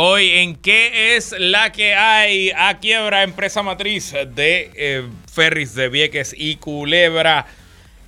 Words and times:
Hoy 0.00 0.30
en 0.30 0.54
qué 0.54 1.16
es 1.16 1.34
la 1.36 1.72
que 1.72 1.92
hay 1.92 2.52
a 2.56 2.78
quiebra 2.78 3.24
empresa 3.24 3.64
matriz 3.64 4.12
de 4.12 4.70
eh, 4.76 5.08
ferries 5.28 5.74
de 5.74 5.88
Vieques 5.88 6.36
y 6.38 6.54
Culebra. 6.54 7.46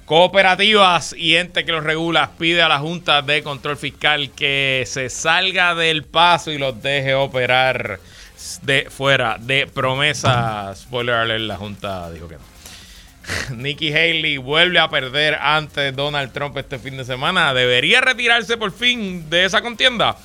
Cooperativas 0.05 1.17
y 1.19 1.35
ente 1.35 1.65
que 1.65 1.73
los 1.73 1.83
regula 1.83 2.31
pide 2.39 2.63
a 2.63 2.69
la 2.69 2.79
Junta 2.79 3.23
de 3.23 3.43
Control 3.43 3.77
Fiscal 3.77 4.31
que 4.31 4.85
se 4.87 5.11
salga 5.11 5.75
del 5.75 6.05
paso 6.05 6.53
y 6.53 6.59
los 6.59 6.81
deje 6.81 7.15
operar 7.15 7.99
de 8.63 8.89
fuera 8.89 9.37
de 9.41 9.67
promesas. 9.67 10.83
Spoiler 10.83 11.17
alert, 11.17 11.43
la 11.43 11.57
Junta 11.57 12.09
dijo 12.13 12.29
que 12.29 12.37
no. 12.37 12.61
Nikki 13.57 13.93
Haley 13.93 14.37
vuelve 14.37 14.79
a 14.79 14.89
perder 14.89 15.35
ante 15.35 15.91
Donald 15.91 16.33
Trump 16.33 16.57
este 16.57 16.79
fin 16.79 16.97
de 16.97 17.05
semana. 17.05 17.53
¿Debería 17.53 18.01
retirarse 18.01 18.57
por 18.57 18.71
fin 18.71 19.29
de 19.29 19.45
esa 19.45 19.61
contienda? 19.61 20.17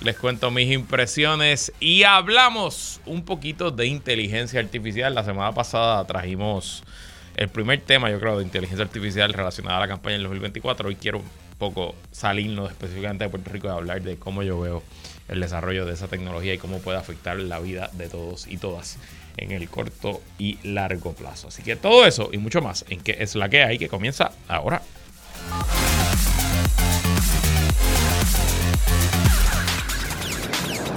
Les 0.00 0.16
cuento 0.16 0.50
mis 0.50 0.70
impresiones 0.70 1.72
y 1.80 2.02
hablamos 2.02 3.00
un 3.06 3.24
poquito 3.24 3.70
de 3.70 3.86
inteligencia 3.86 4.60
artificial. 4.60 5.14
La 5.14 5.24
semana 5.24 5.52
pasada 5.52 6.04
trajimos 6.06 6.84
el 7.36 7.48
primer 7.48 7.80
tema, 7.80 8.10
yo 8.10 8.20
creo, 8.20 8.38
de 8.38 8.44
inteligencia 8.44 8.84
artificial 8.84 9.32
relacionada 9.32 9.78
a 9.78 9.80
la 9.80 9.88
campaña 9.88 10.16
en 10.16 10.22
2024. 10.24 10.88
Hoy 10.88 10.96
quiero 10.96 11.18
un 11.18 11.24
poco 11.58 11.94
salirnos 12.12 12.70
específicamente 12.70 13.24
de 13.24 13.30
Puerto 13.30 13.50
Rico 13.50 13.68
y 13.68 13.70
hablar 13.70 14.02
de 14.02 14.16
cómo 14.18 14.42
yo 14.42 14.60
veo 14.60 14.82
el 15.28 15.40
desarrollo 15.40 15.86
de 15.86 15.94
esa 15.94 16.08
tecnología 16.08 16.52
y 16.52 16.58
cómo 16.58 16.78
puede 16.80 16.98
afectar 16.98 17.38
la 17.38 17.58
vida 17.58 17.90
de 17.94 18.08
todos 18.08 18.46
y 18.46 18.58
todas 18.58 18.98
en 19.38 19.50
el 19.50 19.68
corto 19.68 20.22
y 20.38 20.58
largo 20.62 21.14
plazo. 21.14 21.48
Así 21.48 21.62
que 21.62 21.74
todo 21.74 22.06
eso 22.06 22.28
y 22.32 22.38
mucho 22.38 22.60
más 22.60 22.84
en 22.90 23.00
qué 23.00 23.16
es 23.18 23.34
la 23.34 23.48
que 23.48 23.62
hay 23.62 23.78
que 23.78 23.88
comienza 23.88 24.32
ahora. 24.46 24.82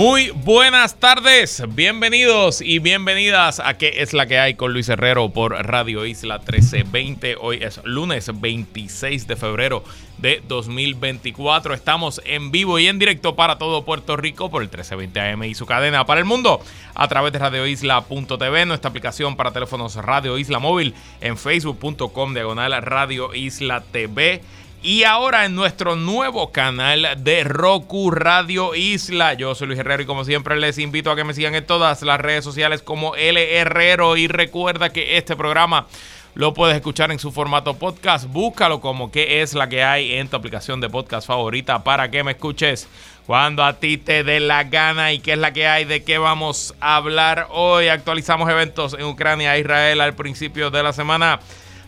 Muy 0.00 0.30
buenas 0.30 0.98
tardes, 0.98 1.62
bienvenidos 1.74 2.62
y 2.62 2.78
bienvenidas 2.78 3.60
a 3.60 3.76
¿Qué 3.76 3.96
es 4.00 4.14
la 4.14 4.24
que 4.24 4.38
hay 4.38 4.54
con 4.54 4.72
Luis 4.72 4.88
Herrero 4.88 5.28
por 5.28 5.52
Radio 5.52 6.06
Isla 6.06 6.38
1320? 6.38 7.36
Hoy 7.38 7.58
es 7.62 7.82
lunes 7.84 8.30
26 8.40 9.26
de 9.26 9.36
febrero 9.36 9.84
de 10.16 10.42
2024. 10.48 11.74
Estamos 11.74 12.22
en 12.24 12.50
vivo 12.50 12.78
y 12.78 12.86
en 12.86 12.98
directo 12.98 13.36
para 13.36 13.58
todo 13.58 13.84
Puerto 13.84 14.16
Rico 14.16 14.50
por 14.50 14.62
el 14.62 14.68
1320 14.68 15.20
AM 15.20 15.44
y 15.44 15.54
su 15.54 15.66
cadena 15.66 16.06
para 16.06 16.20
el 16.20 16.24
mundo 16.24 16.62
a 16.94 17.06
través 17.06 17.34
de 17.34 17.38
radioisla.tv, 17.40 18.64
nuestra 18.64 18.88
aplicación 18.88 19.36
para 19.36 19.52
teléfonos 19.52 19.96
Radio 19.96 20.38
Isla 20.38 20.60
Móvil 20.60 20.94
en 21.20 21.36
facebook.com 21.36 22.32
diagonal 22.32 22.72
Radio 22.80 23.34
Isla 23.34 23.82
TV 23.82 24.40
y 24.82 25.04
ahora 25.04 25.44
en 25.44 25.54
nuestro 25.54 25.94
nuevo 25.94 26.52
canal 26.52 27.06
de 27.18 27.44
Roku 27.44 28.10
Radio 28.10 28.74
Isla. 28.74 29.34
Yo 29.34 29.54
soy 29.54 29.66
Luis 29.66 29.78
Herrero 29.78 30.02
y 30.02 30.06
como 30.06 30.24
siempre 30.24 30.58
les 30.58 30.78
invito 30.78 31.10
a 31.10 31.16
que 31.16 31.24
me 31.24 31.34
sigan 31.34 31.54
en 31.54 31.66
todas 31.66 32.00
las 32.02 32.18
redes 32.18 32.44
sociales 32.44 32.80
como 32.80 33.14
L 33.14 33.58
Herrero. 33.58 34.16
Y 34.16 34.26
recuerda 34.26 34.90
que 34.90 35.18
este 35.18 35.36
programa 35.36 35.86
lo 36.34 36.54
puedes 36.54 36.76
escuchar 36.76 37.10
en 37.10 37.18
su 37.18 37.30
formato 37.30 37.74
podcast. 37.74 38.26
Búscalo 38.28 38.80
como 38.80 39.10
que 39.12 39.42
es 39.42 39.52
la 39.52 39.68
que 39.68 39.84
hay 39.84 40.14
en 40.14 40.28
tu 40.28 40.36
aplicación 40.36 40.80
de 40.80 40.88
podcast 40.88 41.26
favorita 41.26 41.84
para 41.84 42.10
que 42.10 42.24
me 42.24 42.32
escuches 42.32 42.88
cuando 43.26 43.62
a 43.62 43.74
ti 43.74 43.98
te 43.98 44.24
dé 44.24 44.40
la 44.40 44.64
gana 44.64 45.12
y 45.12 45.18
qué 45.18 45.32
es 45.32 45.38
la 45.38 45.52
que 45.52 45.66
hay, 45.66 45.84
de 45.84 46.04
qué 46.04 46.16
vamos 46.16 46.74
a 46.80 46.96
hablar 46.96 47.48
hoy. 47.50 47.88
Actualizamos 47.88 48.48
eventos 48.48 48.94
en 48.94 49.04
Ucrania 49.04 49.56
e 49.56 49.60
Israel 49.60 50.00
al 50.00 50.14
principio 50.14 50.70
de 50.70 50.82
la 50.82 50.94
semana. 50.94 51.40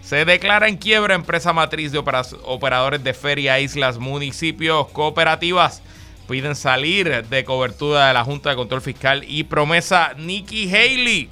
Se 0.02 0.24
declara 0.24 0.68
en 0.68 0.76
quiebra 0.76 1.14
empresa 1.14 1.52
matriz 1.52 1.92
de 1.92 1.98
operadores 1.98 3.04
de 3.04 3.14
feria, 3.14 3.60
islas, 3.60 3.98
municipios, 3.98 4.88
cooperativas. 4.88 5.80
Piden 6.28 6.56
salir 6.56 7.26
de 7.28 7.44
cobertura 7.44 8.08
de 8.08 8.14
la 8.14 8.24
Junta 8.24 8.50
de 8.50 8.56
Control 8.56 8.82
Fiscal 8.82 9.24
y 9.26 9.44
promesa 9.44 10.14
Nikki 10.18 10.68
Haley. 10.68 11.30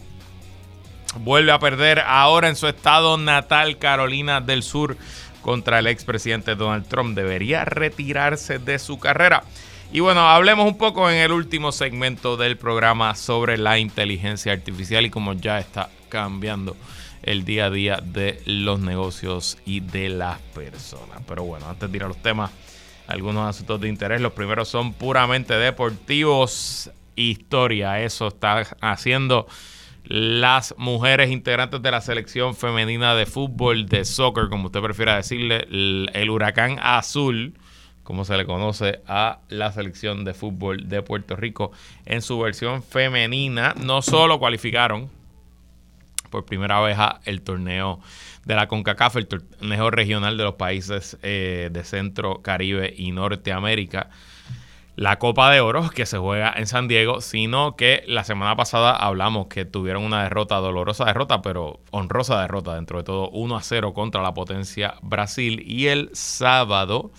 Vuelve 1.19 1.51
a 1.51 1.59
perder 1.59 1.99
ahora 2.01 2.49
en 2.49 2.55
su 2.55 2.69
estado 2.69 3.19
natal, 3.19 3.79
Carolina 3.79 4.41
del 4.41 4.63
Sur, 4.63 4.97
contra 5.43 5.81
el 5.81 5.89
expresidente 5.89 6.55
Donald 6.55 6.87
Trump. 6.87 7.17
Debería 7.17 7.65
retirarse 7.65 8.61
de 8.61 8.79
su 8.79 9.01
carrera. 9.01 9.43
Y 9.93 9.99
bueno, 9.99 10.29
hablemos 10.29 10.67
un 10.67 10.79
poco 10.79 11.11
en 11.11 11.17
el 11.17 11.33
último 11.33 11.73
segmento 11.73 12.37
del 12.37 12.57
programa 12.57 13.17
sobre 13.17 13.59
la 13.59 13.79
inteligencia 13.79 14.53
artificial 14.53 15.05
y 15.05 15.11
cómo 15.11 15.33
ya 15.33 15.59
está 15.59 15.91
cambiando 16.09 16.77
el 17.23 17.45
día 17.45 17.67
a 17.67 17.71
día 17.71 18.01
de 18.03 18.41
los 18.47 18.81
negocios 18.81 19.59
y 19.65 19.81
de 19.81 20.09
las 20.09 20.39
personas. 20.39 21.23
Pero 21.27 21.45
bueno, 21.45 21.69
antes 21.69 21.91
de 21.91 21.97
ir 21.97 22.05
a 22.05 22.09
los 22.09 22.21
temas, 22.23 22.51
algunos 23.11 23.49
asuntos 23.49 23.81
de 23.81 23.89
interés. 23.89 24.21
Los 24.21 24.33
primeros 24.33 24.69
son 24.69 24.93
puramente 24.93 25.55
deportivos. 25.55 26.91
Historia, 27.17 28.01
eso 28.01 28.29
está 28.29 28.61
haciendo 28.81 29.47
las 30.05 30.75
mujeres 30.79 31.31
integrantes 31.31 31.83
de 31.83 31.91
la 31.91 32.01
selección 32.01 32.55
femenina 32.55 33.15
de 33.15 33.27
fútbol, 33.27 33.87
de 33.87 34.05
soccer, 34.05 34.49
como 34.49 34.67
usted 34.67 34.81
prefiera 34.81 35.17
decirle, 35.17 35.67
el, 35.71 36.31
huracán 36.31 36.79
azul, 36.81 37.55
como 38.03 38.25
se 38.25 38.37
le 38.37 38.47
conoce 38.47 39.03
a 39.07 39.41
la 39.49 39.71
selección 39.73 40.25
de 40.25 40.33
fútbol 40.33 40.89
de 40.89 41.03
Puerto 41.03 41.37
Rico, 41.37 41.73
en 42.07 42.23
su 42.23 42.39
versión 42.39 42.83
femenina, 42.83 43.75
no 43.77 44.03
solo 44.03 44.39
cualificaron 44.39 45.11
por 46.31 46.45
primera 46.47 46.81
vez 46.81 46.97
el 47.25 47.43
torneo 47.43 48.01
de 48.45 48.55
la 48.55 48.69
CONCACAF, 48.69 49.17
el 49.17 49.29
torneo 49.29 49.91
regional 49.91 50.37
de 50.37 50.45
los 50.45 50.55
países 50.55 51.19
eh, 51.23 51.69
de 51.71 51.85
Centro, 51.85 52.43
Caribe 52.43 52.93
y 52.97 53.13
Norteamérica. 53.13 54.09
La 54.97 55.19
Copa 55.19 55.51
de 55.51 55.61
Oro 55.61 55.89
que 55.91 56.05
se 56.05 56.19
juega 56.19 56.53
en 56.57 56.67
San 56.67 56.89
Diego, 56.89 57.21
sino 57.21 57.75
que 57.77 58.03
la 58.07 58.25
semana 58.25 58.57
pasada 58.57 58.95
hablamos 58.95 59.47
que 59.47 59.65
tuvieron 59.65 60.05
una 60.05 60.25
derrota, 60.25 60.57
dolorosa 60.57 61.07
derrota, 61.07 61.43
pero 61.43 61.81
honrosa 61.91 62.41
derrota 62.41 62.75
dentro 62.75 62.99
de 62.99 63.05
todo, 63.05 63.31
1 63.31 63.57
a 63.57 63.63
0 63.63 63.95
contra 63.95 64.21
la 64.21 64.35
potencia 64.35 64.95
Brasil. 65.01 65.63
Y 65.65 65.87
el 65.87 66.11
sábado, 66.13 67.13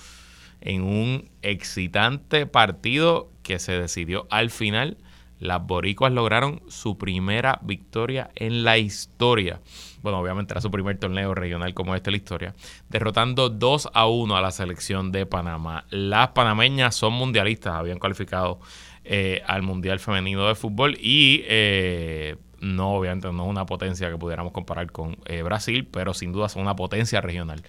en 0.59 0.83
un 0.83 1.29
excitante 1.41 2.45
partido 2.45 3.31
que 3.41 3.57
se 3.57 3.71
decidió 3.71 4.27
al 4.29 4.51
final 4.51 4.97
las 5.41 5.65
boricuas 5.65 6.13
lograron 6.13 6.61
su 6.67 6.99
primera 6.99 7.59
victoria 7.63 8.29
en 8.35 8.63
la 8.63 8.77
historia. 8.77 9.59
Bueno, 10.03 10.19
obviamente 10.19 10.53
era 10.53 10.61
su 10.61 10.69
primer 10.69 10.99
torneo 10.99 11.33
regional 11.33 11.73
como 11.73 11.95
este 11.95 12.09
en 12.09 12.11
la 12.11 12.17
historia, 12.17 12.55
derrotando 12.89 13.49
2 13.49 13.89
a 13.91 14.05
1 14.07 14.35
a 14.37 14.41
la 14.41 14.51
selección 14.51 15.11
de 15.11 15.25
Panamá. 15.25 15.85
Las 15.89 16.29
panameñas 16.29 16.93
son 16.95 17.13
mundialistas, 17.13 17.73
habían 17.73 17.97
cualificado 17.97 18.59
eh, 19.03 19.41
al 19.47 19.63
Mundial 19.63 19.99
Femenino 19.99 20.47
de 20.47 20.53
Fútbol 20.53 20.95
y 21.01 21.41
eh, 21.47 22.35
no, 22.59 22.93
obviamente 22.93 23.31
no 23.33 23.43
es 23.43 23.49
una 23.49 23.65
potencia 23.65 24.11
que 24.11 24.17
pudiéramos 24.17 24.53
comparar 24.53 24.91
con 24.91 25.17
eh, 25.25 25.41
Brasil, 25.41 25.87
pero 25.91 26.13
sin 26.13 26.33
duda 26.33 26.49
son 26.49 26.61
una 26.61 26.75
potencia 26.75 27.19
regional 27.19 27.63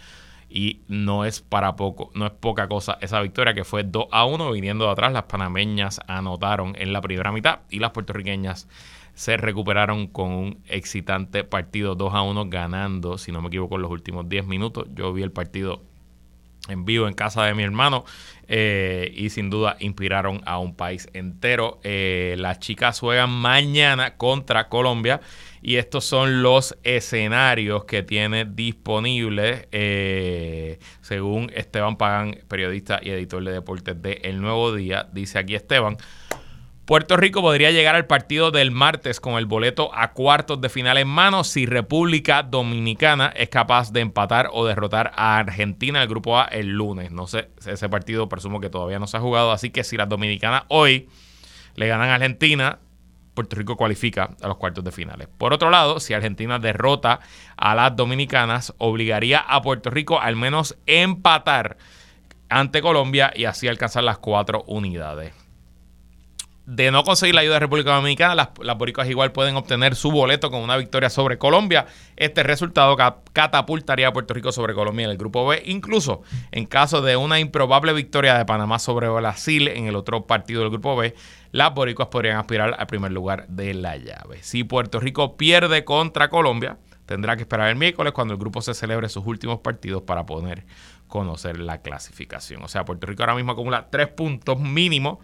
y 0.53 0.83
no 0.87 1.25
es 1.25 1.41
para 1.41 1.77
poco, 1.77 2.11
no 2.15 2.27
es 2.27 2.33
poca 2.33 2.69
cosa 2.69 2.99
esa 3.01 3.21
victoria 3.21 3.55
que 3.55 3.65
fue 3.65 3.85
2 3.85 4.09
a 4.11 4.27
1 4.27 4.53
viniendo 4.53 4.85
de 4.85 4.91
atrás. 4.91 5.13
Las 5.13 5.25
panameñas 5.25 6.01
anotaron 6.07 6.75
en 6.79 6.93
la 6.93 7.01
primera 7.01 7.33
mitad 7.33 7.61
y 7.71 7.79
las 7.79 7.93
puertorriqueñas 7.93 8.69
se 9.15 9.37
recuperaron 9.37 10.07
con 10.07 10.31
un 10.33 10.59
excitante 10.67 11.45
partido 11.45 11.95
2 11.95 12.15
a 12.15 12.23
1 12.23 12.51
ganando, 12.51 13.19
si 13.19 13.33
no 13.33 13.41
me 13.41 13.49
equivoco, 13.49 13.77
en 13.77 13.83
los 13.83 13.91
últimos 13.91 14.29
10 14.29 14.47
minutos. 14.47 14.87
Yo 14.95 15.13
vi 15.13 15.23
el 15.23 15.33
partido 15.33 15.83
en 16.69 16.85
vivo 16.85 17.09
en 17.09 17.15
casa 17.15 17.45
de 17.45 17.55
mi 17.55 17.63
hermano 17.63 18.05
eh, 18.55 19.11
y 19.17 19.31
sin 19.31 19.49
duda 19.49 19.79
inspiraron 19.81 20.43
a 20.45 20.59
un 20.59 20.77
país 20.77 21.09
entero. 21.15 21.81
Eh, 21.85 22.37
las 22.39 22.59
chicas 22.59 23.01
juegan 23.01 23.31
mañana 23.31 24.19
contra 24.19 24.69
Colombia 24.69 25.23
y 25.63 25.77
estos 25.77 26.05
son 26.05 26.43
los 26.43 26.77
escenarios 26.83 27.87
que 27.87 28.03
tiene 28.03 28.45
disponibles 28.45 29.69
eh, 29.73 30.79
según 31.01 31.51
Esteban 31.55 31.97
Pagan, 31.97 32.41
periodista 32.47 33.01
y 33.03 33.09
editor 33.09 33.43
de 33.43 33.53
deportes 33.53 34.03
de 34.03 34.21
El 34.23 34.43
Nuevo 34.43 34.75
Día. 34.75 35.09
Dice 35.11 35.39
aquí 35.39 35.55
Esteban. 35.55 35.97
Puerto 36.85 37.17
Rico 37.17 37.43
podría 37.43 37.71
llegar 37.71 37.95
al 37.95 38.07
partido 38.07 38.51
del 38.51 38.73
martes 38.73 39.21
con 39.21 39.35
el 39.35 39.47
boleto 39.47 39.95
a 39.95 40.13
cuartos 40.13 40.61
de 40.61 40.69
final 40.69 40.99
en 40.99 41.07
mano 41.07 41.45
si 41.45 41.65
República 41.65 42.43
Dominicana 42.43 43.33
es 43.37 43.51
capaz 43.51 43.93
de 43.93 44.01
empatar 44.01 44.49
o 44.53 44.67
derrotar 44.67 45.13
a 45.15 45.39
Argentina 45.39 46.03
el 46.03 46.09
grupo 46.09 46.41
A 46.41 46.47
el 46.47 46.71
lunes. 46.71 47.13
No 47.13 47.29
sé, 47.29 47.51
ese 47.65 47.89
partido 47.89 48.29
presumo 48.29 48.59
que 48.59 48.69
todavía 48.69 48.99
no 48.99 49.07
se 49.07 49.17
ha 49.17 49.21
jugado, 49.21 49.53
así 49.53 49.71
que 49.71 49.85
si 49.85 49.97
las 49.97 50.09
dominicanas 50.09 50.65
hoy 50.67 51.09
le 51.77 51.87
ganan 51.87 52.11
a 52.11 52.17
Argentina, 52.17 52.81
Puerto 53.35 53.55
Rico 53.55 53.77
cualifica 53.77 54.31
a 54.43 54.49
los 54.49 54.57
cuartos 54.57 54.83
de 54.83 54.91
finales. 54.91 55.29
Por 55.39 55.53
otro 55.53 55.71
lado, 55.71 56.01
si 56.01 56.15
Argentina 56.15 56.59
derrota 56.59 57.21
a 57.57 57.77
las 57.77 57.95
dominicanas, 57.95 58.75
obligaría 58.79 59.39
a 59.39 59.63
Puerto 59.63 59.89
Rico 59.89 60.21
al 60.21 60.35
menos 60.35 60.77
empatar 60.87 61.77
ante 62.49 62.83
Colombia 62.83 63.33
y 63.37 63.45
así 63.45 63.69
alcanzar 63.69 64.03
las 64.03 64.19
cuatro 64.19 64.65
unidades 64.67 65.42
de 66.67 66.93
no 66.93 67.03
conseguir 67.03 67.35
la 67.35 67.41
ayuda 67.41 67.55
de 67.55 67.61
República 67.61 67.95
Dominicana, 67.95 68.35
las, 68.37 68.51
las, 68.61 68.79
boricuas 68.79 69.09
igual 69.09 69.33
pueden 69.33 69.57
obtener 69.57 69.97
su 69.97 70.13
boleto 70.13 70.51
con 70.51 70.63
una 70.63 70.77
victoria 70.77 71.11
sobre 71.11 71.37
Colombia. 71.37 71.87
Este 72.17 72.45
resultado 72.45 72.97
catapultaría 73.33 74.09
a 74.09 74.13
Puerto 74.13 74.33
Rico 74.33 74.53
sobre 74.53 74.73
Colombia 74.73 75.05
en 75.05 75.11
el 75.11 75.19
grupo 75.19 75.47
B, 75.47 75.63
incluso 75.67 76.23
en 76.53 76.67
caso 76.67 77.03
de 77.03 77.17
una 77.17 77.41
improbable 77.41 77.93
victoria 77.93 78.39
de 78.39 78.45
Panamá 78.45 78.79
sobre 78.79 79.09
Brasil 79.09 79.69
en 79.69 79.87
el 79.87 79.97
otro 79.97 80.27
partido 80.27 80.61
del 80.61 80.71
grupo 80.71 80.95
B, 80.95 81.15
las 81.51 81.75
boricuas 81.75 82.09
podrían 82.09 82.39
aspirar 82.39 82.77
al 82.79 82.87
primer 82.87 83.11
lugar 83.11 83.47
de 83.49 83.75
la 83.75 83.97
llave. 83.97 84.43
Si 84.43 84.63
Puerto 84.63 85.01
Rico 85.01 85.37
pierde 85.37 85.85
contra 85.85 86.29
Colombia, 86.29 86.79
tendrá 87.07 87.35
que 87.37 87.43
esperar 87.43 87.69
el 87.71 87.77
miércoles 87.77 88.13
cuando 88.13 88.35
el 88.35 88.41
grupo 88.41 88.63
se 88.63 88.75
celebre 88.75 89.09
sus 89.09 89.27
últimos 89.27 89.59
partidos 89.59 90.03
para 90.03 90.27
poder 90.27 90.65
conocer 91.09 91.59
la 91.59 91.83
clasificación. 91.83 92.63
O 92.63 92.69
sea, 92.69 92.85
Puerto 92.85 93.07
Rico 93.07 93.25
ahora 93.25 93.35
mismo 93.35 93.53
acumula 93.53 93.89
tres 93.91 94.09
puntos 94.09 94.61
mínimo 94.61 95.21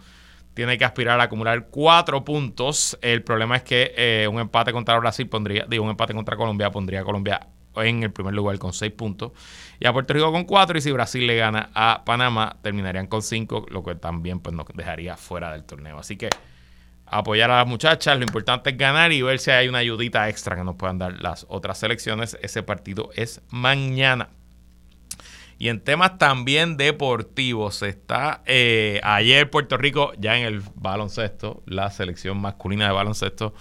tiene 0.53 0.77
que 0.77 0.85
aspirar 0.85 1.19
a 1.19 1.23
acumular 1.23 1.67
cuatro 1.69 2.23
puntos. 2.25 2.97
El 3.01 3.23
problema 3.23 3.55
es 3.57 3.63
que 3.63 3.93
eh, 3.95 4.27
un 4.27 4.39
empate 4.39 4.71
contra 4.71 4.97
Brasil 4.99 5.27
pondría, 5.27 5.65
digo, 5.69 5.83
un 5.83 5.91
empate 5.91 6.13
contra 6.13 6.35
Colombia 6.35 6.71
pondría 6.71 7.01
a 7.01 7.03
Colombia 7.03 7.47
en 7.75 8.03
el 8.03 8.11
primer 8.11 8.33
lugar 8.33 8.57
con 8.59 8.73
seis 8.73 8.91
puntos 8.91 9.31
y 9.79 9.85
a 9.85 9.93
Puerto 9.93 10.13
Rico 10.13 10.31
con 10.31 10.43
cuatro. 10.45 10.77
Y 10.77 10.81
si 10.81 10.91
Brasil 10.91 11.25
le 11.25 11.35
gana 11.35 11.69
a 11.73 12.03
Panamá, 12.05 12.57
terminarían 12.61 13.07
con 13.07 13.21
cinco, 13.21 13.65
lo 13.69 13.83
que 13.83 13.95
también 13.95 14.39
pues, 14.39 14.55
nos 14.55 14.65
dejaría 14.73 15.15
fuera 15.17 15.51
del 15.51 15.63
torneo. 15.63 15.99
Así 15.99 16.17
que 16.17 16.29
apoyar 17.05 17.51
a 17.51 17.57
las 17.57 17.67
muchachas, 17.67 18.17
lo 18.17 18.23
importante 18.23 18.71
es 18.71 18.77
ganar 18.77 19.11
y 19.11 19.21
ver 19.21 19.39
si 19.39 19.51
hay 19.51 19.67
una 19.67 19.79
ayudita 19.79 20.29
extra 20.29 20.55
que 20.55 20.63
nos 20.63 20.75
puedan 20.75 20.97
dar 20.97 21.21
las 21.21 21.45
otras 21.49 21.77
selecciones. 21.77 22.37
Ese 22.41 22.63
partido 22.63 23.09
es 23.15 23.41
mañana. 23.49 24.29
Y 25.61 25.67
en 25.67 25.81
temas 25.81 26.17
también 26.17 26.77
deportivos, 26.77 27.83
está 27.83 28.41
eh, 28.45 29.01
ayer 29.03 29.49
Puerto 29.49 29.75
Rico, 29.75 30.13
ya 30.17 30.37
en 30.37 30.45
el 30.45 30.63
baloncesto, 30.75 31.63
la 31.65 31.91
selección 31.91 32.39
masculina 32.39 32.85
de 32.85 32.93
baloncesto 32.93 33.53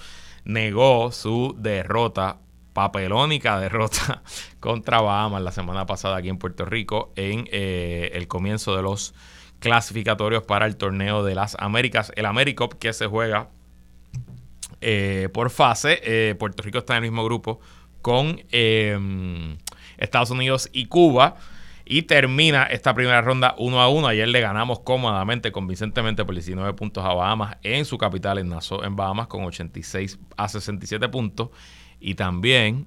negó 0.44 1.10
su 1.10 1.56
derrota, 1.58 2.38
papelónica 2.72 3.58
derrota 3.58 4.22
contra 4.60 5.00
Bahamas 5.00 5.42
la 5.42 5.50
semana 5.50 5.86
pasada 5.86 6.18
aquí 6.18 6.28
en 6.28 6.38
Puerto 6.38 6.64
Rico 6.64 7.12
en 7.16 7.48
eh, 7.50 8.12
el 8.14 8.28
comienzo 8.28 8.76
de 8.76 8.82
los 8.82 9.12
clasificatorios 9.58 10.44
para 10.44 10.66
el 10.66 10.76
torneo 10.76 11.24
de 11.24 11.34
las 11.34 11.56
Américas, 11.58 12.12
el 12.14 12.26
AmeriCup 12.26 12.74
que 12.74 12.92
se 12.92 13.08
juega 13.08 13.48
eh, 14.80 15.30
por 15.34 15.50
fase. 15.50 16.36
Puerto 16.38 16.62
Rico 16.62 16.78
está 16.78 16.96
en 16.96 17.02
el 17.02 17.10
mismo 17.10 17.24
grupo 17.24 17.58
con 18.02 18.40
Estados 19.98 20.30
Unidos 20.30 20.70
y 20.72 20.86
Cuba. 20.86 21.34
Y 21.90 22.02
termina 22.02 22.64
esta 22.64 22.92
primera 22.92 23.22
ronda 23.22 23.54
1 23.56 23.80
a 23.80 23.88
1. 23.88 24.08
Ayer 24.08 24.28
le 24.28 24.42
ganamos 24.42 24.80
cómodamente, 24.80 25.52
convincentemente 25.52 26.22
por 26.22 26.34
19 26.34 26.74
puntos 26.74 27.02
a 27.02 27.14
Bahamas 27.14 27.56
en 27.62 27.86
su 27.86 27.96
capital, 27.96 28.36
en 28.36 28.50
Nassau, 28.50 28.84
en 28.84 28.94
Bahamas, 28.94 29.26
con 29.26 29.42
86 29.44 30.18
a 30.36 30.48
67 30.50 31.08
puntos. 31.08 31.48
Y 31.98 32.14
también, 32.14 32.86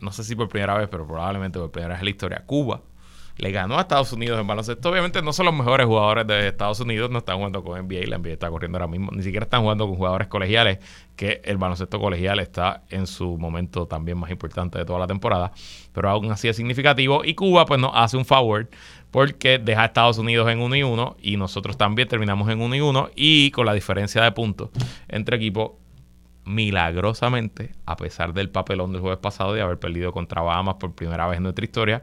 no 0.00 0.10
sé 0.10 0.24
si 0.24 0.34
por 0.34 0.48
primera 0.48 0.78
vez, 0.78 0.88
pero 0.88 1.06
probablemente 1.06 1.58
por 1.58 1.70
primera 1.70 1.92
vez 1.92 1.98
en 2.00 2.04
la 2.06 2.10
historia, 2.10 2.44
Cuba 2.46 2.80
le 3.36 3.50
ganó 3.50 3.78
a 3.78 3.82
Estados 3.82 4.12
Unidos 4.12 4.40
en 4.40 4.46
baloncesto. 4.46 4.90
Obviamente 4.90 5.20
no 5.22 5.32
son 5.32 5.46
los 5.46 5.54
mejores 5.54 5.86
jugadores 5.86 6.26
de 6.26 6.48
Estados 6.48 6.80
Unidos, 6.80 7.10
no 7.10 7.18
están 7.18 7.36
jugando 7.36 7.64
con 7.64 7.80
NBA, 7.80 8.06
la 8.06 8.18
NBA 8.18 8.32
está 8.32 8.48
corriendo 8.48 8.78
ahora 8.78 8.88
mismo, 8.88 9.10
ni 9.12 9.22
siquiera 9.22 9.44
están 9.44 9.62
jugando 9.62 9.86
con 9.86 9.96
jugadores 9.96 10.28
colegiales, 10.28 10.78
que 11.16 11.40
el 11.44 11.56
baloncesto 11.56 11.98
colegial 11.98 12.38
está 12.40 12.84
en 12.90 13.06
su 13.06 13.36
momento 13.36 13.86
también 13.86 14.18
más 14.18 14.30
importante 14.30 14.78
de 14.78 14.84
toda 14.84 14.98
la 14.98 15.06
temporada, 15.06 15.52
pero 15.92 16.08
aún 16.10 16.30
así 16.30 16.48
es 16.48 16.56
significativo 16.56 17.24
y 17.24 17.34
Cuba 17.34 17.66
pues 17.66 17.80
nos 17.80 17.92
hace 17.94 18.16
un 18.16 18.24
favor 18.24 18.68
porque 19.10 19.58
deja 19.58 19.82
a 19.82 19.86
Estados 19.86 20.18
Unidos 20.18 20.48
en 20.50 20.60
1 20.60 20.76
y 20.76 20.82
1 20.82 21.16
y 21.22 21.36
nosotros 21.36 21.76
también 21.76 22.08
terminamos 22.08 22.48
en 22.48 22.60
1 22.60 22.74
y 22.74 22.80
1 22.80 23.10
y 23.14 23.50
con 23.52 23.66
la 23.66 23.72
diferencia 23.72 24.22
de 24.22 24.32
puntos 24.32 24.70
entre 25.08 25.36
equipos 25.36 25.72
milagrosamente, 26.44 27.72
a 27.86 27.96
pesar 27.96 28.34
del 28.34 28.50
papelón 28.50 28.92
del 28.92 29.00
jueves 29.00 29.18
pasado 29.18 29.54
de 29.54 29.62
haber 29.62 29.78
perdido 29.78 30.12
contra 30.12 30.42
Bahamas 30.42 30.74
por 30.74 30.94
primera 30.94 31.26
vez 31.26 31.38
en 31.38 31.44
nuestra 31.44 31.64
historia, 31.64 32.02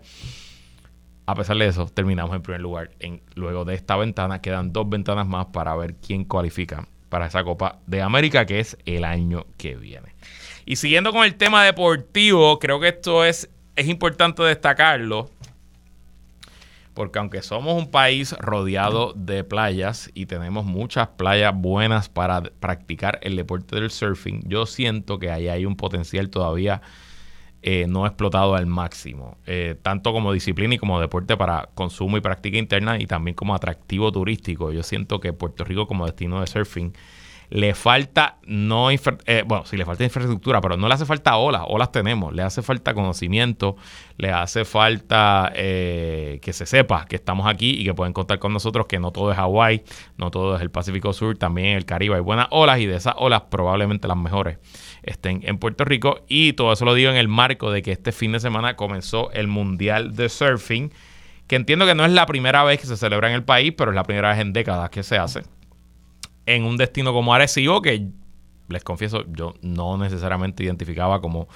a 1.25 1.35
pesar 1.35 1.57
de 1.57 1.67
eso, 1.67 1.85
terminamos 1.87 2.35
en 2.35 2.41
primer 2.41 2.61
lugar. 2.61 2.91
En, 2.99 3.21
luego 3.35 3.65
de 3.65 3.75
esta 3.75 3.95
ventana, 3.95 4.41
quedan 4.41 4.73
dos 4.73 4.89
ventanas 4.89 5.27
más 5.27 5.47
para 5.47 5.75
ver 5.75 5.95
quién 5.95 6.25
cualifica 6.25 6.87
para 7.09 7.27
esa 7.27 7.43
Copa 7.43 7.79
de 7.87 8.01
América, 8.01 8.45
que 8.45 8.59
es 8.59 8.77
el 8.85 9.03
año 9.03 9.45
que 9.57 9.75
viene. 9.75 10.15
Y 10.65 10.77
siguiendo 10.77 11.11
con 11.11 11.25
el 11.25 11.35
tema 11.35 11.63
deportivo, 11.63 12.57
creo 12.59 12.79
que 12.79 12.89
esto 12.89 13.25
es, 13.25 13.49
es 13.75 13.87
importante 13.87 14.43
destacarlo, 14.43 15.29
porque 16.93 17.19
aunque 17.19 17.41
somos 17.41 17.81
un 17.81 17.89
país 17.89 18.33
rodeado 18.39 19.13
de 19.13 19.43
playas 19.43 20.09
y 20.13 20.25
tenemos 20.25 20.65
muchas 20.65 21.09
playas 21.09 21.53
buenas 21.55 22.09
para 22.09 22.41
practicar 22.41 23.19
el 23.21 23.35
deporte 23.35 23.75
del 23.75 23.91
surfing, 23.91 24.41
yo 24.47 24.65
siento 24.65 25.19
que 25.19 25.31
ahí 25.31 25.47
hay 25.47 25.65
un 25.65 25.75
potencial 25.75 26.29
todavía 26.29 26.81
eh, 27.63 27.85
no 27.87 28.07
explotado 28.07 28.55
al 28.55 28.65
máximo, 28.65 29.37
eh, 29.45 29.75
tanto 29.83 30.13
como 30.13 30.33
disciplina 30.33 30.73
y 30.73 30.77
como 30.79 30.99
deporte 30.99 31.37
para 31.37 31.69
consumo 31.75 32.17
y 32.17 32.21
práctica 32.21 32.57
interna 32.57 32.99
y 32.99 33.05
también 33.05 33.35
como 33.35 33.53
atractivo 33.53 34.11
turístico. 34.11 34.71
Yo 34.71 34.81
siento 34.81 35.19
que 35.19 35.31
Puerto 35.31 35.63
Rico 35.63 35.85
como 35.85 36.07
destino 36.07 36.41
de 36.41 36.47
surfing 36.47 36.91
le 37.51 37.75
falta, 37.75 38.37
no, 38.47 38.89
eh, 38.89 39.43
bueno, 39.45 39.65
sí 39.65 39.77
le 39.77 39.85
falta 39.85 40.03
infraestructura, 40.03 40.59
pero 40.59 40.75
no 40.75 40.87
le 40.87 40.93
hace 40.95 41.05
falta 41.05 41.35
olas, 41.35 41.63
olas 41.67 41.91
tenemos, 41.91 42.33
le 42.33 42.41
hace 42.41 42.63
falta 42.63 42.95
conocimiento, 42.95 43.75
le 44.17 44.31
hace 44.31 44.65
falta 44.65 45.51
que 45.53 46.53
se 46.53 46.65
sepa 46.65 47.05
que 47.05 47.17
estamos 47.17 47.45
aquí 47.45 47.79
y 47.79 47.83
que 47.83 47.93
pueden 47.93 48.13
contar 48.13 48.39
con 48.39 48.53
nosotros, 48.53 48.87
que 48.87 48.99
no 48.99 49.11
todo 49.11 49.31
es 49.31 49.37
Hawái, 49.37 49.83
no 50.17 50.31
todo 50.31 50.55
es 50.55 50.61
el 50.61 50.71
Pacífico 50.71 51.13
Sur, 51.13 51.37
también 51.37 51.77
el 51.77 51.85
Caribe. 51.85 52.15
Hay 52.15 52.21
buenas 52.21 52.47
olas 52.49 52.79
y 52.79 52.87
de 52.87 52.95
esas 52.95 53.13
olas 53.17 53.41
probablemente 53.51 54.07
las 54.07 54.17
mejores 54.17 54.57
estén 55.03 55.41
en 55.43 55.57
Puerto 55.57 55.85
Rico. 55.85 56.21
Y 56.27 56.53
todo 56.53 56.73
eso 56.73 56.85
lo 56.85 56.93
digo 56.93 57.09
en 57.09 57.17
el 57.17 57.27
marco 57.27 57.71
de 57.71 57.81
que 57.81 57.91
este 57.91 58.11
fin 58.11 58.31
de 58.31 58.39
semana 58.39 58.75
comenzó 58.75 59.31
el 59.31 59.47
Mundial 59.47 60.15
de 60.15 60.29
Surfing, 60.29 60.91
que 61.47 61.55
entiendo 61.55 61.85
que 61.85 61.95
no 61.95 62.05
es 62.05 62.11
la 62.11 62.25
primera 62.25 62.63
vez 62.63 62.79
que 62.79 62.87
se 62.87 62.97
celebra 62.97 63.29
en 63.29 63.35
el 63.35 63.43
país, 63.43 63.73
pero 63.77 63.91
es 63.91 63.95
la 63.95 64.03
primera 64.03 64.29
vez 64.29 64.39
en 64.39 64.53
décadas 64.53 64.89
que 64.89 65.03
se 65.03 65.17
hace. 65.17 65.41
En 66.45 66.63
un 66.63 66.77
destino 66.77 67.13
como 67.13 67.33
Arecibo, 67.33 67.81
que 67.81 68.07
les 68.67 68.83
confieso, 68.83 69.25
yo 69.27 69.53
no 69.61 69.97
necesariamente 69.97 70.63
identificaba 70.63 71.21
como 71.21 71.47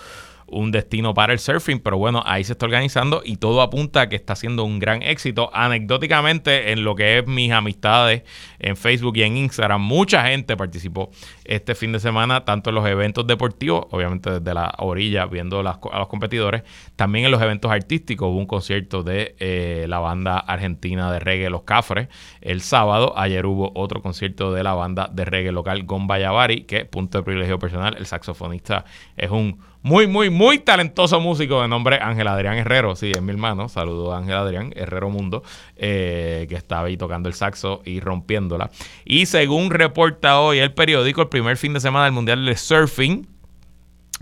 un 0.48 0.72
destino 0.72 1.14
para 1.14 1.34
el 1.34 1.40
surfing, 1.40 1.80
pero 1.80 1.98
bueno, 1.98 2.22
ahí 2.26 2.44
se 2.44 2.54
está 2.54 2.66
organizando 2.66 3.22
y 3.26 3.38
todo 3.38 3.62
apunta 3.62 4.02
a 4.02 4.10
que 4.10 4.16
está 4.16 4.36
siendo 4.36 4.64
un 4.64 4.80
gran 4.80 5.02
éxito. 5.02 5.50
Anecdóticamente, 5.54 6.72
en 6.72 6.84
lo 6.84 6.96
que 6.96 7.20
es 7.20 7.28
mis 7.28 7.52
amistades 7.52 8.24
en 8.60 8.78
Facebook 8.78 9.18
y 9.18 9.24
en 9.24 9.38
Instagram, 9.38 9.82
mucha 9.82 10.28
gente 10.28 10.56
participó 10.56 11.10
este 11.44 11.76
fin 11.76 11.92
de 11.92 12.00
semana, 12.00 12.46
tanto 12.46 12.70
en 12.70 12.76
los 12.76 12.88
eventos 12.88 13.26
deportivos, 13.26 13.86
obviamente 13.90 14.40
desde 14.40 14.54
la 14.54 14.74
orilla 14.78 15.26
viendo 15.26 15.60
a 15.60 15.64
los 15.64 16.08
competidores, 16.08 16.64
también 16.96 17.26
en 17.26 17.32
los 17.32 17.42
eventos 17.42 17.72
artísticos. 17.72 18.30
Hubo 18.30 18.38
un 18.38 18.46
concierto 18.46 19.04
de 19.04 19.36
eh, 19.40 19.86
la 19.88 20.00
banda 20.00 20.38
argentina 20.38 21.12
de 21.12 21.20
reggae 21.20 21.50
Los 21.50 21.64
Cafres 21.64 22.08
el 22.42 22.62
sábado. 22.62 23.18
Ayer 23.18 23.46
hubo 23.46 23.72
otro 23.76 24.02
concierto 24.02 24.54
de 24.54 24.64
la 24.64 24.74
banda 24.74 25.10
de 25.12 25.26
reggae 25.26 25.52
local 25.52 25.84
Gomba 25.84 26.20
Yavari, 26.20 26.62
que 26.62 26.86
punto 26.86 27.18
de 27.18 27.24
privilegio 27.24 27.60
personal, 27.60 27.96
el 27.98 28.06
saxofonista 28.06 28.86
es 29.18 29.32
un 29.32 29.60
muy, 29.86 30.08
muy, 30.08 30.32
muy 30.32 30.58
talentoso 30.58 31.20
músico 31.20 31.62
de 31.62 31.68
nombre 31.68 32.00
Ángel 32.02 32.28
Adrián 32.28 32.58
Herrero. 32.58 32.96
Sí, 32.96 33.12
es 33.12 33.22
mi 33.22 33.30
hermano. 33.30 33.70
Saludo 33.70 34.14
a 34.14 34.18
Ángel 34.18 34.34
Adrián 34.34 34.74
Herrero 34.76 35.12
Mundo, 35.12 35.44
eh, 35.76 36.48
que 36.50 36.56
estaba 36.56 36.88
ahí 36.88 36.98
tocando 36.98 37.30
el 37.30 37.36
saxo 37.36 37.84
y 37.86 38.00
rompiéndola. 38.00 38.72
Y 39.06 39.28
según 39.28 39.70
reporta 39.70 40.40
hoy 40.40 40.58
el 40.58 40.74
periódico, 40.74 41.22
el 41.22 41.28
primer 41.28 41.58
fin 41.58 41.74
de 41.74 41.82
semana 41.82 42.06
del 42.06 42.14
Mundial 42.14 42.44
de 42.48 42.58
Surfing 42.58 43.28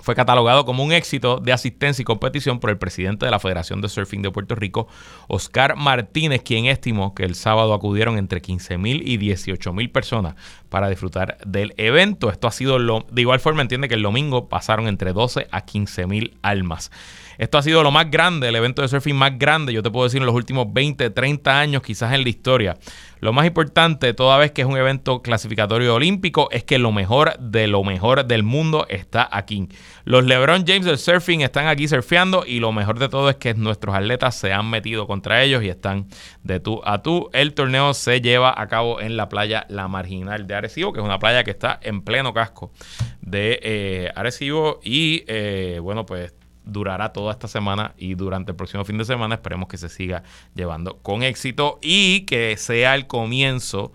fue 0.01 0.15
catalogado 0.15 0.65
como 0.65 0.83
un 0.83 0.91
éxito 0.91 1.37
de 1.37 1.53
asistencia 1.53 2.01
y 2.01 2.05
competición 2.05 2.59
por 2.59 2.69
el 2.69 2.77
presidente 2.77 3.25
de 3.25 3.31
la 3.31 3.39
Federación 3.39 3.81
de 3.81 3.89
Surfing 3.89 4.21
de 4.21 4.31
Puerto 4.31 4.55
Rico, 4.55 4.87
Oscar 5.27 5.75
Martínez, 5.75 6.41
quien 6.43 6.65
estimó 6.65 7.13
que 7.13 7.23
el 7.23 7.35
sábado 7.35 7.73
acudieron 7.73 8.17
entre 8.17 8.41
15 8.41 8.77
mil 8.77 9.07
y 9.07 9.17
18 9.17 9.71
mil 9.73 9.91
personas 9.91 10.35
para 10.69 10.89
disfrutar 10.89 11.37
del 11.45 11.73
evento. 11.77 12.31
Esto 12.31 12.47
ha 12.47 12.51
sido 12.51 12.79
lo, 12.79 13.05
de 13.11 13.21
igual 13.21 13.39
forma, 13.39 13.61
entiende 13.61 13.87
que 13.87 13.95
el 13.95 14.01
domingo 14.01 14.49
pasaron 14.49 14.87
entre 14.87 15.13
12 15.13 15.47
a 15.51 15.61
15 15.61 16.07
mil 16.07 16.37
almas. 16.41 16.91
Esto 17.37 17.57
ha 17.57 17.61
sido 17.61 17.83
lo 17.83 17.91
más 17.91 18.09
grande, 18.11 18.49
el 18.49 18.55
evento 18.55 18.81
de 18.81 18.87
surfing 18.87 19.15
más 19.15 19.37
grande, 19.37 19.73
yo 19.73 19.83
te 19.83 19.91
puedo 19.91 20.05
decir, 20.05 20.21
en 20.21 20.25
los 20.25 20.35
últimos 20.35 20.71
20, 20.71 21.09
30 21.09 21.59
años, 21.59 21.81
quizás 21.81 22.13
en 22.13 22.23
la 22.23 22.29
historia. 22.29 22.77
Lo 23.23 23.31
más 23.31 23.45
importante, 23.45 24.13
toda 24.13 24.37
vez 24.37 24.51
que 24.51 24.63
es 24.63 24.67
un 24.67 24.75
evento 24.75 25.21
clasificatorio 25.21 25.95
olímpico, 25.95 26.49
es 26.51 26.65
que 26.65 26.77
lo 26.77 26.91
mejor 26.91 27.39
de 27.39 27.67
lo 27.67 27.81
mejor 27.85 28.25
del 28.25 28.43
mundo 28.43 28.85
está 28.89 29.29
aquí. 29.31 29.69
Los 30.03 30.25
LeBron 30.25 30.65
James 30.67 30.83
del 30.83 30.97
surfing 30.97 31.39
están 31.39 31.67
aquí 31.67 31.87
surfeando 31.87 32.43
y 32.45 32.59
lo 32.59 32.73
mejor 32.73 32.99
de 32.99 33.07
todo 33.07 33.29
es 33.29 33.37
que 33.37 33.53
nuestros 33.53 33.95
atletas 33.95 34.35
se 34.35 34.51
han 34.51 34.69
metido 34.69 35.07
contra 35.07 35.41
ellos 35.41 35.63
y 35.63 35.69
están 35.69 36.07
de 36.43 36.59
tú 36.59 36.81
a 36.83 37.01
tú. 37.01 37.29
El 37.31 37.53
torneo 37.53 37.93
se 37.93 38.19
lleva 38.19 38.53
a 38.61 38.67
cabo 38.67 38.99
en 38.99 39.15
la 39.15 39.29
playa 39.29 39.65
La 39.69 39.87
Marginal 39.87 40.45
de 40.45 40.55
Arecibo, 40.55 40.91
que 40.91 40.99
es 40.99 41.05
una 41.05 41.19
playa 41.19 41.45
que 41.45 41.51
está 41.51 41.79
en 41.81 42.01
pleno 42.01 42.33
casco 42.33 42.73
de 43.21 43.57
eh, 43.63 44.11
Arecibo 44.15 44.81
y 44.83 45.23
eh, 45.27 45.79
bueno, 45.81 46.05
pues 46.05 46.33
durará 46.65 47.13
toda 47.13 47.31
esta 47.31 47.47
semana 47.47 47.93
y 47.97 48.15
durante 48.15 48.51
el 48.51 48.55
próximo 48.55 48.85
fin 48.85 48.97
de 48.97 49.05
semana 49.05 49.35
esperemos 49.35 49.67
que 49.67 49.77
se 49.77 49.89
siga 49.89 50.23
llevando 50.55 50.97
con 50.97 51.23
éxito 51.23 51.79
y 51.81 52.21
que 52.21 52.55
sea 52.57 52.95
el 52.95 53.07
comienzo 53.07 53.93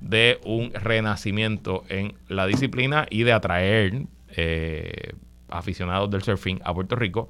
de 0.00 0.40
un 0.44 0.72
renacimiento 0.72 1.84
en 1.88 2.14
la 2.28 2.46
disciplina 2.46 3.06
y 3.10 3.22
de 3.22 3.32
atraer 3.32 4.06
eh, 4.36 5.12
aficionados 5.48 6.10
del 6.10 6.22
surfing 6.22 6.60
a 6.64 6.72
Puerto 6.72 6.96
Rico 6.96 7.28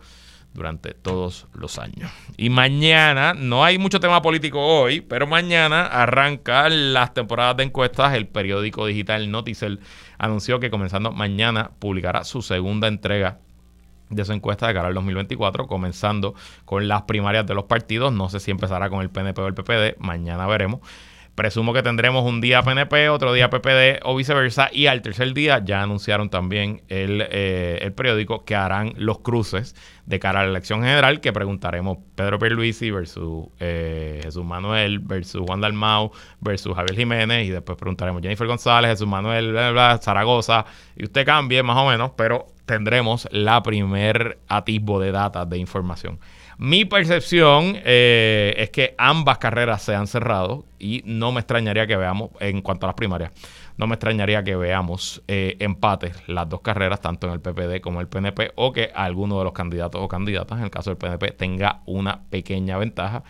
durante 0.52 0.94
todos 0.94 1.46
los 1.54 1.78
años. 1.78 2.10
Y 2.36 2.50
mañana, 2.50 3.34
no 3.34 3.64
hay 3.64 3.78
mucho 3.78 4.00
tema 4.00 4.20
político 4.20 4.60
hoy, 4.60 5.00
pero 5.00 5.26
mañana 5.26 5.86
arrancan 5.86 6.92
las 6.92 7.14
temporadas 7.14 7.56
de 7.56 7.64
encuestas. 7.64 8.14
El 8.14 8.26
periódico 8.26 8.86
digital 8.86 9.30
Noticel 9.30 9.80
anunció 10.18 10.58
que 10.58 10.70
comenzando 10.70 11.12
mañana 11.12 11.70
publicará 11.78 12.24
su 12.24 12.42
segunda 12.42 12.88
entrega 12.88 13.38
de 14.10 14.22
esa 14.22 14.34
encuesta 14.34 14.66
de 14.66 14.74
cara 14.74 14.88
al 14.88 14.94
2024, 14.94 15.66
comenzando 15.66 16.34
con 16.64 16.88
las 16.88 17.02
primarias 17.02 17.46
de 17.46 17.54
los 17.54 17.64
partidos. 17.64 18.12
No 18.12 18.28
sé 18.28 18.40
si 18.40 18.50
empezará 18.50 18.90
con 18.90 19.00
el 19.00 19.10
PNP 19.10 19.40
o 19.40 19.46
el 19.46 19.54
PPD, 19.54 19.98
mañana 19.98 20.46
veremos. 20.46 20.80
Presumo 21.34 21.72
que 21.72 21.82
tendremos 21.82 22.24
un 22.24 22.40
día 22.40 22.62
PNP, 22.62 23.08
otro 23.08 23.32
día 23.32 23.48
PPD 23.48 24.00
o 24.02 24.14
viceversa. 24.14 24.68
Y 24.72 24.86
al 24.86 25.00
tercer 25.00 25.32
día 25.32 25.62
ya 25.64 25.82
anunciaron 25.82 26.28
también 26.28 26.82
el, 26.88 27.26
eh, 27.30 27.90
periódico 27.96 28.44
que 28.44 28.54
harán 28.54 28.92
los 28.96 29.20
cruces 29.20 29.74
de 30.06 30.18
cara 30.18 30.40
a 30.40 30.42
la 30.42 30.50
elección 30.50 30.82
general, 30.82 31.20
que 31.20 31.32
preguntaremos 31.32 31.98
Pedro 32.14 32.38
Pierluisi 32.38 32.90
versus 32.90 33.46
eh, 33.58 34.20
Jesús 34.22 34.44
Manuel 34.44 34.98
versus 34.98 35.42
Juan 35.46 35.60
Dalmau 35.60 36.10
versus 36.40 36.74
Javier 36.74 36.96
Jiménez. 36.96 37.46
Y 37.46 37.50
después 37.50 37.78
preguntaremos 37.78 38.20
Jennifer 38.20 38.46
González, 38.46 38.90
Jesús 38.90 39.08
Manuel, 39.08 39.56
Zaragoza. 40.00 40.66
Y 40.96 41.04
usted 41.04 41.24
cambie 41.24 41.62
más 41.62 41.78
o 41.78 41.88
menos, 41.88 42.10
pero 42.16 42.46
tendremos 42.66 43.28
la 43.32 43.62
primer 43.62 44.38
atisbo 44.46 45.00
de 45.00 45.10
datos 45.10 45.48
de 45.48 45.58
información. 45.58 46.18
Mi 46.62 46.84
percepción 46.84 47.78
eh, 47.86 48.52
es 48.58 48.68
que 48.68 48.94
ambas 48.98 49.38
carreras 49.38 49.80
se 49.80 49.94
han 49.94 50.06
cerrado 50.06 50.66
y 50.78 51.00
no 51.06 51.32
me 51.32 51.40
extrañaría 51.40 51.86
que 51.86 51.96
veamos, 51.96 52.32
en 52.38 52.60
cuanto 52.60 52.84
a 52.84 52.88
las 52.88 52.96
primarias, 52.96 53.32
no 53.78 53.86
me 53.86 53.94
extrañaría 53.94 54.44
que 54.44 54.54
veamos 54.56 55.22
eh, 55.26 55.56
empates 55.58 56.14
las 56.28 56.50
dos 56.50 56.60
carreras, 56.60 57.00
tanto 57.00 57.26
en 57.26 57.32
el 57.32 57.40
PPD 57.40 57.80
como 57.80 57.98
en 57.98 58.02
el 58.02 58.08
PNP, 58.08 58.52
o 58.56 58.74
que 58.74 58.92
alguno 58.94 59.38
de 59.38 59.44
los 59.44 59.54
candidatos 59.54 60.02
o 60.02 60.06
candidatas, 60.06 60.58
en 60.58 60.64
el 60.64 60.70
caso 60.70 60.90
del 60.90 60.98
PNP, 60.98 61.30
tenga 61.30 61.80
una 61.86 62.24
pequeña 62.24 62.76
ventaja. 62.76 63.22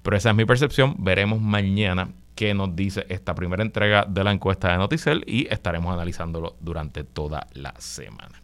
Pero 0.00 0.16
esa 0.16 0.30
es 0.30 0.36
mi 0.36 0.46
percepción. 0.46 0.94
Veremos 1.00 1.38
mañana 1.38 2.08
qué 2.34 2.54
nos 2.54 2.74
dice 2.74 3.04
esta 3.10 3.34
primera 3.34 3.62
entrega 3.62 4.06
de 4.08 4.24
la 4.24 4.32
encuesta 4.32 4.72
de 4.72 4.78
Noticel 4.78 5.22
y 5.26 5.52
estaremos 5.52 5.92
analizándolo 5.92 6.56
durante 6.60 7.04
toda 7.04 7.46
la 7.52 7.74
semana. 7.76 8.40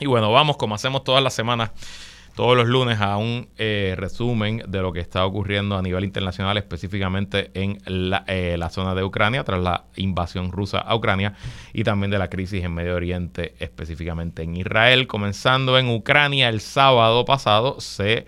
Y 0.00 0.06
bueno, 0.06 0.32
vamos 0.32 0.56
como 0.56 0.74
hacemos 0.74 1.04
todas 1.04 1.22
las 1.22 1.34
semanas 1.34 1.70
todos 2.38 2.56
los 2.56 2.68
lunes 2.68 3.00
a 3.00 3.16
un 3.16 3.48
eh, 3.58 3.96
resumen 3.96 4.62
de 4.68 4.80
lo 4.80 4.92
que 4.92 5.00
está 5.00 5.26
ocurriendo 5.26 5.76
a 5.76 5.82
nivel 5.82 6.04
internacional, 6.04 6.56
específicamente 6.56 7.50
en 7.52 7.78
eh, 8.28 8.54
la, 8.56 8.70
zona 8.70 8.94
de 8.94 9.02
Ucrania, 9.02 9.42
tras 9.42 9.60
la 9.60 9.86
invasión 9.96 10.52
rusa 10.52 10.78
a 10.78 10.94
Ucrania, 10.94 11.34
y 11.72 11.82
también 11.82 12.12
de 12.12 12.18
la 12.18 12.30
crisis 12.30 12.62
en 12.62 12.74
Medio 12.74 12.94
Oriente, 12.94 13.56
específicamente 13.58 14.44
en 14.44 14.56
Israel. 14.56 15.08
Comenzando 15.08 15.76
en 15.78 15.88
Ucrania 15.88 16.48
el 16.48 16.60
sábado 16.60 17.24
pasado, 17.24 17.80
se 17.80 18.24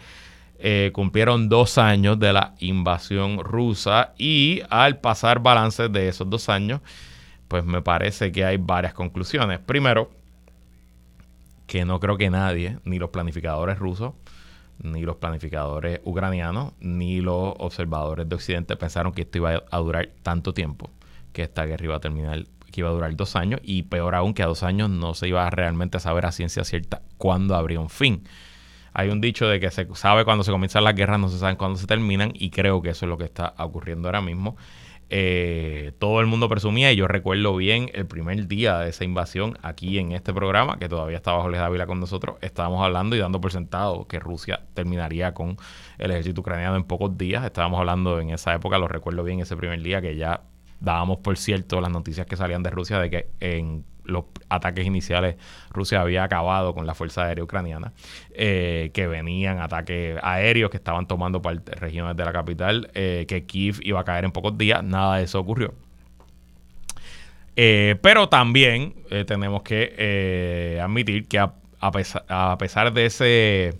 eh, 0.58 0.90
cumplieron 0.92 1.48
dos 1.48 1.78
años 1.78 2.18
de 2.18 2.32
la 2.32 2.56
invasión 2.58 3.38
rusa 3.38 4.14
y 4.18 4.60
al 4.70 4.98
pasar 4.98 5.38
balances 5.38 5.92
de 5.92 6.08
esos 6.08 6.28
dos 6.28 6.48
años, 6.48 6.80
pues 7.46 7.64
me 7.64 7.80
parece 7.80 8.32
que 8.32 8.44
hay 8.44 8.56
varias 8.56 8.92
conclusiones. 8.92 9.60
Primero, 9.60 10.10
que 11.70 11.84
no 11.84 12.00
creo 12.00 12.18
que 12.18 12.30
nadie, 12.30 12.80
ni 12.82 12.98
los 12.98 13.10
planificadores 13.10 13.78
rusos, 13.78 14.14
ni 14.82 15.02
los 15.02 15.18
planificadores 15.18 16.00
ucranianos, 16.02 16.72
ni 16.80 17.20
los 17.20 17.54
observadores 17.58 18.28
de 18.28 18.34
Occidente 18.34 18.74
pensaron 18.74 19.12
que 19.12 19.22
esto 19.22 19.38
iba 19.38 19.62
a 19.70 19.78
durar 19.78 20.08
tanto 20.24 20.52
tiempo, 20.52 20.90
que 21.32 21.42
esta 21.44 21.64
guerra 21.66 21.84
iba 21.84 21.94
a 21.94 22.00
terminar, 22.00 22.44
que 22.72 22.80
iba 22.80 22.88
a 22.88 22.92
durar 22.92 23.14
dos 23.14 23.36
años, 23.36 23.60
y 23.62 23.84
peor 23.84 24.16
aún 24.16 24.34
que 24.34 24.42
a 24.42 24.46
dos 24.46 24.64
años 24.64 24.90
no 24.90 25.14
se 25.14 25.28
iba 25.28 25.48
realmente 25.48 25.98
a 25.98 26.00
saber 26.00 26.26
a 26.26 26.32
ciencia 26.32 26.64
cierta 26.64 27.02
cuándo 27.18 27.54
habría 27.54 27.78
un 27.78 27.88
fin. 27.88 28.24
Hay 28.92 29.08
un 29.08 29.20
dicho 29.20 29.46
de 29.46 29.60
que 29.60 29.70
se 29.70 29.86
sabe 29.94 30.24
cuándo 30.24 30.42
se 30.42 30.50
comienzan 30.50 30.82
las 30.82 30.96
guerras, 30.96 31.20
no 31.20 31.28
se 31.28 31.38
sabe 31.38 31.56
cuándo 31.56 31.78
se 31.78 31.86
terminan, 31.86 32.32
y 32.34 32.50
creo 32.50 32.82
que 32.82 32.90
eso 32.90 33.06
es 33.06 33.10
lo 33.10 33.16
que 33.16 33.26
está 33.26 33.54
ocurriendo 33.58 34.08
ahora 34.08 34.22
mismo. 34.22 34.56
Eh, 35.12 35.90
todo 35.98 36.20
el 36.20 36.26
mundo 36.26 36.48
presumía, 36.48 36.92
y 36.92 36.96
yo 36.96 37.08
recuerdo 37.08 37.56
bien 37.56 37.90
el 37.94 38.06
primer 38.06 38.46
día 38.46 38.78
de 38.78 38.90
esa 38.90 39.04
invasión 39.04 39.58
aquí 39.60 39.98
en 39.98 40.12
este 40.12 40.32
programa, 40.32 40.78
que 40.78 40.88
todavía 40.88 41.16
estaba 41.16 41.42
Jorge 41.42 41.58
Dávila 41.58 41.86
con 41.86 41.98
nosotros, 41.98 42.36
estábamos 42.42 42.84
hablando 42.84 43.16
y 43.16 43.18
dando 43.18 43.40
por 43.40 43.50
sentado 43.50 44.06
que 44.06 44.20
Rusia 44.20 44.62
terminaría 44.74 45.34
con 45.34 45.56
el 45.98 46.12
ejército 46.12 46.42
ucraniano 46.42 46.76
en 46.76 46.84
pocos 46.84 47.18
días. 47.18 47.44
Estábamos 47.44 47.80
hablando 47.80 48.20
en 48.20 48.30
esa 48.30 48.54
época, 48.54 48.78
lo 48.78 48.86
recuerdo 48.86 49.24
bien 49.24 49.40
ese 49.40 49.56
primer 49.56 49.82
día, 49.82 50.00
que 50.00 50.14
ya 50.16 50.42
dábamos 50.78 51.18
por 51.18 51.36
cierto 51.36 51.80
las 51.80 51.90
noticias 51.90 52.26
que 52.26 52.36
salían 52.36 52.62
de 52.62 52.70
Rusia 52.70 53.00
de 53.00 53.10
que 53.10 53.30
en 53.40 53.84
los 54.04 54.24
ataques 54.48 54.86
iniciales 54.86 55.36
Rusia 55.70 56.00
había 56.00 56.24
acabado 56.24 56.74
con 56.74 56.86
la 56.86 56.94
Fuerza 56.94 57.24
Aérea 57.24 57.44
Ucraniana, 57.44 57.92
eh, 58.32 58.90
que 58.92 59.06
venían 59.06 59.60
ataques 59.60 60.18
aéreos 60.22 60.70
que 60.70 60.76
estaban 60.76 61.06
tomando 61.06 61.40
regiones 61.40 62.16
de 62.16 62.24
la 62.24 62.32
capital, 62.32 62.90
eh, 62.94 63.24
que 63.28 63.46
Kiev 63.46 63.80
iba 63.82 64.00
a 64.00 64.04
caer 64.04 64.24
en 64.24 64.32
pocos 64.32 64.56
días, 64.56 64.82
nada 64.82 65.16
de 65.16 65.24
eso 65.24 65.40
ocurrió. 65.40 65.74
Eh, 67.56 67.96
pero 68.00 68.28
también 68.28 68.94
tenemos 69.26 69.62
que 69.62 70.78
admitir 70.82 71.26
que 71.26 71.38
a, 71.38 71.52
pesar, 71.92 72.24
a 72.28 72.56
pesar 72.58 72.92
de 72.92 73.06
ese 73.06 73.78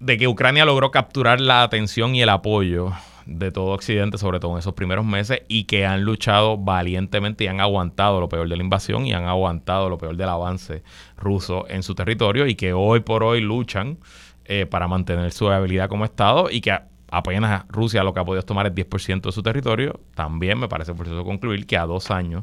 de 0.00 0.16
que 0.16 0.26
Ucrania 0.26 0.64
logró 0.64 0.90
capturar 0.90 1.40
la 1.40 1.62
atención 1.62 2.14
y 2.14 2.22
el 2.22 2.30
apoyo 2.30 2.92
de 3.30 3.52
todo 3.52 3.66
Occidente, 3.66 4.18
sobre 4.18 4.40
todo 4.40 4.52
en 4.52 4.58
esos 4.58 4.74
primeros 4.74 5.04
meses, 5.04 5.42
y 5.46 5.64
que 5.64 5.86
han 5.86 6.02
luchado 6.02 6.58
valientemente 6.58 7.44
y 7.44 7.46
han 7.46 7.60
aguantado 7.60 8.20
lo 8.20 8.28
peor 8.28 8.48
de 8.48 8.56
la 8.56 8.62
invasión 8.62 9.06
y 9.06 9.12
han 9.12 9.24
aguantado 9.24 9.88
lo 9.88 9.98
peor 9.98 10.16
del 10.16 10.28
avance 10.28 10.82
ruso 11.16 11.64
en 11.68 11.82
su 11.84 11.94
territorio 11.94 12.46
y 12.46 12.56
que 12.56 12.72
hoy 12.72 13.00
por 13.00 13.22
hoy 13.22 13.40
luchan 13.40 13.98
eh, 14.44 14.66
para 14.66 14.88
mantener 14.88 15.30
su 15.30 15.48
habilidad 15.48 15.88
como 15.88 16.04
Estado 16.04 16.50
y 16.50 16.60
que 16.60 16.76
apenas 17.08 17.64
Rusia 17.68 18.02
lo 18.02 18.12
que 18.12 18.20
ha 18.20 18.24
podido 18.24 18.42
tomar 18.42 18.66
es 18.66 18.74
10% 18.74 19.20
de 19.22 19.32
su 19.32 19.42
territorio. 19.44 20.00
También 20.14 20.58
me 20.58 20.66
parece 20.66 20.92
por 20.92 21.06
eso 21.06 21.24
concluir 21.24 21.66
que 21.66 21.76
a 21.76 21.86
dos 21.86 22.10
años 22.10 22.42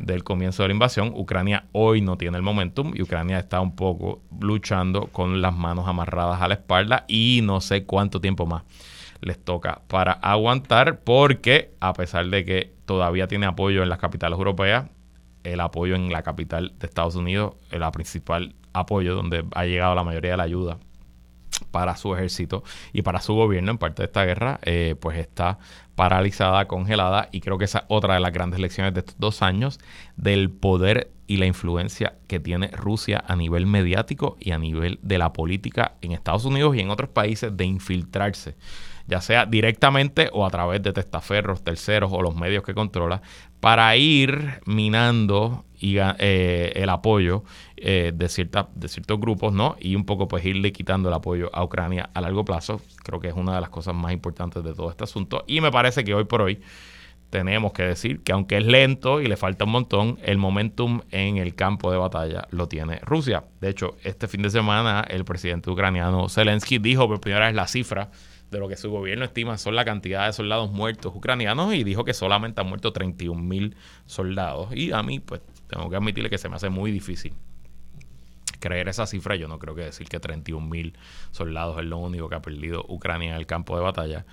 del 0.00 0.24
comienzo 0.24 0.64
de 0.64 0.68
la 0.68 0.74
invasión, 0.74 1.12
Ucrania 1.14 1.66
hoy 1.70 2.00
no 2.00 2.18
tiene 2.18 2.36
el 2.36 2.42
momentum 2.42 2.92
y 2.94 3.02
Ucrania 3.02 3.38
está 3.38 3.60
un 3.60 3.76
poco 3.76 4.20
luchando 4.40 5.06
con 5.12 5.40
las 5.40 5.54
manos 5.54 5.86
amarradas 5.86 6.42
a 6.42 6.48
la 6.48 6.54
espalda 6.54 7.04
y 7.06 7.40
no 7.44 7.60
sé 7.60 7.84
cuánto 7.84 8.20
tiempo 8.20 8.46
más 8.46 8.64
les 9.24 9.42
toca 9.42 9.82
para 9.88 10.12
aguantar 10.12 11.00
porque 11.00 11.74
a 11.80 11.92
pesar 11.94 12.26
de 12.26 12.44
que 12.44 12.74
todavía 12.84 13.26
tiene 13.26 13.46
apoyo 13.46 13.82
en 13.82 13.88
las 13.88 13.98
capitales 13.98 14.38
europeas, 14.38 14.86
el 15.42 15.60
apoyo 15.60 15.94
en 15.94 16.10
la 16.10 16.22
capital 16.22 16.74
de 16.78 16.86
Estados 16.86 17.16
Unidos, 17.16 17.54
el 17.70 17.82
principal 17.92 18.54
apoyo 18.72 19.14
donde 19.14 19.44
ha 19.54 19.64
llegado 19.64 19.94
la 19.94 20.04
mayoría 20.04 20.32
de 20.32 20.36
la 20.36 20.42
ayuda 20.42 20.78
para 21.70 21.96
su 21.96 22.14
ejército 22.14 22.64
y 22.92 23.02
para 23.02 23.20
su 23.20 23.34
gobierno 23.34 23.70
en 23.70 23.78
parte 23.78 24.02
de 24.02 24.06
esta 24.06 24.24
guerra, 24.24 24.58
eh, 24.62 24.96
pues 25.00 25.18
está 25.18 25.58
paralizada, 25.94 26.66
congelada 26.66 27.28
y 27.32 27.40
creo 27.40 27.58
que 27.58 27.64
esa 27.64 27.80
es 27.80 27.84
otra 27.88 28.14
de 28.14 28.20
las 28.20 28.32
grandes 28.32 28.60
lecciones 28.60 28.94
de 28.94 29.00
estos 29.00 29.18
dos 29.18 29.42
años 29.42 29.78
del 30.16 30.50
poder 30.50 31.10
y 31.26 31.38
la 31.38 31.46
influencia 31.46 32.14
que 32.26 32.40
tiene 32.40 32.68
Rusia 32.68 33.24
a 33.26 33.36
nivel 33.36 33.66
mediático 33.66 34.36
y 34.40 34.50
a 34.50 34.58
nivel 34.58 34.98
de 35.02 35.18
la 35.18 35.32
política 35.32 35.94
en 36.02 36.12
Estados 36.12 36.44
Unidos 36.44 36.76
y 36.76 36.80
en 36.80 36.90
otros 36.90 37.10
países 37.10 37.56
de 37.56 37.64
infiltrarse 37.64 38.56
ya 39.06 39.20
sea 39.20 39.46
directamente 39.46 40.30
o 40.32 40.46
a 40.46 40.50
través 40.50 40.82
de 40.82 40.92
testaferros, 40.92 41.62
terceros 41.62 42.10
o 42.12 42.22
los 42.22 42.34
medios 42.34 42.62
que 42.62 42.74
controla, 42.74 43.22
para 43.60 43.96
ir 43.96 44.60
minando 44.66 45.64
eh, 45.80 46.72
el 46.76 46.88
apoyo 46.88 47.44
eh, 47.76 48.12
de, 48.14 48.28
cierta, 48.28 48.68
de 48.74 48.88
ciertos 48.88 49.20
grupos, 49.20 49.52
¿no? 49.52 49.76
Y 49.80 49.96
un 49.96 50.04
poco 50.04 50.28
pues 50.28 50.44
irle 50.44 50.72
quitando 50.72 51.08
el 51.08 51.14
apoyo 51.14 51.50
a 51.52 51.62
Ucrania 51.62 52.08
a 52.14 52.20
largo 52.20 52.44
plazo. 52.44 52.80
Creo 53.02 53.20
que 53.20 53.28
es 53.28 53.34
una 53.34 53.54
de 53.54 53.60
las 53.60 53.70
cosas 53.70 53.94
más 53.94 54.12
importantes 54.12 54.64
de 54.64 54.72
todo 54.72 54.90
este 54.90 55.04
asunto. 55.04 55.44
Y 55.46 55.60
me 55.60 55.70
parece 55.70 56.04
que 56.04 56.14
hoy 56.14 56.24
por 56.24 56.40
hoy 56.42 56.60
tenemos 57.28 57.72
que 57.72 57.82
decir 57.82 58.22
que 58.22 58.32
aunque 58.32 58.58
es 58.58 58.64
lento 58.64 59.20
y 59.20 59.26
le 59.26 59.36
falta 59.36 59.64
un 59.64 59.72
montón, 59.72 60.18
el 60.22 60.38
momentum 60.38 61.00
en 61.10 61.36
el 61.36 61.54
campo 61.54 61.90
de 61.90 61.98
batalla 61.98 62.46
lo 62.50 62.68
tiene 62.68 63.00
Rusia. 63.00 63.44
De 63.60 63.68
hecho, 63.68 63.96
este 64.04 64.28
fin 64.28 64.42
de 64.42 64.50
semana 64.50 65.04
el 65.08 65.24
presidente 65.24 65.68
ucraniano 65.68 66.28
Zelensky 66.28 66.78
dijo 66.78 67.08
por 67.08 67.20
primera 67.20 67.46
vez 67.46 67.54
la 67.54 67.66
cifra 67.66 68.10
de 68.54 68.60
lo 68.60 68.68
que 68.68 68.76
su 68.76 68.90
gobierno 68.90 69.24
estima 69.24 69.58
son 69.58 69.76
la 69.76 69.84
cantidad 69.84 70.26
de 70.26 70.32
soldados 70.32 70.70
muertos 70.70 71.12
ucranianos 71.14 71.74
y 71.74 71.84
dijo 71.84 72.04
que 72.04 72.14
solamente 72.14 72.60
han 72.60 72.68
muerto 72.68 72.92
31 72.92 73.42
mil 73.42 73.76
soldados. 74.06 74.74
Y 74.74 74.92
a 74.92 75.02
mí, 75.02 75.20
pues, 75.20 75.42
tengo 75.66 75.90
que 75.90 75.96
admitirle 75.96 76.30
que 76.30 76.38
se 76.38 76.48
me 76.48 76.56
hace 76.56 76.70
muy 76.70 76.90
difícil 76.90 77.34
creer 78.60 78.88
esa 78.88 79.06
cifra. 79.06 79.36
Yo 79.36 79.48
no 79.48 79.58
creo 79.58 79.74
que 79.74 79.82
decir 79.82 80.08
que 80.08 80.20
31 80.20 80.66
mil 80.66 80.96
soldados 81.32 81.78
es 81.78 81.84
lo 81.84 81.98
único 81.98 82.28
que 82.28 82.36
ha 82.36 82.42
perdido 82.42 82.84
Ucrania 82.88 83.30
en 83.30 83.36
el 83.36 83.46
campo 83.46 83.76
de 83.76 83.82
batalla. 83.82 84.24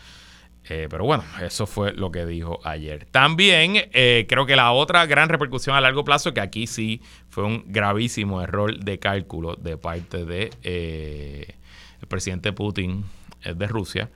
Eh, 0.69 0.87
pero 0.89 1.05
bueno, 1.05 1.23
eso 1.41 1.65
fue 1.65 1.91
lo 1.93 2.11
que 2.11 2.25
dijo 2.25 2.59
ayer. 2.63 3.07
También 3.09 3.89
eh, 3.93 4.27
creo 4.29 4.45
que 4.45 4.55
la 4.55 4.71
otra 4.71 5.05
gran 5.07 5.27
repercusión 5.27 5.75
a 5.75 5.81
largo 5.81 6.05
plazo, 6.05 6.33
que 6.33 6.39
aquí 6.39 6.67
sí 6.67 7.01
fue 7.29 7.43
un 7.43 7.63
gravísimo 7.67 8.41
error 8.41 8.79
de 8.79 8.99
cálculo 8.99 9.55
de 9.55 9.77
parte 9.77 10.23
de 10.23 10.51
eh, 10.61 11.55
el 11.99 12.07
presidente 12.07 12.53
Putin 12.53 13.03
de 13.43 13.67
Rusia, 13.67 14.10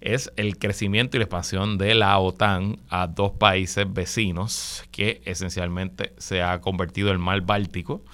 es 0.00 0.32
el 0.36 0.58
crecimiento 0.58 1.16
y 1.16 1.20
la 1.20 1.24
expansión 1.24 1.78
de 1.78 1.94
la 1.94 2.18
OTAN 2.18 2.78
a 2.88 3.06
dos 3.06 3.32
países 3.32 3.92
vecinos, 3.92 4.84
que 4.90 5.22
esencialmente 5.24 6.12
se 6.18 6.42
ha 6.42 6.60
convertido 6.60 7.10
el 7.10 7.18
mar 7.18 7.40
Báltico 7.42 8.04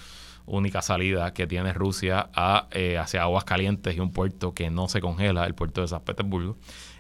única 0.45 0.83
salida 0.83 1.33
que 1.33 1.47
tiene 1.47 1.73
Rusia 1.73 2.29
a, 2.35 2.69
hacia 3.01 3.23
aguas 3.23 3.45
calientes 3.45 3.97
y 3.97 4.01
un 4.01 4.13
puerto 4.13 4.53
que 4.55 4.71
no 4.71 4.89
se 4.89 5.01
congela, 5.01 5.47
el 5.47 5.55
puerto 5.55 5.83
de 5.83 5.89
San 5.89 6.03
Petersburgo 6.03 6.57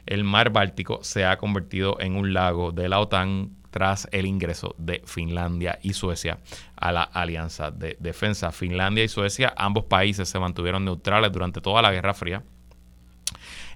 el 0.06 0.24
mar 0.24 0.50
Báltico 0.50 1.00
se 1.02 1.24
ha 1.24 1.38
convertido 1.38 1.96
en 2.00 2.16
un 2.16 2.32
lago 2.32 2.72
de 2.72 2.88
la 2.88 3.00
OTAN 3.00 3.50
tras 3.70 4.08
el 4.12 4.26
ingreso 4.26 4.74
de 4.78 5.02
Finlandia 5.06 5.78
y 5.82 5.94
Suecia 5.94 6.38
a 6.76 6.92
la 6.92 7.02
Alianza 7.02 7.70
de 7.70 7.96
Defensa. 8.00 8.52
Finlandia 8.52 9.04
y 9.04 9.08
Suecia, 9.08 9.54
ambos 9.56 9.84
países 9.84 10.28
se 10.28 10.38
mantuvieron 10.38 10.84
neutrales 10.84 11.32
durante 11.32 11.60
toda 11.60 11.80
la 11.80 11.92
Guerra 11.92 12.12
Fría. 12.14 12.42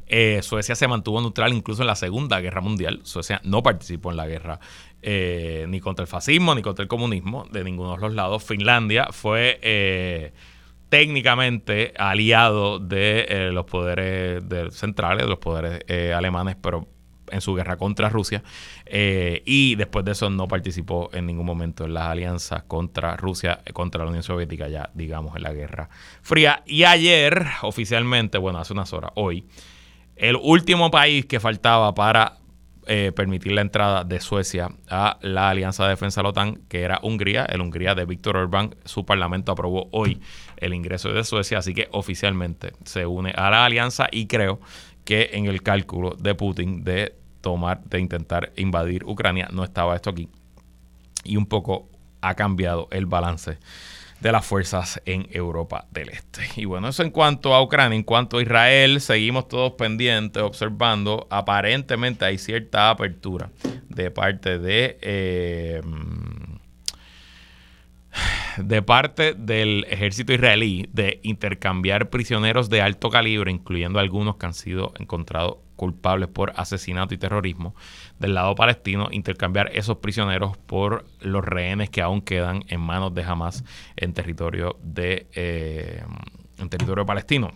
Eh, 0.06 0.40
Suecia 0.42 0.74
se 0.74 0.86
mantuvo 0.86 1.20
neutral 1.20 1.52
incluso 1.52 1.82
en 1.82 1.88
la 1.88 1.96
Segunda 1.96 2.40
Guerra 2.40 2.60
Mundial. 2.60 3.00
Suecia 3.02 3.40
no 3.44 3.62
participó 3.62 4.10
en 4.10 4.16
la 4.16 4.26
guerra 4.26 4.60
eh, 5.02 5.66
ni 5.68 5.80
contra 5.80 6.02
el 6.02 6.08
fascismo 6.08 6.54
ni 6.54 6.62
contra 6.62 6.82
el 6.82 6.88
comunismo 6.88 7.46
de 7.50 7.64
ninguno 7.64 7.96
de 7.96 8.00
los 8.00 8.14
lados. 8.14 8.44
Finlandia 8.44 9.08
fue 9.10 9.58
eh, 9.62 10.32
técnicamente 10.88 11.92
aliado 11.98 12.78
de 12.78 13.50
los 13.52 13.64
poderes 13.66 14.42
centrales, 14.74 15.24
de 15.24 15.28
los 15.28 15.38
poderes 15.38 15.82
alemanes, 16.14 16.56
pero 16.60 16.86
en 17.32 17.40
su 17.40 17.54
guerra 17.54 17.76
contra 17.76 18.08
Rusia. 18.08 18.44
Y 18.88 19.74
después 19.74 20.04
de 20.04 20.12
eso 20.12 20.30
no 20.30 20.46
participó 20.46 21.10
en 21.12 21.26
ningún 21.26 21.46
momento 21.46 21.84
en 21.84 21.94
las 21.94 22.04
alianzas 22.04 22.62
contra 22.62 23.16
Rusia, 23.16 23.60
contra 23.72 24.04
la 24.04 24.10
Unión 24.10 24.22
Soviética, 24.22 24.68
ya 24.68 24.90
digamos 24.94 25.34
en 25.34 25.42
la 25.42 25.52
Guerra 25.52 25.88
Fría. 26.22 26.62
Y 26.66 26.84
ayer, 26.84 27.46
oficialmente, 27.62 28.38
bueno, 28.38 28.60
hace 28.60 28.72
unas 28.72 28.92
horas, 28.92 29.10
hoy, 29.16 29.44
el 30.16 30.36
último 30.36 30.90
país 30.90 31.26
que 31.26 31.40
faltaba 31.40 31.94
para 31.94 32.38
eh, 32.88 33.12
permitir 33.14 33.52
la 33.52 33.62
entrada 33.62 34.04
de 34.04 34.20
Suecia 34.20 34.70
a 34.88 35.18
la 35.20 35.50
Alianza 35.50 35.82
de 35.84 35.90
Defensa 35.90 36.20
de 36.20 36.22
la 36.22 36.28
OTAN, 36.30 36.60
que 36.68 36.82
era 36.82 37.00
Hungría. 37.02 37.44
El 37.44 37.60
Hungría 37.60 37.94
de 37.94 38.04
Víctor 38.04 38.36
Orbán, 38.36 38.76
su 38.84 39.04
parlamento 39.04 39.50
aprobó 39.50 39.88
hoy 39.90 40.20
el 40.56 40.72
ingreso 40.72 41.10
de 41.10 41.24
Suecia, 41.24 41.58
así 41.58 41.74
que 41.74 41.88
oficialmente 41.90 42.72
se 42.84 43.04
une 43.04 43.32
a 43.32 43.50
la 43.50 43.64
alianza 43.64 44.06
y 44.10 44.26
creo 44.26 44.60
que 45.04 45.30
en 45.32 45.46
el 45.46 45.62
cálculo 45.62 46.14
de 46.16 46.34
Putin 46.34 46.84
de 46.84 47.16
tomar, 47.40 47.82
de 47.84 47.98
intentar 47.98 48.52
invadir 48.56 49.04
Ucrania, 49.04 49.48
no 49.52 49.64
estaba 49.64 49.96
esto 49.96 50.10
aquí. 50.10 50.28
Y 51.24 51.36
un 51.36 51.46
poco 51.46 51.88
ha 52.20 52.34
cambiado 52.34 52.88
el 52.92 53.06
balance 53.06 53.58
de 54.20 54.32
las 54.32 54.44
fuerzas 54.44 55.00
en 55.04 55.28
Europa 55.30 55.86
del 55.90 56.10
Este. 56.10 56.42
Y 56.56 56.64
bueno, 56.64 56.88
eso 56.88 57.02
en 57.02 57.10
cuanto 57.10 57.54
a 57.54 57.62
Ucrania, 57.62 57.96
en 57.96 58.02
cuanto 58.02 58.38
a 58.38 58.42
Israel, 58.42 59.00
seguimos 59.00 59.48
todos 59.48 59.72
pendientes, 59.72 60.42
observando, 60.42 61.26
aparentemente 61.30 62.24
hay 62.24 62.38
cierta 62.38 62.90
apertura 62.90 63.50
de 63.88 64.10
parte 64.10 64.58
de... 64.58 64.98
Eh, 65.00 65.82
de 68.56 68.80
parte 68.80 69.34
del 69.34 69.84
ejército 69.90 70.32
israelí 70.32 70.88
de 70.92 71.20
intercambiar 71.22 72.08
prisioneros 72.08 72.70
de 72.70 72.80
alto 72.80 73.10
calibre, 73.10 73.50
incluyendo 73.50 73.98
algunos 73.98 74.36
que 74.36 74.46
han 74.46 74.54
sido 74.54 74.94
encontrados 74.98 75.56
culpables 75.76 76.28
por 76.28 76.52
asesinato 76.56 77.14
y 77.14 77.18
terrorismo, 77.18 77.74
del 78.18 78.34
lado 78.34 78.54
palestino, 78.54 79.08
intercambiar 79.10 79.70
esos 79.74 79.98
prisioneros 79.98 80.56
por 80.56 81.04
los 81.20 81.44
rehenes 81.44 81.90
que 81.90 82.02
aún 82.02 82.20
quedan 82.20 82.64
en 82.68 82.80
manos 82.80 83.14
de 83.14 83.22
Hamas 83.22 83.64
en 83.96 84.12
territorio 84.14 84.76
de 84.82 85.26
eh, 85.34 86.02
territorio 86.68 87.04
palestino. 87.04 87.50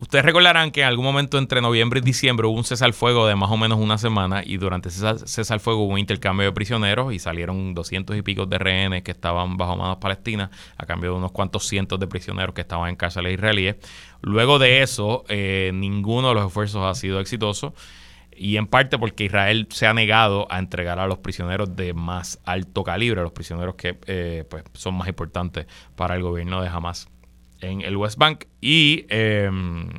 Ustedes 0.00 0.24
recordarán 0.24 0.70
que 0.70 0.80
en 0.80 0.86
algún 0.86 1.04
momento 1.04 1.36
entre 1.36 1.60
noviembre 1.60 2.00
y 2.00 2.02
diciembre 2.02 2.46
hubo 2.46 2.56
un 2.56 2.64
cese 2.64 2.86
al 2.86 2.94
fuego 2.94 3.26
de 3.26 3.36
más 3.36 3.50
o 3.50 3.58
menos 3.58 3.78
una 3.78 3.98
semana 3.98 4.42
y 4.42 4.56
durante 4.56 4.88
ese 4.88 5.18
cese 5.26 5.52
al 5.52 5.60
fuego 5.60 5.82
hubo 5.82 5.92
un 5.92 5.98
intercambio 5.98 6.46
de 6.46 6.52
prisioneros 6.52 7.12
y 7.12 7.18
salieron 7.18 7.74
doscientos 7.74 8.16
y 8.16 8.22
pico 8.22 8.46
de 8.46 8.56
rehenes 8.56 9.02
que 9.02 9.10
estaban 9.10 9.58
bajo 9.58 9.76
manos 9.76 9.98
palestinas 9.98 10.48
a 10.78 10.86
cambio 10.86 11.10
de 11.10 11.18
unos 11.18 11.32
cuantos 11.32 11.68
cientos 11.68 12.00
de 12.00 12.06
prisioneros 12.06 12.54
que 12.54 12.62
estaban 12.62 12.88
en 12.88 12.96
cárceles 12.96 13.34
israelíes. 13.34 13.76
Luego 14.22 14.58
de 14.58 14.80
eso, 14.80 15.24
eh, 15.28 15.70
ninguno 15.74 16.30
de 16.30 16.34
los 16.34 16.46
esfuerzos 16.46 16.82
ha 16.82 16.98
sido 16.98 17.20
exitoso 17.20 17.74
y 18.40 18.56
en 18.56 18.66
parte 18.66 18.98
porque 18.98 19.24
Israel 19.24 19.66
se 19.68 19.86
ha 19.86 19.92
negado 19.92 20.50
a 20.50 20.58
entregar 20.58 20.98
a 20.98 21.06
los 21.06 21.18
prisioneros 21.18 21.76
de 21.76 21.92
más 21.92 22.40
alto 22.46 22.82
calibre, 22.82 23.20
los 23.20 23.32
prisioneros 23.32 23.74
que 23.74 23.98
eh, 24.06 24.46
pues, 24.48 24.64
son 24.72 24.94
más 24.94 25.08
importantes 25.08 25.66
para 25.94 26.16
el 26.16 26.22
gobierno 26.22 26.62
de 26.62 26.68
Hamas 26.68 27.10
en 27.60 27.82
el 27.82 27.98
West 27.98 28.16
Bank 28.16 28.46
y 28.62 29.04
em, 29.10 29.90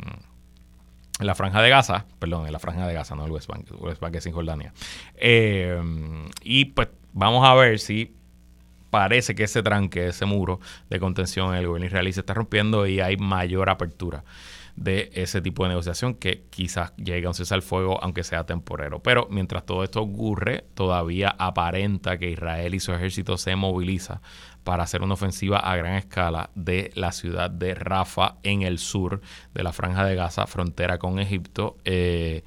en 1.19 1.27
la 1.27 1.35
franja 1.35 1.61
de 1.61 1.69
Gaza, 1.69 2.07
perdón, 2.17 2.47
en 2.47 2.51
la 2.51 2.57
franja 2.57 2.87
de 2.87 2.95
Gaza, 2.95 3.15
no 3.15 3.25
el 3.25 3.31
West 3.31 3.47
Bank, 3.47 3.67
el 3.69 3.75
West 3.77 4.01
Bank 4.01 4.15
es 4.15 4.25
en 4.25 4.33
Jordania. 4.33 4.73
Em, 5.17 6.27
y 6.41 6.65
pues 6.65 6.87
vamos 7.13 7.47
a 7.47 7.53
ver 7.53 7.77
si 7.77 8.11
parece 8.89 9.35
que 9.35 9.43
ese 9.43 9.61
tranque, 9.61 10.07
ese 10.07 10.25
muro 10.25 10.59
de 10.89 10.99
contención 10.99 11.53
en 11.53 11.59
el 11.59 11.67
gobierno 11.67 11.85
israelí 11.85 12.11
se 12.11 12.21
está 12.21 12.33
rompiendo 12.33 12.87
y 12.87 13.01
hay 13.01 13.17
mayor 13.17 13.69
apertura 13.69 14.23
de 14.75 15.11
ese 15.13 15.41
tipo 15.41 15.63
de 15.63 15.69
negociación 15.69 16.15
que 16.15 16.43
quizás 16.49 16.95
llegue 16.97 17.25
a 17.25 17.29
un 17.29 17.33
cese 17.33 17.53
al 17.53 17.61
fuego, 17.61 18.01
aunque 18.01 18.23
sea 18.23 18.45
temporero. 18.45 19.01
Pero 19.01 19.27
mientras 19.29 19.65
todo 19.65 19.83
esto 19.83 20.01
ocurre, 20.01 20.65
todavía 20.73 21.35
aparenta 21.37 22.17
que 22.17 22.29
Israel 22.29 22.73
y 22.73 22.79
su 22.79 22.93
ejército 22.93 23.37
se 23.37 23.55
moviliza 23.55 24.21
para 24.63 24.83
hacer 24.83 25.01
una 25.01 25.15
ofensiva 25.15 25.59
a 25.59 25.75
gran 25.75 25.95
escala 25.95 26.51
de 26.55 26.91
la 26.95 27.11
ciudad 27.11 27.49
de 27.49 27.73
Rafa 27.73 28.35
en 28.43 28.61
el 28.61 28.77
sur 28.77 29.21
de 29.53 29.63
la 29.63 29.73
franja 29.73 30.05
de 30.05 30.15
Gaza, 30.15 30.47
frontera 30.47 30.97
con 30.97 31.19
Egipto. 31.19 31.77
Eh, 31.83 32.43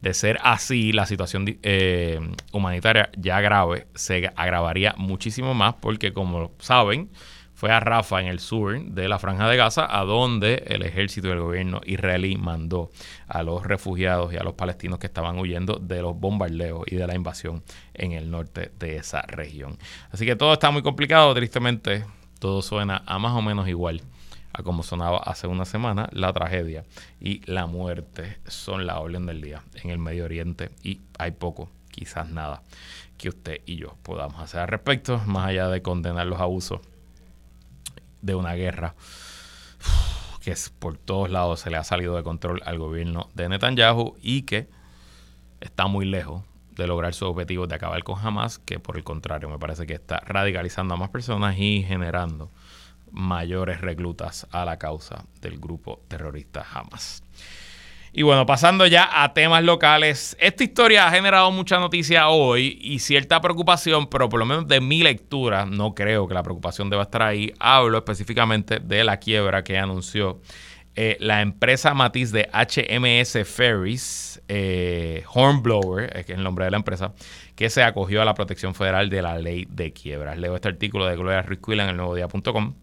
de 0.00 0.14
ser 0.14 0.38
así, 0.42 0.92
la 0.92 1.06
situación 1.06 1.58
eh, 1.62 2.20
humanitaria 2.52 3.10
ya 3.16 3.40
grave 3.40 3.88
se 3.94 4.30
agravaría 4.36 4.94
muchísimo 4.96 5.54
más 5.54 5.74
porque, 5.74 6.12
como 6.12 6.52
saben, 6.60 7.10
fue 7.58 7.72
a 7.72 7.80
Rafa, 7.80 8.20
en 8.20 8.28
el 8.28 8.38
sur 8.38 8.80
de 8.80 9.08
la 9.08 9.18
Franja 9.18 9.48
de 9.48 9.56
Gaza, 9.56 9.84
a 9.90 10.04
donde 10.04 10.62
el 10.68 10.84
ejército 10.84 11.26
del 11.26 11.40
gobierno 11.40 11.80
israelí 11.84 12.36
mandó 12.36 12.92
a 13.26 13.42
los 13.42 13.66
refugiados 13.66 14.32
y 14.32 14.36
a 14.36 14.44
los 14.44 14.54
palestinos 14.54 15.00
que 15.00 15.08
estaban 15.08 15.40
huyendo 15.40 15.74
de 15.74 16.00
los 16.00 16.16
bombardeos 16.16 16.84
y 16.86 16.94
de 16.94 17.04
la 17.04 17.16
invasión 17.16 17.64
en 17.94 18.12
el 18.12 18.30
norte 18.30 18.70
de 18.78 18.98
esa 18.98 19.22
región. 19.22 19.76
Así 20.12 20.24
que 20.24 20.36
todo 20.36 20.52
está 20.52 20.70
muy 20.70 20.82
complicado, 20.82 21.34
tristemente 21.34 22.04
todo 22.38 22.62
suena 22.62 23.02
a 23.06 23.18
más 23.18 23.32
o 23.32 23.42
menos 23.42 23.66
igual 23.66 24.02
a 24.52 24.62
como 24.62 24.84
sonaba 24.84 25.18
hace 25.18 25.48
una 25.48 25.64
semana, 25.64 26.08
la 26.12 26.32
tragedia 26.32 26.84
y 27.20 27.40
la 27.50 27.66
muerte 27.66 28.38
son 28.46 28.86
la 28.86 29.00
orden 29.00 29.26
del 29.26 29.40
día 29.40 29.64
en 29.82 29.90
el 29.90 29.98
Medio 29.98 30.26
Oriente 30.26 30.70
y 30.84 31.00
hay 31.18 31.32
poco, 31.32 31.72
quizás 31.90 32.30
nada, 32.30 32.62
que 33.16 33.30
usted 33.30 33.62
y 33.66 33.74
yo 33.74 33.96
podamos 34.04 34.40
hacer 34.40 34.60
al 34.60 34.68
respecto, 34.68 35.20
más 35.26 35.48
allá 35.48 35.66
de 35.66 35.82
condenar 35.82 36.28
los 36.28 36.40
abusos 36.40 36.82
de 38.22 38.34
una 38.34 38.54
guerra 38.54 38.94
que 40.40 40.52
es 40.52 40.70
por 40.70 40.96
todos 40.96 41.30
lados 41.30 41.60
se 41.60 41.70
le 41.70 41.76
ha 41.76 41.84
salido 41.84 42.16
de 42.16 42.22
control 42.22 42.62
al 42.64 42.78
gobierno 42.78 43.28
de 43.34 43.48
Netanyahu 43.48 44.16
y 44.22 44.42
que 44.42 44.68
está 45.60 45.86
muy 45.86 46.06
lejos 46.06 46.44
de 46.76 46.86
lograr 46.86 47.12
su 47.12 47.26
objetivo 47.26 47.66
de 47.66 47.74
acabar 47.74 48.02
con 48.04 48.24
Hamas, 48.24 48.58
que 48.58 48.78
por 48.78 48.96
el 48.96 49.04
contrario 49.04 49.48
me 49.48 49.58
parece 49.58 49.86
que 49.86 49.94
está 49.94 50.20
radicalizando 50.20 50.94
a 50.94 50.96
más 50.96 51.10
personas 51.10 51.58
y 51.58 51.82
generando 51.82 52.50
mayores 53.10 53.80
reclutas 53.80 54.46
a 54.52 54.64
la 54.64 54.78
causa 54.78 55.24
del 55.40 55.58
grupo 55.58 56.00
terrorista 56.08 56.64
Hamas. 56.72 57.24
Y 58.12 58.22
bueno, 58.22 58.46
pasando 58.46 58.86
ya 58.86 59.22
a 59.22 59.34
temas 59.34 59.62
locales, 59.62 60.36
esta 60.40 60.64
historia 60.64 61.06
ha 61.06 61.10
generado 61.10 61.50
mucha 61.50 61.78
noticia 61.78 62.28
hoy 62.28 62.78
y 62.80 63.00
cierta 63.00 63.40
preocupación, 63.40 64.08
pero 64.08 64.28
por 64.28 64.40
lo 64.40 64.46
menos 64.46 64.66
de 64.66 64.80
mi 64.80 65.02
lectura, 65.02 65.66
no 65.66 65.94
creo 65.94 66.26
que 66.26 66.34
la 66.34 66.42
preocupación 66.42 66.88
deba 66.88 67.02
estar 67.02 67.22
ahí. 67.22 67.52
Hablo 67.58 67.98
específicamente 67.98 68.80
de 68.80 69.04
la 69.04 69.18
quiebra 69.18 69.62
que 69.62 69.76
anunció 69.76 70.40
eh, 70.96 71.16
la 71.20 71.42
empresa 71.42 71.94
matiz 71.94 72.32
de 72.32 72.48
HMS 72.52 73.46
Ferries, 73.46 74.42
eh, 74.48 75.22
Hornblower, 75.32 76.10
que 76.24 76.32
es 76.32 76.38
el 76.38 76.42
nombre 76.42 76.64
de 76.64 76.72
la 76.72 76.78
empresa, 76.78 77.12
que 77.54 77.70
se 77.70 77.82
acogió 77.82 78.22
a 78.22 78.24
la 78.24 78.34
protección 78.34 78.74
federal 78.74 79.10
de 79.10 79.22
la 79.22 79.38
ley 79.38 79.66
de 79.70 79.92
quiebras. 79.92 80.38
Leo 80.38 80.56
este 80.56 80.68
artículo 80.68 81.06
de 81.06 81.14
Gloria 81.14 81.42
Ruiz 81.42 81.60
en 81.68 81.88
el 81.90 81.96
nuevo 81.96 82.14
día.com. 82.14 82.74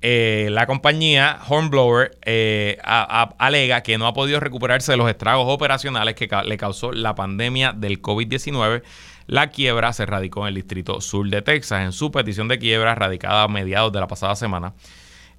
Eh, 0.00 0.48
la 0.52 0.66
compañía 0.66 1.40
Hornblower 1.48 2.18
eh, 2.22 2.78
alega 2.84 3.82
que 3.82 3.98
no 3.98 4.06
ha 4.06 4.12
podido 4.12 4.38
recuperarse 4.38 4.92
de 4.92 4.98
los 4.98 5.10
estragos 5.10 5.46
operacionales 5.48 6.14
que 6.14 6.28
le 6.44 6.56
causó 6.56 6.92
la 6.92 7.14
pandemia 7.16 7.72
del 7.72 8.00
COVID-19. 8.00 8.82
La 9.26 9.48
quiebra 9.50 9.92
se 9.92 10.06
radicó 10.06 10.42
en 10.42 10.48
el 10.48 10.54
distrito 10.54 11.00
sur 11.00 11.28
de 11.28 11.42
Texas. 11.42 11.82
En 11.82 11.92
su 11.92 12.12
petición 12.12 12.46
de 12.48 12.58
quiebra, 12.58 12.94
radicada 12.94 13.42
a 13.42 13.48
mediados 13.48 13.92
de 13.92 14.00
la 14.00 14.06
pasada 14.06 14.36
semana, 14.36 14.74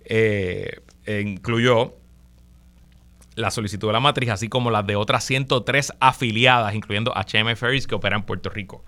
eh, 0.04 0.82
incluyó 1.08 1.96
la 3.36 3.52
solicitud 3.52 3.88
de 3.88 3.94
la 3.94 4.00
matriz, 4.02 4.30
así 4.30 4.50
como 4.50 4.70
las 4.70 4.86
de 4.86 4.98
otras 4.98 5.24
103 5.24 5.94
afiliadas, 6.02 6.76
incluyendo 6.76 7.14
HM 7.16 7.56
Ferries, 7.56 7.88
que 7.88 7.96
opera 7.96 8.18
en 8.18 8.24
Puerto 8.24 8.50
Rico. 8.50 8.84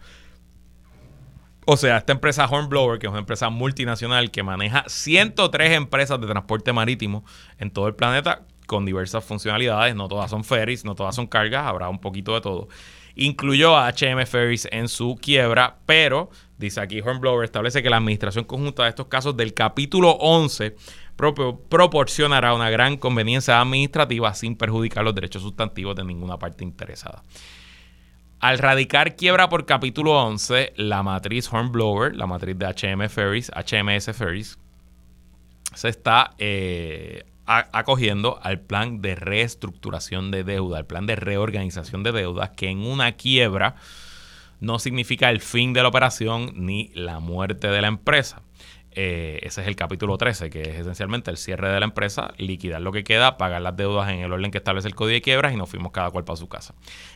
O 1.66 1.78
sea, 1.78 1.98
esta 1.98 2.14
empresa 2.14 2.46
Hornblower, 2.46 2.98
que 2.98 3.06
es 3.06 3.12
una 3.12 3.20
empresa 3.20 3.50
multinacional 3.50 4.32
que 4.32 4.42
maneja 4.42 4.84
103 4.88 5.74
empresas 5.74 6.20
de 6.20 6.28
transporte 6.28 6.74
marítimo 6.74 7.24
en 7.60 7.70
todo 7.70 7.88
el 7.88 7.94
planeta 7.94 8.46
con 8.66 8.86
diversas 8.86 9.24
funcionalidades, 9.24 9.96
no 9.96 10.08
todas 10.08 10.32
son 10.32 10.44
ferries, 10.44 10.86
no 10.86 10.96
todas 10.96 11.16
son 11.16 11.28
cargas, 11.28 11.68
habrá 11.68 11.90
un 11.90 12.00
poquito 12.00 12.34
de 12.34 12.42
todo. 12.42 12.68
Incluyó 13.16 13.78
a 13.78 13.90
HM 13.90 14.26
Ferries 14.26 14.68
en 14.72 14.88
su 14.88 15.18
quiebra, 15.22 15.78
pero 15.86 16.30
dice 16.58 16.80
aquí 16.80 17.02
Hornblower 17.02 17.44
establece 17.44 17.84
que 17.84 17.90
la 17.90 17.98
administración 17.98 18.46
conjunta 18.46 18.84
de 18.84 18.90
estos 18.90 19.08
casos 19.08 19.36
del 19.38 19.54
capítulo 19.54 20.12
11 20.12 20.76
proporcionará 21.70 22.56
una 22.56 22.70
gran 22.70 22.98
conveniencia 22.98 23.62
administrativa 23.62 24.34
sin 24.34 24.56
perjudicar 24.56 25.04
los 25.04 25.14
derechos 25.14 25.44
sustantivos 25.44 25.96
de 25.96 26.06
ninguna 26.06 26.40
parte 26.40 26.64
interesada. 26.64 27.24
Al 28.42 28.58
radicar 28.58 29.16
quiebra 29.16 29.50
por 29.50 29.68
capítulo 29.68 30.20
11, 30.20 30.74
la 30.76 31.04
matriz 31.04 31.54
Hornblower, 31.54 32.16
la 32.16 32.26
matriz 32.26 32.58
de 32.58 32.66
HM 32.66 33.08
Ferries, 33.08 33.52
HMS 33.52 34.18
Ferries, 34.18 34.58
se 35.76 35.90
está 35.90 36.34
eh, 36.40 37.24
acogiendo 37.46 38.40
al 38.42 38.60
plan 38.60 39.00
de 39.00 39.14
reestructuración 39.14 40.32
de 40.32 40.44
deuda, 40.44 40.80
al 40.80 40.88
plan 40.88 41.06
de 41.06 41.18
reorganización 41.18 42.02
de 42.02 42.14
deudas, 42.14 42.50
que 42.58 42.70
en 42.70 42.80
una 42.80 43.12
quiebra 43.12 43.76
no 44.60 44.80
significa 44.80 45.30
el 45.30 45.40
fin 45.40 45.74
de 45.74 45.84
la 45.84 45.90
operación 45.90 46.52
ni 46.56 46.90
la 46.96 47.20
muerte 47.20 47.68
de 47.68 47.80
la 47.80 47.90
empresa. 47.90 48.42
Eh, 48.94 49.40
ese 49.44 49.62
es 49.62 49.68
el 49.68 49.76
capítulo 49.76 50.18
13, 50.18 50.50
que 50.50 50.62
es 50.62 50.80
esencialmente 50.80 51.32
el 51.32 51.38
cierre 51.38 51.70
de 51.70 51.80
la 51.80 51.86
empresa, 51.86 52.34
liquidar 52.38 52.82
lo 52.82 52.92
que 52.92 53.04
queda, 53.04 53.38
pagar 53.38 53.62
las 53.62 53.76
deudas 53.76 54.10
en 54.10 54.20
el 54.20 54.32
orden 54.34 54.52
que 54.52 54.58
establece 54.58 54.88
el 54.88 54.96
código 54.96 55.14
de 55.14 55.22
quiebras 55.22 55.54
y 55.54 55.56
nos 55.56 55.70
fuimos 55.70 55.92
cada 55.92 56.12
cual 56.12 56.26
para 56.26 56.38
su 56.38 56.50
casa. 56.50 56.74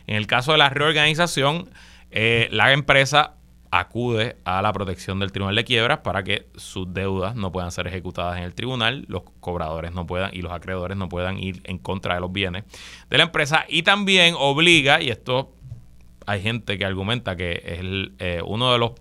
En 0.08 0.16
el 0.16 0.28
caso 0.28 0.54
de 0.54 0.58
la 0.58 0.70
reorganización, 0.70 1.70
eh, 2.12 2.48
la 2.52 2.72
empresa 2.72 3.36
acude 3.72 4.38
a 4.46 4.62
la 4.62 4.72
protección 4.72 5.20
del 5.20 5.34
tribunal 5.34 5.56
de 5.56 5.66
quiebras 5.66 6.00
para 6.00 6.24
que 6.24 6.48
sus 6.56 6.94
deudas 6.94 7.36
no 7.36 7.52
puedan 7.52 7.72
ser 7.72 7.88
ejecutadas 7.88 8.38
en 8.38 8.44
el 8.44 8.54
tribunal, 8.54 9.04
los 9.10 9.24
cobradores 9.42 9.92
no 9.92 10.08
puedan 10.08 10.32
y 10.34 10.42
los 10.42 10.54
acreedores 10.54 10.96
no 10.96 11.10
puedan 11.10 11.38
ir 11.38 11.62
en 11.66 11.78
contra 11.78 12.16
de 12.16 12.22
los 12.22 12.32
bienes 12.32 12.64
de 13.10 13.18
la 13.18 13.26
empresa 13.26 13.66
y 13.68 13.84
también 13.84 14.36
obliga, 14.38 15.02
y 15.02 15.10
esto 15.10 15.54
hay 16.26 16.42
gente 16.42 16.78
que 16.78 16.86
argumenta 16.86 17.36
que 17.36 17.62
es 17.66 17.80
eh, 18.20 18.42
uno 18.46 18.72
de 18.72 18.80
los 18.80 18.92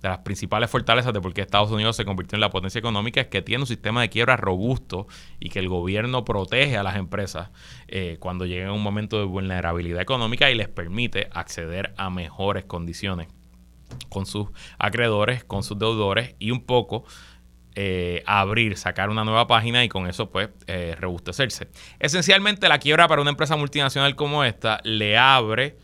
de 0.00 0.08
las 0.08 0.18
principales 0.18 0.70
fortalezas 0.70 1.12
de 1.12 1.20
por 1.20 1.34
qué 1.34 1.42
Estados 1.42 1.70
Unidos 1.70 1.96
se 1.96 2.04
convirtió 2.04 2.36
en 2.36 2.40
la 2.40 2.50
potencia 2.50 2.78
económica 2.78 3.20
es 3.20 3.26
que 3.26 3.42
tiene 3.42 3.62
un 3.62 3.66
sistema 3.66 4.00
de 4.00 4.08
quiebra 4.08 4.36
robusto 4.36 5.06
y 5.38 5.50
que 5.50 5.58
el 5.58 5.68
gobierno 5.68 6.24
protege 6.24 6.76
a 6.76 6.82
las 6.82 6.96
empresas 6.96 7.50
eh, 7.88 8.16
cuando 8.20 8.46
lleguen 8.46 8.68
a 8.68 8.72
un 8.72 8.82
momento 8.82 9.18
de 9.18 9.24
vulnerabilidad 9.24 10.00
económica 10.00 10.50
y 10.50 10.54
les 10.54 10.68
permite 10.68 11.28
acceder 11.32 11.92
a 11.96 12.10
mejores 12.10 12.64
condiciones 12.64 13.28
con 14.08 14.26
sus 14.26 14.48
acreedores, 14.78 15.44
con 15.44 15.62
sus 15.62 15.78
deudores 15.78 16.34
y 16.38 16.50
un 16.50 16.62
poco 16.64 17.04
eh, 17.74 18.22
abrir, 18.26 18.76
sacar 18.76 19.10
una 19.10 19.24
nueva 19.24 19.46
página 19.46 19.84
y 19.84 19.88
con 19.88 20.06
eso 20.06 20.30
pues 20.30 20.48
eh, 20.66 20.96
robustecerse. 20.98 21.68
Esencialmente 21.98 22.68
la 22.68 22.78
quiebra 22.78 23.06
para 23.06 23.20
una 23.20 23.30
empresa 23.30 23.56
multinacional 23.56 24.16
como 24.16 24.44
esta 24.44 24.80
le 24.82 25.16
abre 25.16 25.76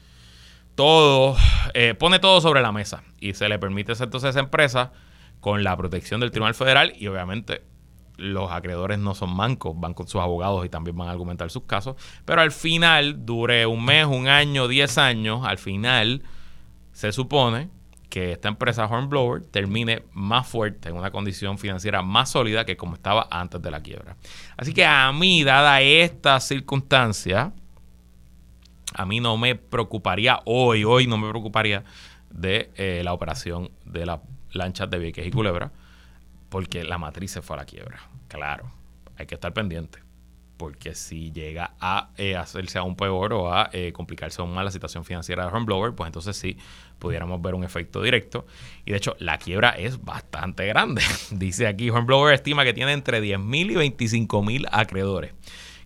todo, 0.76 1.36
eh, 1.74 1.94
pone 1.94 2.20
todo 2.20 2.40
sobre 2.40 2.62
la 2.62 2.70
mesa 2.70 3.02
y 3.18 3.34
se 3.34 3.48
le 3.48 3.58
permite 3.58 3.92
entonces 3.92 4.24
a 4.24 4.28
esa 4.30 4.40
empresa 4.40 4.92
con 5.40 5.64
la 5.64 5.76
protección 5.76 6.20
del 6.20 6.30
Tribunal 6.30 6.54
Federal 6.54 6.92
y 6.96 7.08
obviamente 7.08 7.62
los 8.16 8.50
acreedores 8.50 8.98
no 8.98 9.14
son 9.14 9.34
mancos, 9.34 9.78
van 9.78 9.94
con 9.94 10.06
sus 10.06 10.20
abogados 10.20 10.64
y 10.64 10.68
también 10.68 10.96
van 10.96 11.08
a 11.08 11.10
argumentar 11.10 11.50
sus 11.50 11.64
casos, 11.64 11.96
pero 12.24 12.40
al 12.40 12.52
final, 12.52 13.26
dure 13.26 13.66
un 13.66 13.84
mes, 13.84 14.06
un 14.06 14.28
año, 14.28 14.68
diez 14.68 14.96
años, 14.98 15.44
al 15.44 15.58
final 15.58 16.22
se 16.92 17.12
supone 17.12 17.68
que 18.08 18.32
esta 18.32 18.48
empresa 18.48 18.86
Hornblower 18.86 19.42
termine 19.42 20.04
más 20.12 20.46
fuerte, 20.46 20.88
en 20.88 20.96
una 20.96 21.10
condición 21.10 21.58
financiera 21.58 22.02
más 22.02 22.30
sólida 22.30 22.64
que 22.64 22.76
como 22.76 22.94
estaba 22.94 23.26
antes 23.30 23.60
de 23.60 23.70
la 23.70 23.82
quiebra. 23.82 24.16
Así 24.56 24.72
que 24.72 24.84
a 24.84 25.12
mí, 25.12 25.44
dada 25.44 25.80
esta 25.80 26.40
circunstancia, 26.40 27.52
a 28.96 29.04
mí 29.04 29.20
no 29.20 29.36
me 29.36 29.54
preocuparía 29.54 30.40
hoy, 30.46 30.84
hoy 30.84 31.06
no 31.06 31.18
me 31.18 31.28
preocuparía 31.28 31.84
de 32.30 32.70
eh, 32.76 33.02
la 33.04 33.12
operación 33.12 33.70
de 33.84 34.06
las 34.06 34.20
lanchas 34.52 34.88
de 34.88 34.98
Vieques 34.98 35.26
y 35.26 35.30
Culebra, 35.30 35.70
porque 36.48 36.82
la 36.82 36.96
matriz 36.96 37.30
se 37.32 37.42
fue 37.42 37.56
a 37.56 37.58
la 37.58 37.66
quiebra. 37.66 38.00
Claro, 38.28 38.72
hay 39.18 39.26
que 39.26 39.34
estar 39.34 39.52
pendiente, 39.52 39.98
porque 40.56 40.94
si 40.94 41.30
llega 41.30 41.74
a 41.78 42.08
eh, 42.16 42.36
hacerse 42.36 42.78
aún 42.78 42.96
peor 42.96 43.34
o 43.34 43.52
a 43.52 43.68
eh, 43.74 43.92
complicarse 43.92 44.40
aún 44.40 44.54
más 44.54 44.64
la 44.64 44.70
situación 44.70 45.04
financiera 45.04 45.44
de 45.44 45.52
Hornblower, 45.52 45.94
pues 45.94 46.08
entonces 46.08 46.34
sí 46.34 46.56
pudiéramos 46.98 47.42
ver 47.42 47.54
un 47.54 47.64
efecto 47.64 48.00
directo. 48.00 48.46
Y 48.86 48.92
de 48.92 48.96
hecho, 48.96 49.14
la 49.18 49.36
quiebra 49.36 49.70
es 49.72 50.02
bastante 50.02 50.66
grande. 50.66 51.02
Dice 51.32 51.66
aquí, 51.66 51.90
Hornblower 51.90 52.32
estima 52.32 52.64
que 52.64 52.72
tiene 52.72 52.92
entre 52.92 53.22
10.000 53.22 53.72
y 53.72 53.74
25.000 53.90 54.68
acreedores 54.72 55.34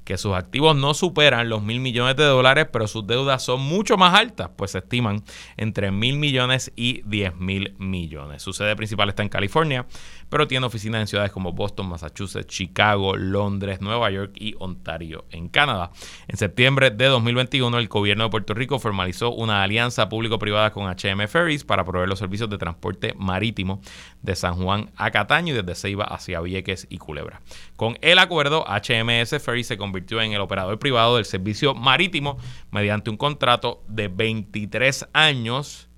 que 0.05 0.19
sus 0.19 0.35
activos 0.35 0.77
no 0.77 0.95
superan 0.95 1.49
los 1.49 1.63
mil 1.63 1.81
millones 1.81 2.17
de 2.17 2.25
dólares, 2.25 2.67
pero 2.73 2.89
sus 2.89 3.07
deudas 3.07 3.43
son 3.43 3.61
mucho 3.61 3.97
más 3.97 4.19
altas, 4.19 4.51
pues 4.57 4.73
se 4.73 4.79
estiman 4.79 5.23
entre 5.57 5.91
mil 5.91 6.19
millones 6.19 6.73
y 6.77 7.03
diez 7.05 7.37
mil 7.37 7.75
millones. 7.79 8.43
Su 8.43 8.53
sede 8.53 8.77
principal 8.77 9.09
está 9.09 9.23
en 9.23 9.29
California, 9.29 9.87
pero 10.31 10.49
tiene 10.49 10.65
oficinas 10.65 11.03
en 11.03 11.07
ciudades 11.07 11.33
como 11.33 11.53
Boston, 11.53 11.89
Massachusetts, 11.89 12.47
Chicago, 12.47 13.17
Londres, 13.17 13.81
Nueva 13.81 14.11
York 14.11 14.33
y 14.37 14.55
Ontario, 14.59 15.27
en 15.31 15.49
Canadá. 15.49 15.91
En 16.29 16.39
septiembre 16.39 16.91
de 16.91 17.07
2021, 17.07 17.77
el 17.79 17.89
gobierno 17.89 18.25
de 18.25 18.31
Puerto 18.31 18.55
Rico 18.55 18.79
formalizó 18.79 19.33
una 19.33 19.63
alianza 19.63 20.09
público-privada 20.09 20.73
con 20.73 20.87
HM 20.87 21.29
Ferries 21.29 21.65
para 21.65 21.85
proveer 21.85 22.09
los 22.09 22.19
servicios 22.19 22.49
de 22.49 22.57
transporte 22.57 23.15
marítimo 23.19 23.83
de 24.23 24.37
San 24.37 24.55
Juan 24.55 24.91
a 24.97 25.11
Cataño 25.11 25.53
y 25.53 25.57
desde 25.57 25.75
Ceiba 25.75 26.05
hacia 26.05 26.41
Vieques 26.41 26.87
y 26.89 26.99
Culebra. 26.99 27.43
Con 27.77 27.99
el 28.01 28.19
acuerdo, 28.19 28.65
HMS 28.65 29.43
Ferries 29.43 29.67
se 29.67 29.77
convirtió 29.77 30.23
en 30.23 30.33
el 30.33 30.41
operador 30.41 30.79
privado 30.79 31.17
del 31.17 31.25
servicio 31.25 31.75
marítimo 31.75 32.39
mediante 32.71 33.11
un 33.11 33.17
contrato 33.17 33.83
de 33.89 34.09
23 34.09 35.09
años 35.13 35.90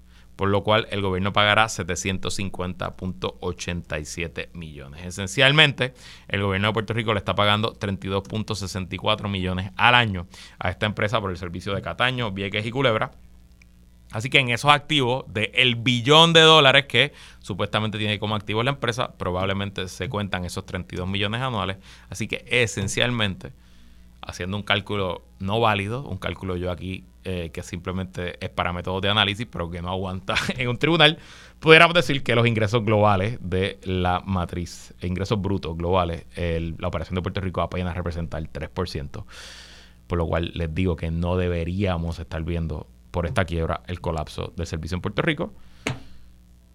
por 0.42 0.48
lo 0.48 0.64
cual 0.64 0.88
el 0.90 1.02
gobierno 1.02 1.32
pagará 1.32 1.66
750.87 1.66 4.48
millones. 4.54 5.06
Esencialmente, 5.06 5.94
el 6.26 6.42
gobierno 6.42 6.66
de 6.66 6.72
Puerto 6.72 6.94
Rico 6.94 7.14
le 7.14 7.18
está 7.18 7.36
pagando 7.36 7.78
32.64 7.78 9.28
millones 9.28 9.70
al 9.76 9.94
año 9.94 10.26
a 10.58 10.70
esta 10.70 10.86
empresa 10.86 11.20
por 11.20 11.30
el 11.30 11.36
servicio 11.36 11.76
de 11.76 11.82
Cataño, 11.82 12.32
Vieques 12.32 12.66
y 12.66 12.72
Culebra. 12.72 13.12
Así 14.10 14.30
que 14.30 14.40
en 14.40 14.50
esos 14.50 14.72
activos 14.72 15.26
del 15.28 15.76
billón 15.76 16.32
de 16.32 16.40
dólares 16.40 16.86
que 16.86 17.12
supuestamente 17.38 17.96
tiene 17.96 18.18
como 18.18 18.34
activo 18.34 18.64
la 18.64 18.70
empresa, 18.70 19.16
probablemente 19.16 19.86
se 19.86 20.08
cuentan 20.08 20.44
esos 20.44 20.66
32 20.66 21.06
millones 21.06 21.40
anuales. 21.40 21.76
Así 22.10 22.26
que 22.26 22.44
esencialmente, 22.48 23.52
haciendo 24.22 24.56
un 24.56 24.62
cálculo 24.62 25.22
no 25.38 25.60
válido, 25.60 26.06
un 26.06 26.18
cálculo 26.18 26.56
yo 26.56 26.70
aquí 26.70 27.04
eh, 27.24 27.50
que 27.52 27.62
simplemente 27.62 28.44
es 28.44 28.50
para 28.50 28.72
métodos 28.72 29.02
de 29.02 29.08
análisis, 29.08 29.46
pero 29.50 29.70
que 29.70 29.82
no 29.82 29.90
aguanta 29.90 30.34
en 30.56 30.68
un 30.68 30.78
tribunal, 30.78 31.18
pudiéramos 31.60 31.94
decir 31.94 32.22
que 32.22 32.34
los 32.34 32.46
ingresos 32.46 32.84
globales 32.84 33.38
de 33.40 33.78
la 33.84 34.20
matriz, 34.24 34.94
ingresos 35.02 35.40
brutos 35.40 35.76
globales, 35.76 36.26
la 36.36 36.88
operación 36.88 37.16
de 37.16 37.22
Puerto 37.22 37.40
Rico 37.40 37.60
apenas 37.60 37.96
representa 37.96 38.38
el 38.38 38.52
3%, 38.52 39.24
por 40.06 40.18
lo 40.18 40.26
cual 40.26 40.52
les 40.54 40.74
digo 40.74 40.96
que 40.96 41.10
no 41.10 41.36
deberíamos 41.36 42.18
estar 42.18 42.42
viendo 42.42 42.86
por 43.12 43.26
esta 43.26 43.44
quiebra 43.44 43.82
el 43.86 44.00
colapso 44.00 44.52
del 44.56 44.66
servicio 44.66 44.96
en 44.96 45.02
Puerto 45.02 45.22
Rico. 45.22 45.54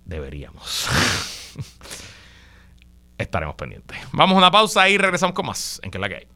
Deberíamos. 0.06 0.88
Estaremos 3.18 3.56
pendientes. 3.56 3.98
Vamos 4.14 4.36
a 4.36 4.38
una 4.38 4.52
pausa 4.52 4.88
y 4.88 4.98
regresamos 4.98 5.34
con 5.34 5.48
más 5.48 5.82
en 5.84 5.92
que 5.92 6.00
la 6.00 6.08
que 6.08 6.16
hay. 6.16 6.28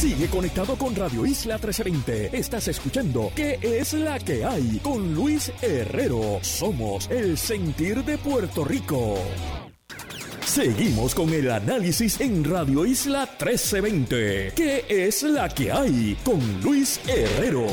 Sigue 0.00 0.28
conectado 0.28 0.76
con 0.76 0.96
Radio 0.96 1.26
Isla 1.26 1.56
1320. 1.56 2.38
Estás 2.38 2.68
escuchando 2.68 3.30
¿Qué 3.34 3.58
es 3.62 3.92
la 3.92 4.18
que 4.18 4.46
hay? 4.46 4.78
Con 4.82 5.14
Luis 5.14 5.52
Herrero. 5.60 6.38
Somos 6.40 7.10
el 7.10 7.36
sentir 7.36 8.02
de 8.04 8.16
Puerto 8.16 8.64
Rico. 8.64 9.18
Seguimos 10.50 11.14
con 11.14 11.32
el 11.32 11.48
análisis 11.48 12.20
en 12.20 12.42
Radio 12.42 12.84
Isla 12.84 13.20
1320. 13.20 14.52
¿Qué 14.56 14.84
es 14.88 15.22
la 15.22 15.48
que 15.48 15.70
hay? 15.70 16.18
Con 16.24 16.40
Luis 16.60 17.00
Herrero. 17.06 17.68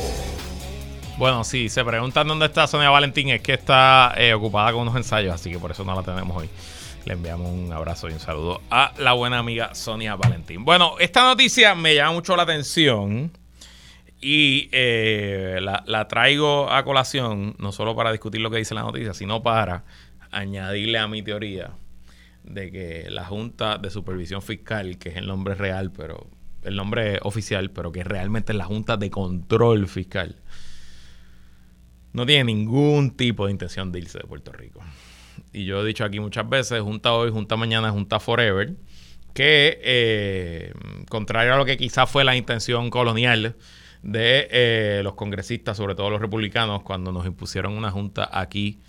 Bueno, 1.17 1.43
sí, 1.43 1.69
se 1.69 1.83
preguntan 1.83 2.27
dónde 2.27 2.45
está 2.45 2.67
Sonia 2.67 2.91
Valentín. 2.91 3.29
Es 3.29 3.41
que 3.41 3.55
está 3.55 4.13
eh, 4.15 4.31
ocupada 4.35 4.73
con 4.73 4.83
unos 4.83 4.95
ensayos, 4.95 5.33
así 5.33 5.49
que 5.49 5.57
por 5.57 5.71
eso 5.71 5.83
no 5.83 5.95
la 5.95 6.03
tenemos 6.03 6.37
hoy 6.37 6.51
Le 7.05 7.13
enviamos 7.13 7.49
un 7.49 7.73
abrazo 7.73 8.09
y 8.09 8.13
un 8.13 8.19
saludo 8.19 8.61
a 8.69 8.93
la 8.99 9.13
buena 9.13 9.39
amiga 9.39 9.73
Sonia 9.73 10.15
Valentín. 10.15 10.63
Bueno, 10.63 10.97
esta 10.99 11.23
noticia 11.23 11.73
me 11.73 11.95
llama 11.95 12.11
mucho 12.11 12.35
la 12.35 12.43
atención 12.43 13.31
y 14.21 14.69
eh, 14.71 15.57
la, 15.63 15.83
la 15.87 16.07
traigo 16.07 16.71
a 16.71 16.83
colación, 16.83 17.55
no 17.57 17.71
solo 17.71 17.95
para 17.95 18.11
discutir 18.11 18.41
lo 18.41 18.51
que 18.51 18.57
dice 18.57 18.75
la 18.75 18.83
noticia, 18.83 19.15
sino 19.15 19.41
para 19.41 19.83
añadirle 20.29 20.99
a 20.99 21.07
mi 21.07 21.23
teoría 21.23 21.71
de 22.47 22.71
que 22.71 23.09
la 23.09 23.25
Junta 23.25 23.77
de 23.77 23.89
Supervisión 23.89 24.41
Fiscal, 24.41 24.97
que 24.97 25.09
es 25.09 25.17
el 25.17 25.27
nombre 25.27 25.55
real, 25.55 25.91
pero 25.91 26.27
el 26.63 26.75
nombre 26.75 27.19
oficial, 27.23 27.71
pero 27.71 27.91
que 27.91 28.03
realmente 28.03 28.51
es 28.51 28.57
la 28.57 28.65
Junta 28.65 28.97
de 28.97 29.09
Control 29.09 29.87
Fiscal, 29.87 30.35
no 32.13 32.25
tiene 32.25 32.45
ningún 32.45 33.11
tipo 33.11 33.45
de 33.45 33.51
intención 33.51 33.91
de 33.91 33.99
irse 33.99 34.17
de 34.17 34.25
Puerto 34.25 34.51
Rico. 34.51 34.81
Y 35.53 35.65
yo 35.65 35.81
he 35.81 35.85
dicho 35.85 36.03
aquí 36.03 36.19
muchas 36.19 36.49
veces, 36.49 36.81
Junta 36.81 37.13
hoy, 37.13 37.31
Junta 37.31 37.55
mañana, 37.57 37.91
Junta 37.91 38.19
forever, 38.19 38.75
que 39.33 39.79
eh, 39.83 40.73
contrario 41.09 41.53
a 41.53 41.57
lo 41.57 41.65
que 41.65 41.77
quizás 41.77 42.09
fue 42.09 42.23
la 42.23 42.35
intención 42.35 42.89
colonial 42.89 43.55
de 44.01 44.47
eh, 44.49 45.01
los 45.03 45.13
congresistas, 45.13 45.77
sobre 45.77 45.95
todo 45.95 46.09
los 46.09 46.21
republicanos, 46.21 46.81
cuando 46.83 47.11
nos 47.11 47.25
impusieron 47.25 47.73
una 47.73 47.91
Junta 47.91 48.29
aquí 48.31 48.79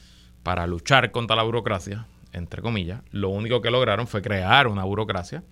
para 0.43 0.67
luchar 0.67 1.11
contra 1.11 1.37
la 1.37 1.43
burocracia, 1.43 2.07
entre 2.33 2.63
comillas, 2.63 3.03
lo 3.11 3.29
único 3.29 3.61
que 3.61 3.71
lograron 3.71 4.07
fue 4.07 4.23
crear 4.23 4.67
una 4.67 4.85
burocracia 4.85 5.43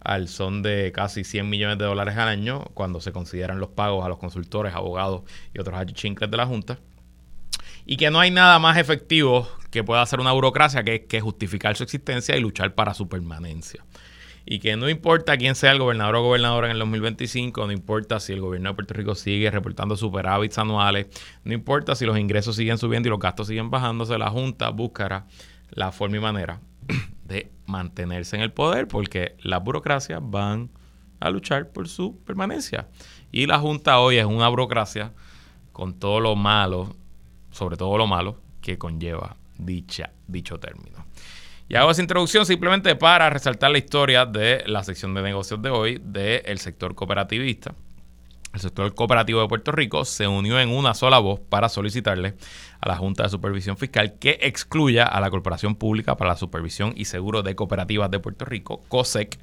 al 0.00 0.28
son 0.28 0.62
de 0.62 0.92
casi 0.92 1.24
100 1.24 1.48
millones 1.48 1.78
de 1.78 1.84
dólares 1.84 2.16
al 2.16 2.28
año 2.28 2.64
cuando 2.74 3.00
se 3.00 3.12
consideran 3.12 3.58
los 3.58 3.70
pagos 3.70 4.04
a 4.04 4.08
los 4.08 4.18
consultores, 4.18 4.74
abogados 4.74 5.22
y 5.52 5.58
otros 5.58 5.78
achichincles 5.78 6.30
de 6.30 6.36
la 6.36 6.46
Junta. 6.46 6.78
Y 7.84 7.96
que 7.96 8.10
no 8.10 8.20
hay 8.20 8.30
nada 8.30 8.58
más 8.58 8.76
efectivo 8.78 9.48
que 9.70 9.84
pueda 9.84 10.02
hacer 10.02 10.20
una 10.20 10.32
burocracia 10.32 10.84
que, 10.84 11.06
que 11.06 11.20
justificar 11.20 11.76
su 11.76 11.82
existencia 11.82 12.36
y 12.36 12.40
luchar 12.40 12.74
para 12.74 12.94
su 12.94 13.08
permanencia. 13.08 13.84
Y 14.44 14.60
que 14.60 14.76
no 14.76 14.88
importa 14.88 15.36
quién 15.36 15.56
sea 15.56 15.72
el 15.72 15.80
gobernador 15.80 16.16
o 16.16 16.22
gobernadora 16.22 16.68
en 16.68 16.74
el 16.74 16.78
2025, 16.78 17.66
no 17.66 17.72
importa 17.72 18.20
si 18.20 18.32
el 18.32 18.40
gobierno 18.40 18.70
de 18.70 18.74
Puerto 18.76 18.94
Rico 18.94 19.16
sigue 19.16 19.50
reportando 19.50 19.96
superávits 19.96 20.56
anuales, 20.58 21.08
no 21.42 21.52
importa 21.52 21.96
si 21.96 22.06
los 22.06 22.16
ingresos 22.16 22.54
siguen 22.54 22.78
subiendo 22.78 23.08
y 23.08 23.10
los 23.10 23.18
gastos 23.18 23.48
siguen 23.48 23.70
bajándose, 23.70 24.16
la 24.18 24.30
Junta 24.30 24.68
buscará 24.70 25.26
la 25.70 25.92
forma 25.92 26.16
y 26.16 26.20
manera 26.20 26.60
de 27.24 27.50
mantenerse 27.66 28.36
en 28.36 28.42
el 28.42 28.52
poder 28.52 28.88
porque 28.88 29.36
las 29.40 29.62
burocracias 29.62 30.20
van 30.22 30.70
a 31.20 31.30
luchar 31.30 31.70
por 31.70 31.88
su 31.88 32.18
permanencia. 32.24 32.88
Y 33.32 33.46
la 33.46 33.58
Junta 33.58 33.98
hoy 33.98 34.18
es 34.18 34.26
una 34.26 34.48
burocracia 34.48 35.12
con 35.72 35.98
todo 35.98 36.20
lo 36.20 36.36
malo, 36.36 36.94
sobre 37.50 37.76
todo 37.76 37.98
lo 37.98 38.06
malo 38.06 38.40
que 38.60 38.78
conlleva 38.78 39.36
dicha, 39.58 40.12
dicho 40.26 40.58
término. 40.58 41.06
Y 41.68 41.74
hago 41.74 41.90
esa 41.90 42.02
introducción 42.02 42.46
simplemente 42.46 42.94
para 42.94 43.28
resaltar 43.28 43.70
la 43.72 43.78
historia 43.78 44.24
de 44.24 44.62
la 44.66 44.84
sección 44.84 45.14
de 45.14 45.22
negocios 45.22 45.60
de 45.60 45.70
hoy 45.70 46.00
del 46.02 46.58
sector 46.58 46.94
cooperativista. 46.94 47.74
El 48.56 48.62
sector 48.62 48.94
cooperativo 48.94 49.42
de 49.42 49.48
Puerto 49.48 49.70
Rico 49.70 50.06
se 50.06 50.26
unió 50.26 50.58
en 50.58 50.70
una 50.70 50.94
sola 50.94 51.18
voz 51.18 51.40
para 51.40 51.68
solicitarle 51.68 52.36
a 52.80 52.88
la 52.88 52.96
Junta 52.96 53.24
de 53.24 53.28
Supervisión 53.28 53.76
Fiscal 53.76 54.14
que 54.18 54.38
excluya 54.40 55.04
a 55.04 55.20
la 55.20 55.28
Corporación 55.28 55.74
Pública 55.74 56.16
para 56.16 56.30
la 56.30 56.36
Supervisión 56.38 56.94
y 56.96 57.04
Seguro 57.04 57.42
de 57.42 57.54
Cooperativas 57.54 58.10
de 58.10 58.18
Puerto 58.18 58.46
Rico, 58.46 58.82
COSEC, 58.88 59.38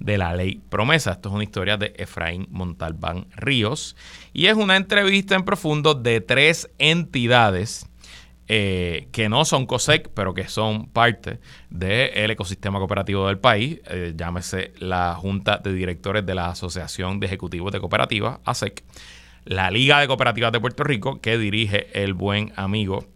de 0.00 0.18
la 0.18 0.34
ley 0.34 0.60
promesa. 0.68 1.12
Esto 1.12 1.30
es 1.30 1.34
una 1.34 1.44
historia 1.44 1.78
de 1.78 1.94
Efraín 1.96 2.46
Montalbán 2.50 3.28
Ríos 3.34 3.96
y 4.34 4.48
es 4.48 4.54
una 4.54 4.76
entrevista 4.76 5.34
en 5.34 5.46
profundo 5.46 5.94
de 5.94 6.20
tres 6.20 6.68
entidades 6.76 7.87
eh, 8.48 9.08
que 9.12 9.28
no 9.28 9.44
son 9.44 9.66
COSEC, 9.66 10.08
pero 10.14 10.32
que 10.32 10.48
son 10.48 10.88
parte 10.88 11.38
del 11.68 12.30
ecosistema 12.30 12.78
cooperativo 12.78 13.26
del 13.26 13.38
país, 13.38 13.80
eh, 13.86 14.14
llámese 14.16 14.72
la 14.78 15.14
Junta 15.14 15.58
de 15.58 15.72
Directores 15.72 16.24
de 16.24 16.34
la 16.34 16.48
Asociación 16.48 17.20
de 17.20 17.26
Ejecutivos 17.26 17.72
de 17.72 17.80
Cooperativas, 17.80 18.40
ASEC, 18.44 18.84
la 19.44 19.70
Liga 19.70 20.00
de 20.00 20.06
Cooperativas 20.06 20.50
de 20.50 20.60
Puerto 20.60 20.82
Rico, 20.82 21.20
que 21.20 21.36
dirige 21.36 21.88
el 22.02 22.14
buen 22.14 22.52
amigo 22.56 23.06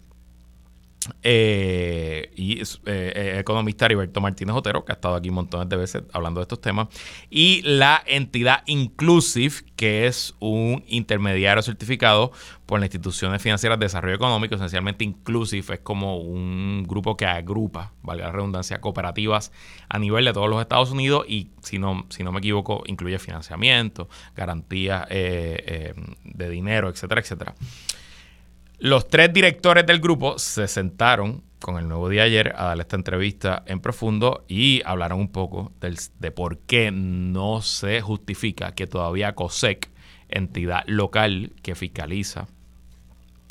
eh, 1.22 2.30
y 2.36 2.60
eh, 2.60 2.64
eh, 2.86 3.36
economista 3.38 3.86
Heriberto 3.86 4.20
Martínez 4.20 4.54
Otero, 4.54 4.84
que 4.84 4.92
ha 4.92 4.94
estado 4.94 5.14
aquí 5.14 5.30
montones 5.30 5.68
de 5.68 5.76
veces 5.76 6.02
hablando 6.12 6.40
de 6.40 6.42
estos 6.42 6.60
temas, 6.60 6.88
y 7.30 7.62
la 7.62 8.02
entidad 8.06 8.62
Inclusive, 8.66 9.54
que 9.76 10.06
es 10.06 10.34
un 10.38 10.84
intermediario 10.86 11.62
certificado 11.62 12.32
por 12.66 12.78
las 12.78 12.86
instituciones 12.86 13.42
financieras 13.42 13.78
de 13.78 13.86
desarrollo 13.86 14.14
económico. 14.14 14.54
Esencialmente, 14.54 15.04
Inclusive 15.04 15.74
es 15.74 15.80
como 15.80 16.18
un 16.18 16.84
grupo 16.86 17.16
que 17.16 17.26
agrupa, 17.26 17.92
valga 18.02 18.26
la 18.26 18.32
redundancia, 18.32 18.80
cooperativas 18.80 19.52
a 19.88 19.98
nivel 19.98 20.24
de 20.24 20.32
todos 20.32 20.48
los 20.48 20.60
Estados 20.60 20.90
Unidos 20.90 21.24
y, 21.28 21.50
si 21.62 21.78
no, 21.78 22.06
si 22.08 22.22
no 22.22 22.32
me 22.32 22.38
equivoco, 22.38 22.82
incluye 22.86 23.18
financiamiento, 23.18 24.08
garantías 24.36 25.08
de 25.08 25.94
dinero, 26.50 26.88
etcétera, 26.88 27.20
etcétera. 27.20 27.54
Los 28.82 29.06
tres 29.06 29.32
directores 29.32 29.86
del 29.86 30.00
grupo 30.00 30.40
se 30.40 30.66
sentaron 30.66 31.44
con 31.60 31.78
el 31.78 31.86
nuevo 31.86 32.08
día 32.08 32.24
ayer 32.24 32.52
a 32.56 32.64
darle 32.64 32.82
esta 32.82 32.96
entrevista 32.96 33.62
en 33.66 33.78
profundo 33.78 34.44
y 34.48 34.82
hablaron 34.84 35.20
un 35.20 35.30
poco 35.30 35.70
de 35.78 36.30
por 36.32 36.58
qué 36.58 36.90
no 36.90 37.62
se 37.62 38.00
justifica 38.00 38.74
que 38.74 38.88
todavía 38.88 39.36
COSEC, 39.36 39.88
entidad 40.28 40.82
local 40.88 41.52
que 41.62 41.76
fiscaliza 41.76 42.48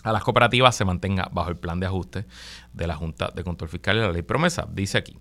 a 0.04 0.12
las 0.12 0.22
cooperativas, 0.22 0.76
se 0.76 0.84
mantenga 0.84 1.30
bajo 1.32 1.50
el 1.50 1.56
plan 1.56 1.80
de 1.80 1.86
ajuste 1.86 2.26
de 2.74 2.88
la 2.88 2.98
Junta 2.98 3.32
de 3.34 3.46
Control 3.46 3.70
Fiscal 3.70 3.96
y 3.96 4.00
la 4.02 4.12
Ley 4.12 4.24
Promesa. 4.24 4.68
Dice 4.70 4.98
aquí. 4.98 5.18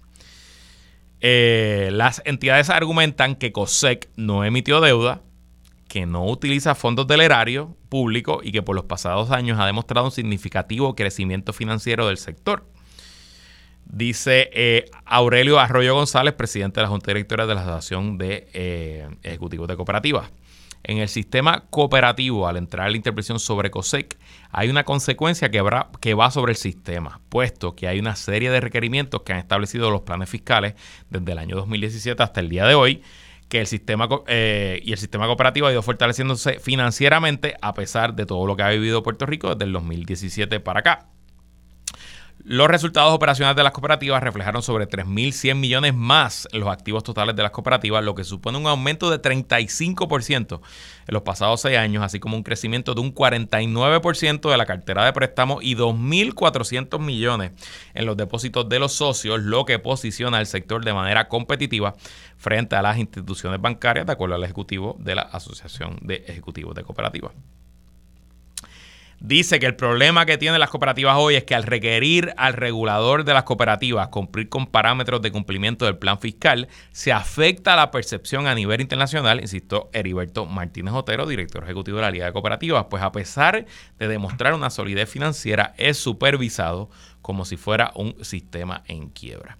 Eh, 1.20 1.90
las 1.92 2.20
entidades 2.24 2.68
argumentan 2.68 3.36
que 3.36 3.52
COSEC 3.52 4.08
no 4.16 4.44
emitió 4.44 4.80
deuda, 4.80 5.22
que 5.90 6.06
no 6.06 6.24
utiliza 6.24 6.76
fondos 6.76 7.08
del 7.08 7.20
erario 7.20 7.76
público 7.88 8.42
y 8.44 8.52
que 8.52 8.62
por 8.62 8.76
los 8.76 8.84
pasados 8.84 9.32
años 9.32 9.58
ha 9.58 9.66
demostrado 9.66 10.06
un 10.06 10.12
significativo 10.12 10.94
crecimiento 10.94 11.52
financiero 11.52 12.06
del 12.06 12.16
sector. 12.16 12.64
Dice 13.86 14.50
eh, 14.52 14.84
Aurelio 15.04 15.58
Arroyo 15.58 15.96
González, 15.96 16.34
presidente 16.34 16.78
de 16.78 16.84
la 16.84 16.90
Junta 16.90 17.08
Directora 17.08 17.44
de 17.44 17.56
la 17.56 17.62
Asociación 17.62 18.18
de 18.18 18.48
eh, 18.52 19.08
Ejecutivos 19.24 19.66
de 19.66 19.74
Cooperativas. 19.74 20.30
En 20.84 20.98
el 20.98 21.08
sistema 21.08 21.64
cooperativo, 21.70 22.46
al 22.46 22.56
entrar 22.56 22.88
la 22.88 22.96
interpretación 22.96 23.40
sobre 23.40 23.72
COSEC, 23.72 24.16
hay 24.52 24.70
una 24.70 24.84
consecuencia 24.84 25.50
que, 25.50 25.60
que 26.00 26.14
va 26.14 26.30
sobre 26.30 26.52
el 26.52 26.56
sistema, 26.56 27.20
puesto 27.28 27.74
que 27.74 27.88
hay 27.88 27.98
una 27.98 28.14
serie 28.14 28.50
de 28.50 28.60
requerimientos 28.60 29.22
que 29.22 29.32
han 29.32 29.40
establecido 29.40 29.90
los 29.90 30.02
planes 30.02 30.30
fiscales 30.30 30.74
desde 31.10 31.32
el 31.32 31.38
año 31.38 31.56
2017 31.56 32.22
hasta 32.22 32.38
el 32.38 32.48
día 32.48 32.64
de 32.64 32.76
hoy, 32.76 33.02
que 33.50 33.60
el 33.60 33.66
sistema 33.66 34.08
eh, 34.28 34.80
y 34.82 34.92
el 34.92 34.98
sistema 34.98 35.26
cooperativo 35.26 35.66
ha 35.66 35.72
ido 35.72 35.82
fortaleciéndose 35.82 36.60
financieramente 36.60 37.56
a 37.60 37.74
pesar 37.74 38.14
de 38.14 38.24
todo 38.24 38.46
lo 38.46 38.56
que 38.56 38.62
ha 38.62 38.70
vivido 38.70 39.02
Puerto 39.02 39.26
Rico 39.26 39.54
desde 39.54 39.64
el 39.64 39.72
2017 39.72 40.60
para 40.60 40.80
acá. 40.80 41.08
Los 42.52 42.66
resultados 42.66 43.14
operacionales 43.14 43.54
de 43.56 43.62
las 43.62 43.70
cooperativas 43.70 44.20
reflejaron 44.20 44.60
sobre 44.60 44.88
3.100 44.88 45.54
millones 45.54 45.94
más 45.94 46.48
los 46.50 46.68
activos 46.68 47.04
totales 47.04 47.36
de 47.36 47.44
las 47.44 47.52
cooperativas, 47.52 48.02
lo 48.02 48.16
que 48.16 48.24
supone 48.24 48.58
un 48.58 48.66
aumento 48.66 49.08
de 49.08 49.22
35% 49.22 50.54
en 50.56 51.14
los 51.14 51.22
pasados 51.22 51.60
seis 51.60 51.78
años, 51.78 52.02
así 52.02 52.18
como 52.18 52.36
un 52.36 52.42
crecimiento 52.42 52.92
de 52.92 53.02
un 53.02 53.14
49% 53.14 54.50
de 54.50 54.56
la 54.56 54.66
cartera 54.66 55.04
de 55.04 55.12
préstamos 55.12 55.62
y 55.62 55.76
2.400 55.76 56.98
millones 56.98 57.52
en 57.94 58.04
los 58.04 58.16
depósitos 58.16 58.68
de 58.68 58.80
los 58.80 58.94
socios, 58.94 59.38
lo 59.38 59.64
que 59.64 59.78
posiciona 59.78 60.38
al 60.38 60.46
sector 60.46 60.84
de 60.84 60.92
manera 60.92 61.28
competitiva 61.28 61.94
frente 62.36 62.74
a 62.74 62.82
las 62.82 62.98
instituciones 62.98 63.60
bancarias, 63.60 64.06
de 64.06 64.12
acuerdo 64.12 64.34
al 64.34 64.42
ejecutivo 64.42 64.96
de 64.98 65.14
la 65.14 65.22
Asociación 65.22 66.00
de 66.02 66.24
Ejecutivos 66.26 66.74
de 66.74 66.82
Cooperativas. 66.82 67.30
Dice 69.20 69.60
que 69.60 69.66
el 69.66 69.76
problema 69.76 70.24
que 70.24 70.38
tienen 70.38 70.60
las 70.60 70.70
cooperativas 70.70 71.14
hoy 71.18 71.34
es 71.34 71.44
que 71.44 71.54
al 71.54 71.64
requerir 71.64 72.32
al 72.38 72.54
regulador 72.54 73.22
de 73.24 73.34
las 73.34 73.42
cooperativas 73.42 74.08
cumplir 74.08 74.48
con 74.48 74.66
parámetros 74.66 75.20
de 75.20 75.30
cumplimiento 75.30 75.84
del 75.84 75.98
plan 75.98 76.18
fiscal, 76.18 76.68
se 76.90 77.12
afecta 77.12 77.76
la 77.76 77.90
percepción 77.90 78.46
a 78.46 78.54
nivel 78.54 78.80
internacional, 78.80 79.38
insisto, 79.40 79.90
Heriberto 79.92 80.46
Martínez 80.46 80.94
Otero, 80.94 81.26
director 81.26 81.62
ejecutivo 81.62 81.98
de 81.98 82.02
la 82.02 82.10
Liga 82.10 82.24
de 82.24 82.32
Cooperativas, 82.32 82.86
pues 82.88 83.02
a 83.02 83.12
pesar 83.12 83.66
de 83.98 84.08
demostrar 84.08 84.54
una 84.54 84.70
solidez 84.70 85.10
financiera, 85.10 85.74
es 85.76 85.98
supervisado 85.98 86.88
como 87.20 87.44
si 87.44 87.58
fuera 87.58 87.92
un 87.96 88.24
sistema 88.24 88.84
en 88.86 89.10
quiebra. 89.10 89.58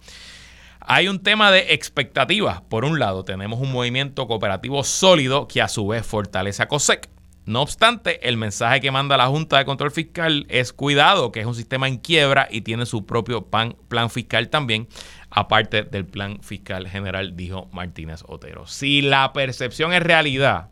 Hay 0.81 1.07
un 1.09 1.23
tema 1.23 1.51
de 1.51 1.75
expectativas. 1.75 2.63
Por 2.63 2.87
un 2.87 2.99
lado, 2.99 3.25
tenemos 3.25 3.61
un 3.61 3.71
movimiento 3.71 4.27
cooperativo 4.27 4.83
sólido 4.85 5.47
que 5.47 5.61
a 5.61 5.69
su 5.69 5.87
vez 5.87 6.07
fortalece 6.07 6.63
a 6.63 6.69
COSEC 6.69 7.11
no 7.47 7.63
obstante, 7.63 8.29
el 8.29 8.37
mensaje 8.37 8.81
que 8.81 8.91
manda 8.91 9.17
la 9.17 9.27
Junta 9.27 9.59
de 9.59 9.65
Control 9.65 9.91
Fiscal 9.91 10.47
es 10.49 10.73
cuidado, 10.73 11.33
que 11.33 11.41
es 11.41 11.47
un 11.47 11.55
sistema 11.55 11.89
en 11.89 11.97
quiebra 11.97 12.47
y 12.51 12.61
tiene 12.61 12.85
su 12.87 13.07
propio 13.07 13.47
plan, 13.47 13.77
fiscal 14.11 14.51
también, 14.51 14.89
aparte 15.31 15.83
del 15.83 16.05
plan 16.05 16.41
fiscal 16.43 16.87
general, 16.87 17.37
dijo 17.37 17.69
Martínez 17.73 18.23
Otero. 18.29 18.67
Si 18.67 19.01
la 19.01 19.33
percepción 19.33 19.93
es 19.93 20.03
realidad, 20.03 20.69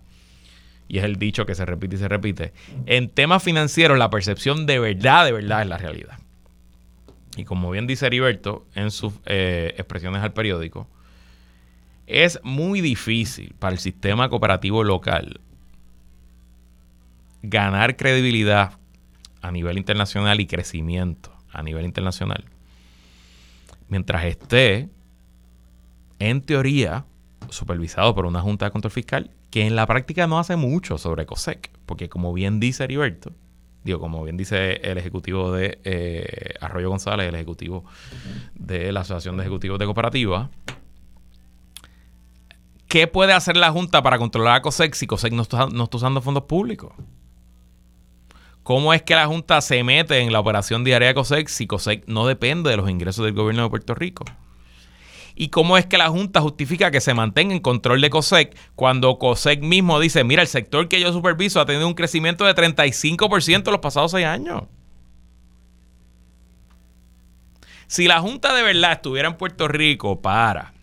y 0.88 0.98
es 0.98 1.04
el 1.04 1.16
dicho 1.16 1.46
que 1.46 1.54
se 1.54 1.64
repite 1.64 1.96
y 1.96 1.98
se 1.98 2.08
repite, 2.08 2.52
en 2.86 3.08
temas 3.08 3.42
financieros 3.42 3.98
la 3.98 4.10
percepción 4.10 4.66
de 4.66 4.78
verdad, 4.78 5.24
de 5.24 5.32
verdad 5.32 5.62
es 5.62 5.68
la 5.68 5.78
realidad. 5.78 6.18
y 7.36 7.44
como 7.44 7.70
bien 7.70 7.86
dice 7.86 8.06
Heriberto 8.06 8.66
en 8.74 8.90
sus 8.90 9.14
eh, 9.24 9.74
expresiones 9.78 10.22
al 10.22 10.32
periódico, 10.32 10.86
es 12.06 12.40
muy 12.42 12.82
difícil 12.82 13.54
para 13.58 13.72
el 13.72 13.78
sistema 13.78 14.28
cooperativo 14.28 14.84
local 14.84 15.40
ganar 17.42 17.96
credibilidad 17.96 18.72
a 19.40 19.50
nivel 19.50 19.78
internacional 19.78 20.40
y 20.40 20.46
crecimiento 20.46 21.32
a 21.52 21.62
nivel 21.62 21.84
internacional 21.84 22.44
mientras 23.88 24.24
esté, 24.24 24.88
en 26.18 26.42
teoría, 26.42 27.04
supervisado 27.48 28.14
por 28.14 28.26
una 28.26 28.40
Junta 28.40 28.66
de 28.66 28.70
Control 28.70 28.92
Fiscal 28.92 29.30
que 29.50 29.66
en 29.66 29.76
la 29.76 29.86
práctica 29.86 30.26
no 30.26 30.38
hace 30.38 30.56
mucho 30.56 30.98
sobre 30.98 31.24
COSEC, 31.24 31.70
porque 31.86 32.08
como 32.10 32.34
bien 32.34 32.60
dice 32.60 32.84
Heriberto, 32.84 33.32
digo, 33.82 33.98
como 33.98 34.22
bien 34.22 34.36
dice 34.36 34.74
el 34.82 34.98
ejecutivo 34.98 35.52
de 35.52 35.80
eh, 35.84 36.54
Arroyo 36.60 36.90
González, 36.90 37.28
el 37.28 37.34
ejecutivo 37.34 37.84
de 38.54 38.92
la 38.92 39.00
Asociación 39.00 39.38
de 39.38 39.44
Ejecutivos 39.44 39.78
de 39.78 39.86
Cooperativas, 39.86 40.50
¿qué 42.88 43.06
puede 43.06 43.32
hacer 43.32 43.56
la 43.56 43.70
Junta 43.70 44.02
para 44.02 44.18
controlar 44.18 44.56
a 44.56 44.62
COSEC 44.62 44.94
si 44.94 45.06
COSEC 45.06 45.32
no 45.32 45.42
está, 45.42 45.66
no 45.68 45.84
está 45.84 45.96
usando 45.96 46.20
fondos 46.20 46.44
públicos? 46.44 46.92
¿Cómo 48.68 48.92
es 48.92 49.00
que 49.00 49.14
la 49.14 49.26
Junta 49.26 49.62
se 49.62 49.82
mete 49.82 50.18
en 50.18 50.30
la 50.30 50.40
operación 50.40 50.84
diaria 50.84 51.08
de 51.08 51.14
COSEC 51.14 51.48
si 51.48 51.66
COSEC 51.66 52.04
no 52.06 52.26
depende 52.26 52.68
de 52.68 52.76
los 52.76 52.90
ingresos 52.90 53.24
del 53.24 53.32
gobierno 53.32 53.62
de 53.62 53.70
Puerto 53.70 53.94
Rico? 53.94 54.26
¿Y 55.34 55.48
cómo 55.48 55.78
es 55.78 55.86
que 55.86 55.96
la 55.96 56.10
Junta 56.10 56.42
justifica 56.42 56.90
que 56.90 57.00
se 57.00 57.14
mantenga 57.14 57.54
en 57.54 57.62
control 57.62 58.02
de 58.02 58.10
COSEC 58.10 58.54
cuando 58.74 59.18
COSEC 59.18 59.62
mismo 59.62 59.98
dice, 59.98 60.22
mira, 60.22 60.42
el 60.42 60.48
sector 60.48 60.86
que 60.86 61.00
yo 61.00 61.14
superviso 61.14 61.62
ha 61.62 61.64
tenido 61.64 61.88
un 61.88 61.94
crecimiento 61.94 62.44
de 62.44 62.54
35% 62.54 63.68
en 63.68 63.72
los 63.72 63.80
pasados 63.80 64.10
seis 64.10 64.26
años? 64.26 64.64
Si 67.86 68.06
la 68.06 68.20
Junta 68.20 68.54
de 68.54 68.62
verdad 68.62 68.92
estuviera 68.92 69.28
en 69.28 69.38
Puerto 69.38 69.66
Rico 69.66 70.20
para 70.20 70.74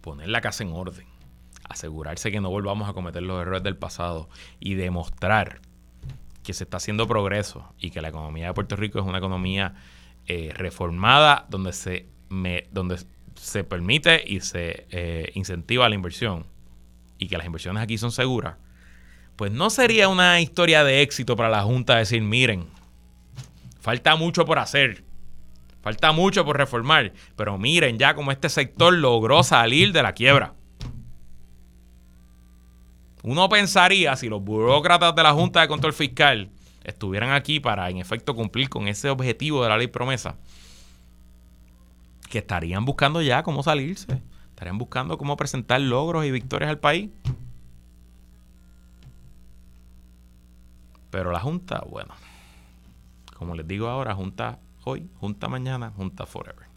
poner 0.00 0.30
la 0.30 0.40
casa 0.40 0.64
en 0.64 0.72
orden, 0.72 1.06
asegurarse 1.68 2.32
que 2.32 2.40
no 2.40 2.50
volvamos 2.50 2.88
a 2.88 2.92
cometer 2.92 3.22
los 3.22 3.40
errores 3.40 3.62
del 3.62 3.76
pasado 3.76 4.28
y 4.58 4.74
demostrar 4.74 5.60
que 6.44 6.52
se 6.52 6.64
está 6.64 6.76
haciendo 6.76 7.08
progreso 7.08 7.74
y 7.78 7.90
que 7.90 8.00
la 8.00 8.08
economía 8.08 8.48
de 8.48 8.54
Puerto 8.54 8.76
Rico 8.76 9.00
es 9.00 9.04
una 9.04 9.18
economía 9.18 9.74
eh, 10.26 10.52
reformada 10.54 11.46
donde 11.48 11.72
se, 11.72 12.06
donde 12.70 12.98
se 13.34 13.64
permite 13.64 14.22
y 14.24 14.40
se 14.40 14.86
eh, 14.90 15.32
incentiva 15.34 15.88
la 15.88 15.94
inversión 15.94 16.46
y 17.18 17.28
que 17.28 17.36
las 17.36 17.46
inversiones 17.46 17.82
aquí 17.82 17.98
son 17.98 18.12
seguras, 18.12 18.56
pues 19.36 19.50
no 19.50 19.70
sería 19.70 20.08
una 20.08 20.40
historia 20.40 20.84
de 20.84 21.02
éxito 21.02 21.34
para 21.36 21.48
la 21.48 21.62
Junta 21.62 21.96
decir, 21.96 22.22
miren, 22.22 22.66
falta 23.80 24.14
mucho 24.16 24.44
por 24.44 24.58
hacer, 24.58 25.04
falta 25.82 26.12
mucho 26.12 26.44
por 26.44 26.56
reformar, 26.56 27.12
pero 27.36 27.58
miren 27.58 27.98
ya 27.98 28.14
como 28.14 28.32
este 28.32 28.48
sector 28.48 28.92
logró 28.94 29.42
salir 29.42 29.92
de 29.92 30.02
la 30.02 30.12
quiebra. 30.12 30.54
Uno 33.24 33.48
pensaría, 33.48 34.14
si 34.16 34.28
los 34.28 34.44
burócratas 34.44 35.14
de 35.14 35.22
la 35.22 35.32
Junta 35.32 35.62
de 35.62 35.68
Control 35.68 35.94
Fiscal 35.94 36.50
estuvieran 36.84 37.30
aquí 37.30 37.58
para, 37.58 37.88
en 37.88 37.96
efecto, 37.96 38.34
cumplir 38.34 38.68
con 38.68 38.86
ese 38.86 39.08
objetivo 39.08 39.62
de 39.62 39.70
la 39.70 39.78
ley 39.78 39.86
promesa, 39.86 40.36
que 42.28 42.36
estarían 42.38 42.84
buscando 42.84 43.22
ya 43.22 43.42
cómo 43.42 43.62
salirse, 43.62 44.20
estarían 44.50 44.76
buscando 44.76 45.16
cómo 45.16 45.38
presentar 45.38 45.80
logros 45.80 46.26
y 46.26 46.30
victorias 46.30 46.68
al 46.68 46.78
país. 46.78 47.08
Pero 51.10 51.32
la 51.32 51.40
Junta, 51.40 51.82
bueno, 51.88 52.12
como 53.38 53.54
les 53.54 53.66
digo 53.66 53.88
ahora, 53.88 54.14
Junta 54.14 54.58
hoy, 54.84 55.08
Junta 55.18 55.48
mañana, 55.48 55.94
Junta 55.96 56.26
forever. 56.26 56.73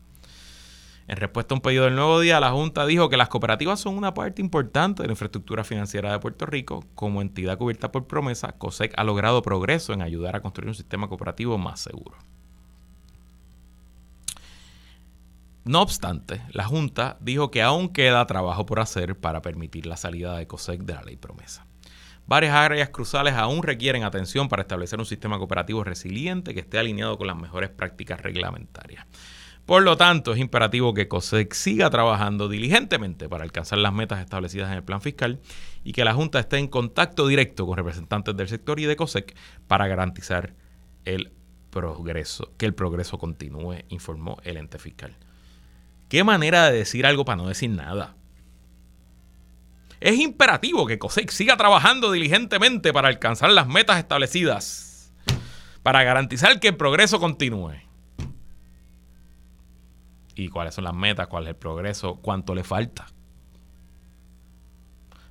En 1.08 1.16
respuesta 1.16 1.54
a 1.54 1.58
un 1.58 1.62
pedido 1.62 1.86
del 1.86 1.96
nuevo 1.96 2.20
día, 2.20 2.42
la 2.42 2.52
Junta 2.52 2.86
dijo 2.86 3.08
que 3.08 3.16
las 3.16 3.30
cooperativas 3.30 3.80
son 3.80 3.98
una 3.98 4.14
parte 4.14 4.42
importante 4.42 5.04
de 5.04 5.08
la 5.08 5.14
infraestructura 5.14 5.64
financiera 5.64 6.12
de 6.12 6.20
Puerto 6.20 6.46
Rico. 6.46 6.84
Como 6.96 7.22
entidad 7.22 7.58
cubierta 7.58 7.94
por 7.94 8.08
promesa, 8.08 8.52
COSEC 8.52 8.94
ha 8.98 9.06
logrado 9.06 9.42
progreso 9.42 9.94
en 9.94 10.02
ayudar 10.02 10.36
a 10.36 10.42
construir 10.42 10.68
un 10.68 10.76
sistema 10.76 11.08
cooperativo 11.08 11.58
más 11.58 11.80
seguro. 11.80 12.18
No 15.64 15.82
obstante, 15.82 16.42
la 16.52 16.66
Junta 16.66 17.18
dijo 17.22 17.52
que 17.52 17.62
aún 17.62 17.88
queda 17.88 18.26
trabajo 18.26 18.66
por 18.66 18.82
hacer 18.82 19.18
para 19.18 19.42
permitir 19.42 19.86
la 19.86 19.96
salida 19.96 20.38
de 20.38 20.48
COSEC 20.48 20.82
de 20.82 20.94
la 20.94 21.04
ley 21.04 21.16
promesa. 21.16 21.66
Varias 22.26 22.54
áreas 22.54 22.90
cruciales 22.90 23.36
aún 23.36 23.64
requieren 23.64 24.04
atención 24.04 24.50
para 24.50 24.64
establecer 24.64 25.00
un 25.00 25.06
sistema 25.06 25.38
cooperativo 25.38 25.86
resiliente 25.86 26.54
que 26.54 26.60
esté 26.60 26.80
alineado 26.80 27.18
con 27.18 27.28
las 27.28 27.38
mejores 27.38 27.70
prácticas 27.70 28.22
reglamentarias. 28.22 29.06
Por 29.68 29.84
lo 29.84 29.98
tanto, 29.98 30.32
es 30.32 30.40
imperativo 30.40 30.94
que 30.94 31.10
COSEC 31.10 31.52
siga 31.52 31.90
trabajando 31.90 32.48
diligentemente 32.48 33.28
para 33.28 33.44
alcanzar 33.44 33.80
las 33.80 33.92
metas 33.92 34.22
establecidas 34.22 34.72
en 34.72 34.78
el 34.78 34.84
plan 34.84 35.02
fiscal 35.02 35.42
y 35.84 35.92
que 35.92 36.06
la 36.06 36.14
Junta 36.14 36.40
esté 36.40 36.58
en 36.58 36.70
contacto 36.70 37.28
directo 37.28 37.68
con 37.68 37.76
representantes 37.76 38.38
del 38.38 38.48
sector 38.48 38.80
y 38.80 38.86
de 38.86 38.96
COSEC 38.96 39.36
para 39.68 39.86
garantizar 39.88 40.54
el 41.04 41.34
progreso, 41.70 42.54
que 42.58 42.66
el 42.66 42.74
progreso 42.76 43.18
continúe, 43.18 43.84
informó 43.90 44.38
el 44.46 44.56
ente 44.56 44.80
fiscal. 44.80 45.18
¿Qué 46.08 46.24
manera 46.24 46.72
de 46.72 46.78
decir 46.78 47.06
algo 47.06 47.26
para 47.26 47.36
no 47.36 47.50
decir 47.50 47.70
nada? 47.70 48.16
Es 50.00 50.18
imperativo 50.18 50.86
que 50.86 50.98
COSEC 50.98 51.30
siga 51.30 51.58
trabajando 51.58 52.14
diligentemente 52.14 52.94
para 52.94 53.10
alcanzar 53.10 53.52
las 53.52 53.68
metas 53.68 53.98
establecidas, 53.98 55.12
para 55.84 56.06
garantizar 56.06 56.62
que 56.62 56.70
el 56.70 56.78
progreso 56.78 57.20
continúe 57.20 57.87
y 60.38 60.50
cuáles 60.50 60.76
son 60.76 60.84
las 60.84 60.94
metas, 60.94 61.28
cuál 61.28 61.44
es 61.44 61.50
el 61.50 61.56
progreso, 61.56 62.18
cuánto 62.18 62.54
le 62.54 62.64
falta. 62.64 63.08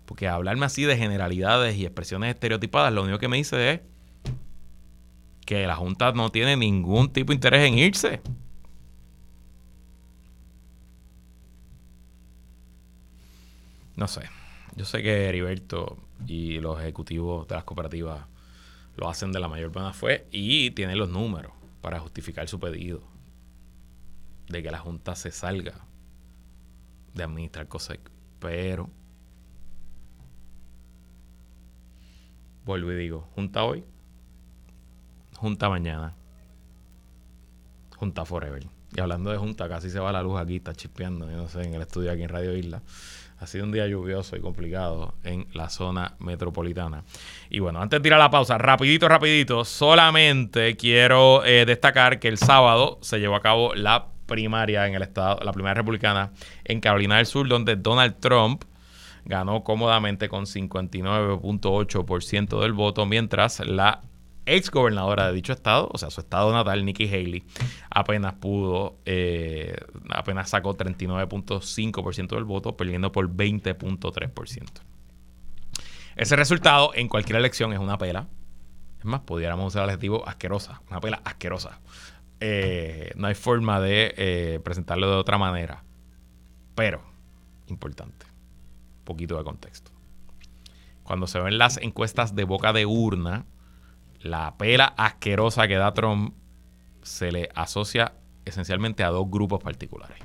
Porque 0.05 0.29
hablarme 0.29 0.67
así 0.67 0.85
de 0.85 0.97
generalidades 0.97 1.77
y 1.77 1.85
expresiones 1.85 2.35
estereotipadas, 2.35 2.93
lo 2.93 3.03
único 3.03 3.19
que 3.19 3.29
me 3.29 3.37
dice 3.37 3.73
es 3.73 3.81
que 5.45 5.67
la 5.67 5.77
Junta 5.77 6.13
no 6.13 6.31
tiene 6.31 6.57
ningún 6.57 7.13
tipo 7.13 7.31
de 7.31 7.37
interés 7.37 7.67
en 7.69 7.79
irse. 7.79 8.21
No 13.95 14.09
sé. 14.09 14.29
Yo 14.75 14.85
sé 14.85 15.03
que 15.03 15.29
Heriberto 15.29 15.97
y 16.27 16.59
los 16.61 16.81
ejecutivos 16.81 17.49
de 17.49 17.55
las 17.55 17.65
cooperativas 17.65 18.27
lo 18.97 19.09
hacen 19.09 19.33
de 19.33 19.41
la 19.41 19.49
mayor 19.49 19.71
buena 19.71 19.93
fe 19.93 20.27
y 20.31 20.71
tienen 20.73 20.99
los 20.99 21.09
números 21.09 21.53
para 21.81 22.01
justificar 22.01 22.49
su 22.49 22.61
pedido 22.61 23.16
de 24.49 24.63
que 24.63 24.71
la 24.71 24.79
Junta 24.79 25.15
se 25.15 25.31
salga 25.31 25.75
de 27.15 27.23
administrar 27.25 27.67
COSEC. 27.69 28.01
Pero, 28.39 28.91
vuelvo 32.65 32.93
y 32.93 32.97
digo, 32.97 33.29
Junta 33.35 33.65
hoy, 33.65 33.85
Junta 35.37 35.69
mañana, 35.69 36.15
Junta 37.97 38.25
Forever. 38.25 38.67
Y 38.95 39.01
hablando 39.01 39.31
de 39.31 39.39
Junta, 39.39 39.69
casi 39.69 39.91
se 39.91 39.99
va 39.99 40.13
la 40.13 40.23
luz 40.23 40.39
aquí, 40.39 40.57
está 40.57 40.75
chispeando, 40.75 41.31
yo 41.31 41.37
no 41.37 41.49
sé, 41.49 41.63
en 41.63 41.75
el 41.75 41.83
estudio 41.83 42.13
aquí 42.13 42.23
en 42.23 42.29
Radio 42.29 42.57
Isla. 42.57 42.83
Ha 43.39 43.47
sido 43.47 43.65
un 43.65 43.73
día 43.73 43.87
lluvioso 43.87 44.35
y 44.37 44.41
complicado 44.41 45.15
en 45.23 45.47
la 45.53 45.69
zona 45.69 46.15
metropolitana. 46.21 47.05
Y 47.51 47.59
bueno, 47.59 47.83
antes 47.83 48.01
de 48.01 48.09
ir 48.09 48.15
a 48.15 48.19
la 48.19 48.31
pausa, 48.31 48.57
rapidito, 48.57 49.09
rapidito, 49.09 49.65
solamente 49.67 50.75
quiero 50.77 51.45
eh, 51.45 51.67
destacar 51.67 52.19
que 52.19 52.29
el 52.29 52.39
sábado 52.39 52.99
se 53.03 53.19
llevó 53.19 53.37
a 53.37 53.43
cabo 53.43 53.75
la 53.75 54.07
primaria 54.27 54.87
en 54.87 54.95
el 54.95 55.03
estado, 55.03 55.41
la 55.43 55.53
primaria 55.53 55.75
republicana 55.75 56.31
en 56.65 56.81
Carolina 56.81 57.17
del 57.17 57.27
Sur, 57.27 57.49
donde 57.49 57.75
Donald 57.77 58.17
Trump 58.21 58.63
ganó 59.25 59.65
cómodamente 59.65 60.29
con 60.29 60.45
59.8% 60.45 62.61
del 62.61 62.73
voto, 62.73 63.07
mientras 63.07 63.59
la 63.61 64.03
ex 64.47 64.71
gobernadora 64.71 65.27
de 65.27 65.35
dicho 65.35 65.53
estado, 65.53 65.91
o 65.93 65.99
sea, 65.99 66.11
su 66.11 66.21
estado 66.21 66.53
natal, 66.53 66.85
Nikki 66.85 67.09
Haley, 67.09 67.45
apenas 67.91 68.35
pudo, 68.35 68.97
eh, 69.05 69.77
apenas 70.11 70.51
sacó 70.51 70.77
39.5% 70.77 72.37
del 72.37 72.45
voto, 72.45 72.77
perdiendo 72.77 73.13
por 73.13 73.29
20.3%. 73.29 74.67
Ese 76.15 76.37
resultado 76.37 76.93
en 76.95 77.09
cualquier 77.09 77.37
elección 77.37 77.73
es 77.73 77.79
una 77.79 77.99
pela. 77.99 78.29
Es 78.99 79.05
más, 79.05 79.21
pudiéramos 79.21 79.67
usar 79.67 79.85
el 79.85 79.91
adjetivo 79.91 80.27
asquerosa, 80.27 80.81
una 80.89 81.01
pela 81.01 81.21
asquerosa. 81.25 81.81
Eh, 82.41 83.13
no 83.17 83.29
hay 83.29 83.35
forma 83.35 83.81
de 83.81 84.15
eh, 84.17 84.61
presentarlo 84.63 85.11
de 85.11 85.17
otra 85.17 85.39
manera. 85.39 85.85
Pero, 86.75 87.03
importante, 87.69 88.27
poquito 89.05 89.39
de 89.39 89.45
contexto. 89.45 89.91
Cuando 91.03 91.27
se 91.27 91.41
ven 91.41 91.59
las 91.59 91.79
encuestas 91.79 92.35
de 92.35 92.45
boca 92.45 92.73
de 92.73 92.85
urna, 92.85 93.47
la 94.21 94.57
pela 94.59 94.87
asquerosa 94.87 95.69
que 95.69 95.77
da 95.77 95.95
Trump 95.95 96.35
se 97.03 97.33
le 97.33 97.49
asocia 97.55 98.15
esencialmente 98.45 99.05
a 99.05 99.11
dos 99.11 99.31
grupos 99.31 99.63
particulares. 99.63 100.19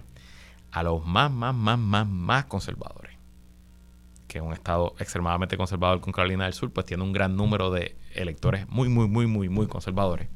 A 0.71 0.83
los 0.83 1.05
más, 1.05 1.31
más, 1.31 1.53
más, 1.53 1.77
más, 1.77 2.07
más 2.07 2.45
conservadores. 2.45 3.15
Que 4.27 4.39
es 4.39 4.43
un 4.43 4.53
estado 4.53 4.95
extremadamente 4.99 5.57
conservador 5.57 6.01
con 6.01 6.13
Carolina 6.13 6.45
del 6.45 6.53
Sur, 6.53 6.71
pues 6.71 6.85
tiene 6.85 7.03
un 7.03 7.13
gran 7.13 7.35
número 7.35 7.69
de 7.71 7.97
electores 8.13 8.67
muy, 8.69 8.89
muy, 8.89 9.07
muy, 9.07 9.27
muy, 9.27 9.49
muy 9.49 9.67
conservadores 9.67 10.29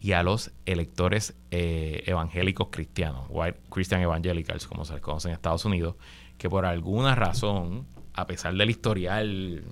y 0.00 0.12
a 0.12 0.22
los 0.22 0.52
electores 0.64 1.34
eh, 1.50 2.04
evangélicos 2.06 2.68
cristianos, 2.70 3.26
white 3.30 3.58
Christian 3.68 4.00
evangelicals, 4.00 4.68
como 4.68 4.84
se 4.84 4.92
les 4.92 5.02
conoce 5.02 5.28
en 5.28 5.34
Estados 5.34 5.64
Unidos, 5.64 5.96
que 6.38 6.48
por 6.48 6.66
alguna 6.66 7.16
razón, 7.16 7.84
a 8.14 8.26
pesar 8.28 8.54
del 8.54 8.70
historial 8.70 9.64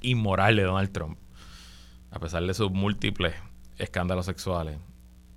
inmoral 0.00 0.56
de 0.56 0.62
Donald 0.62 0.92
Trump, 0.92 1.18
a 2.10 2.18
pesar 2.18 2.42
de 2.44 2.54
sus 2.54 2.70
múltiples 2.70 3.34
escándalos 3.76 4.24
sexuales 4.24 4.78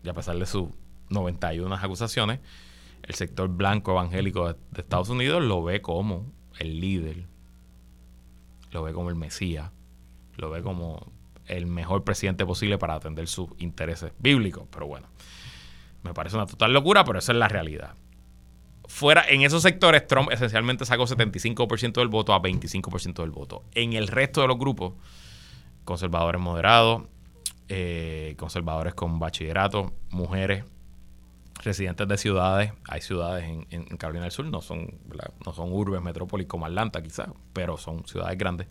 y 0.04 0.08
a 0.10 0.14
pesar 0.14 0.38
de 0.38 0.46
sus 0.46 0.70
91 1.10 1.76
acusaciones, 1.76 2.40
el 3.04 3.16
sector 3.16 3.50
blanco 3.50 3.92
evangélico 3.92 4.48
de, 4.48 4.60
de 4.72 4.82
Estados 4.82 5.10
Unidos 5.10 5.44
lo 5.44 5.62
ve 5.64 5.82
como 5.82 6.32
el 6.60 6.80
líder, 6.80 7.26
lo 8.72 8.84
ve 8.84 8.94
como 8.94 9.10
el 9.10 9.16
Mesías, 9.16 9.70
lo 10.38 10.50
ve 10.50 10.64
como 10.64 11.12
el 11.50 11.66
mejor 11.66 12.04
presidente 12.04 12.46
posible 12.46 12.78
para 12.78 12.96
atender 12.96 13.28
sus 13.28 13.50
intereses 13.58 14.14
bíblicos. 14.20 14.68
Pero 14.72 14.88
bueno, 14.88 15.08
me 16.04 16.14
parece 16.14 16.38
una 16.38 16.46
total 16.46 16.72
locura, 16.72 17.04
pero 17.04 17.20
esa 17.20 17.34
es 17.34 17.38
la 17.38 17.48
realidad. 17.48 17.96
Fuera, 18.88 19.24
en 19.28 19.42
esos 19.42 19.62
sectores, 19.62 20.08
Trump 20.08 20.32
esencialmente 20.32 20.86
sacó 20.86 21.04
75% 21.04 21.94
del 21.94 22.08
voto 22.08 22.34
a 22.34 22.42
25% 22.42 23.22
del 23.22 23.32
voto. 23.32 23.64
En 23.74 23.94
el 23.94 24.08
resto 24.08 24.42
de 24.42 24.48
los 24.48 24.58
grupos, 24.58 24.94
conservadores 25.86 26.42
moderados, 26.42 27.04
eh, 27.68 28.36
conservadores 28.38 28.96
con 28.96 29.20
bachillerato, 29.20 29.94
mujeres, 30.10 30.66
residentes 31.64 32.08
de 32.08 32.18
ciudades, 32.18 32.74
hay 32.88 33.02
ciudades 33.02 33.46
en, 33.70 33.84
Carolina 33.98 34.24
del 34.24 34.32
Sur, 34.32 34.46
no 34.46 34.62
son, 34.62 34.98
no 35.46 35.54
son 35.54 35.72
urbes, 35.72 36.02
metrópolis 36.02 36.48
como 36.48 36.66
Atlanta 36.66 37.02
quizás, 37.04 37.30
pero 37.54 37.78
son 37.78 38.06
ciudades 38.08 38.38
grandes. 38.38 38.68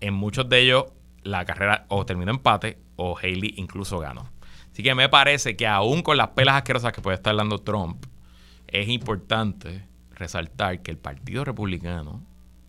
En 0.00 0.14
muchos 0.14 0.48
de 0.48 0.60
ellos 0.60 0.84
la 1.24 1.44
carrera 1.44 1.86
o 1.88 2.06
terminó 2.06 2.30
empate 2.30 2.78
o 2.96 3.16
Haley 3.18 3.54
incluso 3.56 3.98
ganó. 3.98 4.30
Así 4.70 4.82
que 4.82 4.94
me 4.94 5.08
parece 5.08 5.56
que 5.56 5.66
aún 5.66 6.02
con 6.02 6.16
las 6.16 6.28
pelas 6.28 6.56
asquerosas 6.56 6.92
que 6.92 7.00
puede 7.00 7.16
estar 7.16 7.34
dando 7.34 7.58
Trump, 7.58 8.06
es 8.68 8.88
importante 8.88 9.86
resaltar 10.12 10.82
que 10.82 10.90
el 10.90 10.98
Partido 10.98 11.44
Republicano 11.44 12.22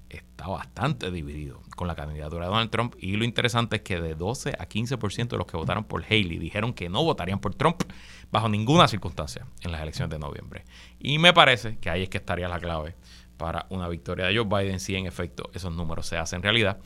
está 0.10 0.48
bastante 0.48 1.12
dividido 1.12 1.62
con 1.76 1.88
la 1.88 1.96
candidatura 1.96 2.46
de 2.46 2.52
Donald 2.52 2.70
Trump 2.70 2.96
y 3.00 3.16
lo 3.16 3.26
interesante 3.26 3.78
es 3.78 3.82
que 3.82 4.00
de 4.00 4.16
12 4.16 4.56
a 4.58 4.68
15% 4.68 5.30
de 5.30 5.38
los 5.38 5.48
que 5.48 5.58
votaron 5.58 5.84
por 5.84 6.04
Haley 6.04 6.38
dijeron 6.38 6.74
que 6.74 6.90
no 6.90 7.04
votarían 7.04 7.40
por 7.40 7.56
Trump 7.56 7.84
bajo 8.32 8.50
ninguna 8.50 8.88
circunstancia 8.88 9.46
en 9.62 9.72
las 9.72 9.82
elecciones 9.82 10.12
de 10.12 10.20
noviembre. 10.20 10.64
Y 11.00 11.18
me 11.20 11.34
parece 11.34 11.78
que 11.78 11.90
ahí 11.90 12.04
es 12.04 12.10
que 12.10 12.18
estaría 12.18 12.48
la 12.48 12.60
clave 12.60 12.96
para 13.38 13.66
una 13.70 13.88
victoria 13.88 14.26
de 14.26 14.38
Joe 14.38 14.46
Biden 14.46 14.80
si 14.80 14.96
en 14.96 15.08
efecto 15.08 15.50
esos 15.54 15.74
números 15.74 16.08
se 16.08 16.18
hacen 16.18 16.42
realidad. 16.42 16.80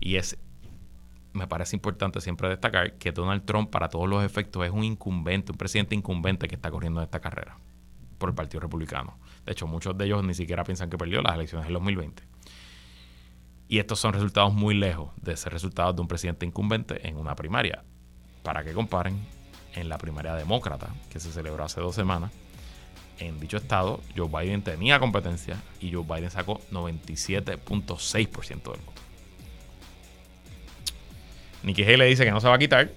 Y 0.00 0.16
es, 0.16 0.38
me 1.34 1.48
parece 1.48 1.76
importante 1.76 2.20
siempre 2.20 2.48
destacar 2.48 2.94
que 2.94 3.12
Donald 3.12 3.44
Trump 3.44 3.70
para 3.70 3.88
todos 3.88 4.08
los 4.08 4.24
efectos 4.24 4.64
es 4.64 4.70
un 4.70 4.84
incumbente, 4.84 5.52
un 5.52 5.58
presidente 5.58 5.94
incumbente 5.94 6.48
que 6.48 6.54
está 6.54 6.70
corriendo 6.70 7.02
esta 7.02 7.20
carrera 7.20 7.58
por 8.18 8.30
el 8.30 8.34
Partido 8.34 8.60
Republicano. 8.60 9.18
De 9.44 9.52
hecho, 9.52 9.66
muchos 9.66 9.98
de 9.98 10.06
ellos 10.06 10.24
ni 10.24 10.32
siquiera 10.32 10.64
piensan 10.64 10.88
que 10.88 10.96
perdió 10.96 11.20
las 11.20 11.34
elecciones 11.34 11.66
del 11.66 11.74
2020. 11.74 12.22
Y 13.66 13.80
estos 13.80 13.98
son 13.98 14.12
resultados 14.12 14.54
muy 14.54 14.74
lejos 14.74 15.10
de 15.20 15.36
ser 15.36 15.52
resultados 15.52 15.96
de 15.96 16.02
un 16.02 16.08
presidente 16.08 16.46
incumbente 16.46 17.06
en 17.06 17.16
una 17.16 17.34
primaria. 17.34 17.82
Para 18.44 18.62
que 18.62 18.72
comparen, 18.72 19.18
en 19.74 19.88
la 19.88 19.98
primaria 19.98 20.34
demócrata, 20.34 20.88
que 21.10 21.18
se 21.18 21.32
celebró 21.32 21.64
hace 21.64 21.80
dos 21.80 21.96
semanas, 21.96 22.30
en 23.18 23.40
dicho 23.40 23.56
estado, 23.56 24.00
Joe 24.16 24.28
Biden 24.28 24.62
tenía 24.62 25.00
competencia 25.00 25.60
y 25.80 25.92
Joe 25.92 26.04
Biden 26.04 26.30
sacó 26.30 26.60
97.6% 26.70 28.46
del 28.46 28.80
voto. 28.80 29.03
Nikki 31.64 31.82
Haley 31.82 32.10
dice 32.10 32.24
que 32.24 32.30
no 32.30 32.40
se 32.40 32.48
va 32.48 32.54
a 32.54 32.58
quitar. 32.58 32.90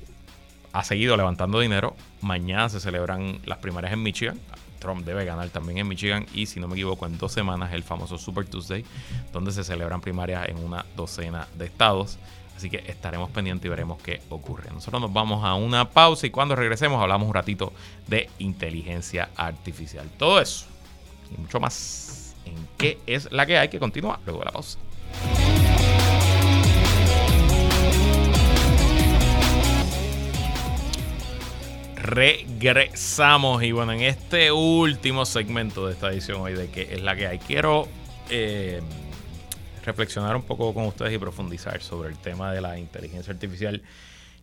Ha 0.74 0.84
seguido 0.84 1.15
levantando 1.15 1.59
dinero. 1.59 1.95
Mañana 2.22 2.70
se 2.70 2.80
celebran 2.80 3.39
las 3.45 3.57
primarias 3.59 3.93
en 3.93 4.03
Michigan. 4.03 4.39
Trump 4.80 5.05
debe 5.05 5.26
ganar 5.26 5.49
también 5.49 5.80
en 5.80 5.88
Michigan 5.88 6.26
y 6.34 6.45
si 6.45 6.59
no 6.59 6.68
me 6.68 6.76
equivoco 6.76 7.07
en 7.07 7.18
dos 7.18 7.32
semanas 7.32 7.74
el 7.74 7.82
famoso 7.84 8.18
Super 8.20 8.47
Tuesday 8.47 8.86
donde 9.34 9.51
se 9.51 9.63
celebran 9.63 10.01
primarias 10.01 10.47
en 10.49 10.57
una 10.63 10.86
docena 10.95 11.47
de 11.55 11.65
estados. 11.65 12.20
Así 12.55 12.70
que 12.70 12.84
estaremos 12.88 13.30
pendientes 13.32 13.65
y 13.65 13.70
veremos 13.70 14.01
qué 14.01 14.22
ocurre. 14.30 14.70
Nosotros 14.72 15.01
nos 15.01 15.13
vamos 15.13 15.43
a 15.45 15.53
una 15.55 15.89
pausa 15.89 16.28
y 16.28 16.30
cuando 16.30 16.55
regresemos 16.55 17.01
hablamos 17.01 17.28
un 17.28 17.34
ratito 17.34 17.72
de 18.07 18.30
inteligencia 18.39 19.30
artificial. 19.36 20.07
Todo 20.18 20.41
eso 20.41 20.65
y 21.36 21.39
mucho 21.39 21.59
más 21.59 22.36
en 22.45 22.55
qué 22.78 22.99
es 23.07 23.32
la 23.32 23.45
que 23.45 23.57
hay 23.57 23.70
que 23.70 23.80
continuar 23.80 24.20
luego 24.26 24.39
de 24.39 24.45
la 24.45 24.51
pausa. 24.51 24.78
Regresamos. 32.08 33.62
Y 33.64 33.72
bueno, 33.72 33.91
en 33.91 34.01
este 34.01 34.51
último 34.51 35.26
segmento 35.26 35.86
de 35.86 35.93
esta 35.93 36.12
edición 36.12 36.41
hoy 36.41 36.53
de 36.53 36.70
que 36.70 36.93
es 36.93 37.01
la 37.01 37.16
que 37.16 37.28
hay, 37.28 37.39
quiero 37.39 37.88
eh, 38.30 38.82
reflexionar 39.84 40.36
un 40.36 40.43
poco 40.43 40.74
con 40.74 40.86
ustedes 40.86 41.14
y 41.14 41.18
profundizar 41.18 41.82
sobre 41.82 42.10
el 42.10 42.18
tema 42.18 42.51
de 42.51 42.62
la 42.62 42.80
inteligencia 42.80 43.34
artificial 43.34 43.84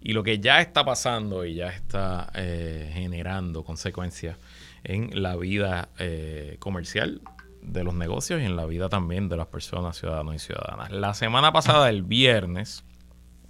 y 0.01 0.13
lo 0.13 0.23
que 0.23 0.39
ya 0.39 0.61
está 0.61 0.85
pasando 0.85 1.45
y 1.45 1.55
ya 1.55 1.69
está 1.69 2.31
eh, 2.35 2.91
generando 2.93 3.65
consecuencias 3.65 4.37
en 4.85 5.23
la 5.23 5.35
vida 5.37 5.89
eh, 5.99 6.57
comercial 6.59 7.23
de 7.63 7.83
los 7.83 7.95
negocios 7.95 8.43
y 8.43 8.45
en 8.45 8.57
la 8.57 8.67
vida 8.67 8.91
también 8.91 9.31
de 9.31 9.39
las 9.39 9.47
personas, 9.47 9.97
ciudadanos 9.97 10.35
y 10.35 10.39
ciudadanas. 10.39 10.91
La 10.91 11.15
semana 11.15 11.53
pasada, 11.53 11.89
el 11.89 12.03
viernes, 12.03 12.85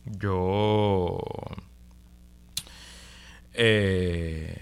yo 0.05 1.19
eh, 3.55 4.57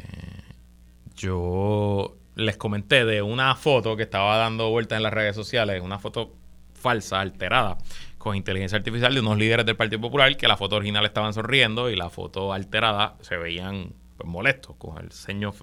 yo 1.17 2.17
les 2.35 2.57
comenté 2.57 3.05
de 3.05 3.23
una 3.23 3.55
foto 3.57 3.97
que 3.97 4.03
estaba 4.05 4.37
dando 4.37 4.71
vueltas 4.71 4.97
en 4.97 5.03
las 5.03 5.13
redes 5.13 5.35
sociales, 5.35 5.83
una 5.83 5.99
foto 5.99 6.35
falsa, 6.75 7.21
alterada, 7.21 7.79
con 8.19 8.37
inteligencia 8.37 8.77
artificial 8.77 9.15
de 9.15 9.21
unos 9.21 9.39
líderes 9.39 9.65
del 9.65 9.77
Partido 9.77 10.01
Popular, 10.01 10.37
que 10.37 10.49
la 10.49 10.57
foto 10.57 10.77
original 10.77 11.05
estaban 11.05 11.33
sonriendo 11.33 11.91
y 11.91 11.97
la 11.97 12.11
foto 12.11 12.53
alterada 12.53 13.17
se 13.21 13.37
veían 13.37 13.95
pues, 14.17 14.29
molestos, 14.29 14.77
con 14.77 14.99
el 14.99 15.13
ceño, 15.13 15.55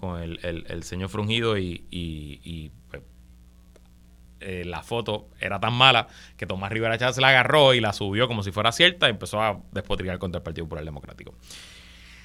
con 0.00 0.20
el, 0.20 0.38
el, 0.42 1.08
frungido 1.08 1.58
y, 1.58 2.72
pues, 2.90 3.02
eh, 4.40 4.64
la 4.64 4.82
foto 4.82 5.28
era 5.38 5.60
tan 5.60 5.74
mala 5.74 6.08
que 6.36 6.46
Tomás 6.46 6.72
Rivera 6.72 6.98
Chávez 6.98 7.18
la 7.18 7.28
agarró 7.28 7.74
y 7.74 7.80
la 7.80 7.92
subió 7.92 8.26
como 8.26 8.42
si 8.42 8.50
fuera 8.50 8.72
cierta 8.72 9.06
y 9.06 9.10
empezó 9.10 9.40
a 9.40 9.60
despotricar 9.70 10.18
contra 10.18 10.38
el 10.38 10.42
Partido 10.42 10.64
Popular 10.64 10.84
Democrático. 10.84 11.34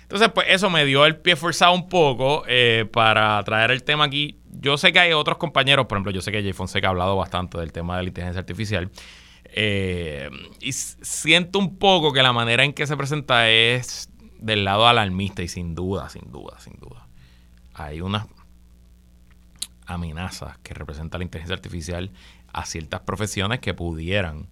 Entonces, 0.07 0.29
pues 0.33 0.47
eso 0.49 0.69
me 0.69 0.85
dio 0.85 1.05
el 1.05 1.17
pie 1.17 1.35
forzado 1.35 1.73
un 1.73 1.89
poco 1.89 2.45
eh, 2.47 2.87
para 2.93 3.43
traer 3.43 3.71
el 3.71 3.83
tema 3.83 4.05
aquí. 4.05 4.39
Yo 4.51 4.77
sé 4.77 4.93
que 4.93 4.99
hay 4.99 5.11
otros 5.11 5.37
compañeros, 5.37 5.85
por 5.87 5.97
ejemplo, 5.97 6.13
yo 6.13 6.21
sé 6.21 6.31
que 6.31 6.41
Jay 6.41 6.53
Fonseca 6.53 6.87
ha 6.87 6.91
hablado 6.91 7.17
bastante 7.17 7.57
del 7.57 7.73
tema 7.73 7.97
de 7.97 8.03
la 8.03 8.07
inteligencia 8.07 8.39
artificial. 8.39 8.89
Eh, 9.43 10.29
y 10.61 10.71
siento 10.71 11.59
un 11.59 11.77
poco 11.77 12.13
que 12.13 12.23
la 12.23 12.31
manera 12.31 12.63
en 12.63 12.71
que 12.71 12.87
se 12.87 12.95
presenta 12.95 13.49
es 13.49 14.09
del 14.39 14.63
lado 14.63 14.87
alarmista 14.87 15.43
y 15.43 15.49
sin 15.49 15.75
duda, 15.75 16.07
sin 16.07 16.31
duda, 16.31 16.57
sin 16.61 16.79
duda. 16.79 17.05
Hay 17.73 17.99
unas 17.99 18.27
amenazas 19.87 20.57
que 20.59 20.73
representa 20.73 21.17
la 21.17 21.25
inteligencia 21.25 21.55
artificial 21.55 22.11
a 22.53 22.65
ciertas 22.65 23.01
profesiones 23.01 23.59
que 23.59 23.73
pudieran 23.73 24.47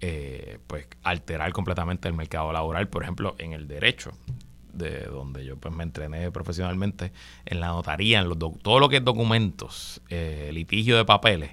eh, 0.00 0.58
pues 0.66 0.88
alterar 1.04 1.52
completamente 1.52 2.08
el 2.08 2.14
mercado 2.14 2.52
laboral, 2.52 2.88
por 2.88 3.04
ejemplo, 3.04 3.36
en 3.38 3.52
el 3.52 3.68
derecho 3.68 4.10
de 4.78 5.04
donde 5.06 5.44
yo 5.44 5.56
pues 5.56 5.74
me 5.74 5.82
entrené 5.82 6.30
profesionalmente 6.30 7.12
en 7.44 7.60
la 7.60 7.68
notaría, 7.68 8.20
en 8.20 8.28
los 8.28 8.38
todo 8.38 8.78
lo 8.78 8.88
que 8.88 8.98
es 8.98 9.04
documentos, 9.04 10.00
eh, 10.08 10.50
litigio 10.52 10.96
de 10.96 11.04
papeles, 11.04 11.50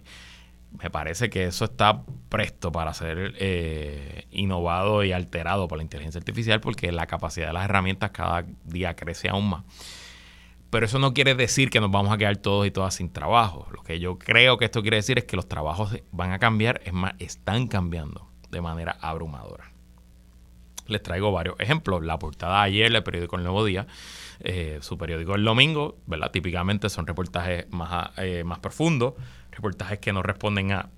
me 0.82 0.90
parece 0.90 1.30
que 1.30 1.46
eso 1.46 1.66
está 1.66 2.04
presto 2.30 2.72
para 2.72 2.94
ser 2.94 3.34
eh, 3.38 4.28
innovado 4.32 5.04
y 5.04 5.12
alterado 5.12 5.68
por 5.68 5.78
la 5.78 5.84
inteligencia 5.84 6.20
artificial 6.20 6.60
porque 6.60 6.92
la 6.92 7.08
capacidad 7.08 7.48
de 7.48 7.54
las 7.54 7.66
herramientas 7.66 8.12
cada 8.12 8.46
día 8.66 8.96
crece 8.96 9.30
aún 9.30 9.50
más. 9.50 9.64
Pero 10.70 10.86
eso 10.86 11.00
no 11.00 11.14
quiere 11.14 11.36
decir 11.36 11.70
que 11.70 11.80
nos 11.80 11.92
vamos 11.92 12.12
a 12.12 12.18
quedar 12.18 12.38
todos 12.38 12.68
y 12.68 12.72
todas 12.72 12.96
sin 12.96 13.10
trabajo. 13.10 13.68
Lo 13.72 13.84
que 13.84 14.00
yo 14.00 14.18
creo 14.18 14.58
que 14.58 14.66
esto 14.66 14.82
quiere 14.82 14.98
decir 14.98 15.18
es 15.18 15.24
que 15.24 15.38
los 15.38 15.48
trabajos 15.48 15.98
van 16.12 16.32
a 16.32 16.40
cambiar, 16.40 16.82
es 16.84 16.92
más, 16.92 17.14
están 17.20 17.68
cambiando 17.68 18.28
de 18.50 18.62
manera 18.62 18.98
abrumadora 19.00 19.75
les 20.88 21.02
traigo 21.02 21.32
varios 21.32 21.56
ejemplos. 21.60 22.04
La 22.04 22.20
portada 22.20 22.62
ayer 22.62 22.92
del 22.92 23.04
periódico 23.04 23.38
El 23.38 23.44
Nuevo 23.44 23.66
Día, 23.66 23.88
eh, 24.40 24.80
su 24.82 24.98
periódico 24.98 25.36
El 25.36 25.44
Domingo, 25.44 25.98
¿verdad? 26.06 26.32
Típicamente 26.32 26.90
son 26.90 27.08
reportajes 27.08 27.66
más, 27.72 28.12
eh, 28.18 28.44
más 28.44 28.60
profundos, 28.60 29.14
reportajes 29.52 30.00
que 30.00 30.14
no 30.14 30.22
responden 30.24 30.72
a 30.72 30.90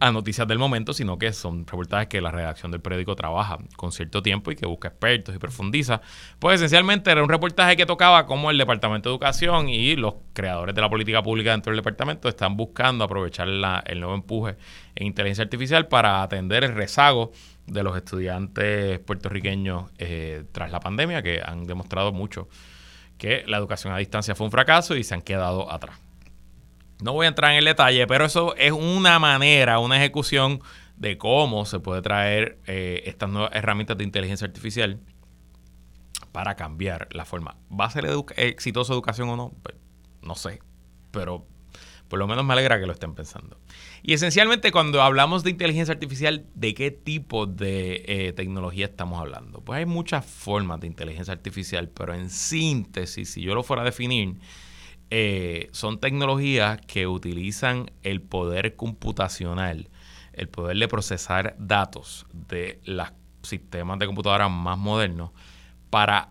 a 0.00 0.10
noticias 0.10 0.46
del 0.46 0.58
momento, 0.58 0.92
sino 0.92 1.18
que 1.18 1.32
son 1.32 1.66
reportajes 1.66 2.08
que 2.08 2.20
la 2.20 2.30
redacción 2.30 2.70
del 2.70 2.80
periódico 2.80 3.16
trabaja 3.16 3.58
con 3.76 3.92
cierto 3.92 4.22
tiempo 4.22 4.50
y 4.50 4.56
que 4.56 4.66
busca 4.66 4.88
expertos 4.88 5.34
y 5.34 5.38
profundiza. 5.38 6.00
Pues 6.38 6.56
esencialmente 6.56 7.10
era 7.10 7.22
un 7.22 7.28
reportaje 7.28 7.76
que 7.76 7.86
tocaba 7.86 8.26
cómo 8.26 8.50
el 8.50 8.58
Departamento 8.58 9.08
de 9.08 9.14
Educación 9.14 9.68
y 9.68 9.96
los 9.96 10.14
creadores 10.32 10.74
de 10.74 10.80
la 10.80 10.90
política 10.90 11.22
pública 11.22 11.52
dentro 11.52 11.70
del 11.70 11.78
departamento 11.78 12.28
están 12.28 12.56
buscando 12.56 13.04
aprovechar 13.04 13.48
el 13.48 14.00
nuevo 14.00 14.14
empuje 14.14 14.56
en 14.94 15.06
inteligencia 15.06 15.44
artificial 15.44 15.88
para 15.88 16.22
atender 16.22 16.64
el 16.64 16.74
rezago 16.74 17.32
de 17.66 17.82
los 17.82 17.96
estudiantes 17.96 18.98
puertorriqueños 19.00 19.90
eh, 19.98 20.44
tras 20.52 20.70
la 20.70 20.80
pandemia, 20.80 21.22
que 21.22 21.42
han 21.44 21.64
demostrado 21.64 22.12
mucho 22.12 22.48
que 23.18 23.44
la 23.46 23.56
educación 23.56 23.92
a 23.92 23.98
distancia 23.98 24.34
fue 24.34 24.46
un 24.46 24.50
fracaso 24.50 24.96
y 24.96 25.04
se 25.04 25.14
han 25.14 25.22
quedado 25.22 25.72
atrás. 25.72 25.98
No 27.02 27.12
voy 27.12 27.26
a 27.26 27.28
entrar 27.28 27.52
en 27.52 27.58
el 27.58 27.64
detalle, 27.64 28.06
pero 28.06 28.24
eso 28.24 28.54
es 28.56 28.72
una 28.72 29.18
manera, 29.18 29.78
una 29.78 29.96
ejecución 29.96 30.60
de 30.96 31.18
cómo 31.18 31.66
se 31.66 31.78
puede 31.78 32.00
traer 32.02 32.58
eh, 32.66 33.02
estas 33.06 33.28
nuevas 33.28 33.50
herramientas 33.54 33.98
de 33.98 34.04
inteligencia 34.04 34.46
artificial 34.46 34.98
para 36.32 36.54
cambiar 36.54 37.08
la 37.12 37.24
forma. 37.24 37.56
¿Va 37.68 37.86
a 37.86 37.90
ser 37.90 38.06
exitosa 38.36 38.92
educación 38.92 39.28
o 39.28 39.36
no? 39.36 39.52
Pues, 39.62 39.76
no 40.22 40.34
sé, 40.34 40.60
pero 41.10 41.46
por 42.08 42.18
lo 42.18 42.26
menos 42.26 42.44
me 42.44 42.52
alegra 42.52 42.78
que 42.78 42.86
lo 42.86 42.92
estén 42.92 43.14
pensando. 43.14 43.58
Y 44.02 44.12
esencialmente 44.14 44.72
cuando 44.72 45.02
hablamos 45.02 45.42
de 45.42 45.50
inteligencia 45.50 45.92
artificial, 45.92 46.46
¿de 46.54 46.74
qué 46.74 46.90
tipo 46.90 47.46
de 47.46 48.04
eh, 48.06 48.32
tecnología 48.32 48.86
estamos 48.86 49.20
hablando? 49.20 49.60
Pues 49.60 49.78
hay 49.78 49.86
muchas 49.86 50.24
formas 50.24 50.80
de 50.80 50.86
inteligencia 50.86 51.32
artificial, 51.32 51.88
pero 51.88 52.14
en 52.14 52.30
síntesis, 52.30 53.30
si 53.30 53.42
yo 53.42 53.54
lo 53.54 53.62
fuera 53.62 53.82
a 53.82 53.84
definir, 53.84 54.36
eh, 55.10 55.68
son 55.72 56.00
tecnologías 56.00 56.80
que 56.86 57.06
utilizan 57.06 57.90
el 58.02 58.20
poder 58.22 58.76
computacional, 58.76 59.88
el 60.32 60.48
poder 60.48 60.76
de 60.76 60.88
procesar 60.88 61.54
datos 61.58 62.26
de 62.32 62.80
los 62.84 63.08
sistemas 63.42 63.98
de 63.98 64.06
computadora 64.06 64.48
más 64.48 64.78
modernos 64.78 65.30
para 65.90 66.30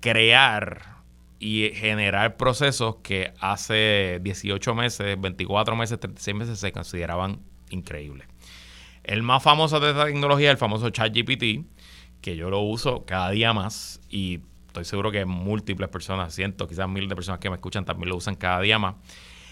crear 0.00 0.95
y 1.38 1.70
generar 1.74 2.36
procesos 2.36 2.96
que 3.02 3.32
hace 3.40 4.20
18 4.22 4.74
meses, 4.74 5.20
24 5.20 5.76
meses, 5.76 6.00
36 6.00 6.36
meses 6.36 6.58
se 6.58 6.72
consideraban 6.72 7.40
increíbles. 7.70 8.26
El 9.04 9.22
más 9.22 9.42
famoso 9.42 9.78
de 9.78 9.90
esta 9.90 10.06
tecnología 10.06 10.50
el 10.50 10.56
famoso 10.56 10.90
ChatGPT, 10.90 11.66
que 12.20 12.36
yo 12.36 12.50
lo 12.50 12.60
uso 12.60 13.04
cada 13.04 13.30
día 13.30 13.52
más 13.52 14.00
y 14.08 14.40
estoy 14.66 14.84
seguro 14.84 15.12
que 15.12 15.24
múltiples 15.24 15.88
personas, 15.88 16.34
cientos, 16.34 16.68
quizás 16.68 16.88
miles 16.88 17.08
de 17.08 17.14
personas 17.14 17.40
que 17.40 17.48
me 17.48 17.56
escuchan 17.56 17.84
también 17.84 18.10
lo 18.10 18.16
usan 18.16 18.34
cada 18.34 18.60
día 18.60 18.78
más. 18.78 18.96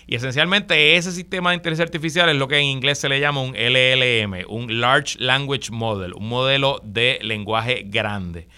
Y 0.06 0.16
esencialmente 0.16 0.96
ese 0.96 1.12
sistema 1.12 1.50
de 1.50 1.56
inteligencia 1.56 1.84
artificial 1.84 2.28
es 2.28 2.36
lo 2.36 2.46
que 2.46 2.58
en 2.58 2.64
inglés 2.64 2.98
se 2.98 3.08
le 3.08 3.20
llama 3.20 3.40
un 3.40 3.54
LLM, 3.54 4.44
un 4.48 4.80
Large 4.80 5.18
Language 5.18 5.70
Model, 5.70 6.12
un 6.14 6.28
modelo 6.28 6.80
de 6.84 7.18
lenguaje 7.22 7.84
grande. 7.86 8.48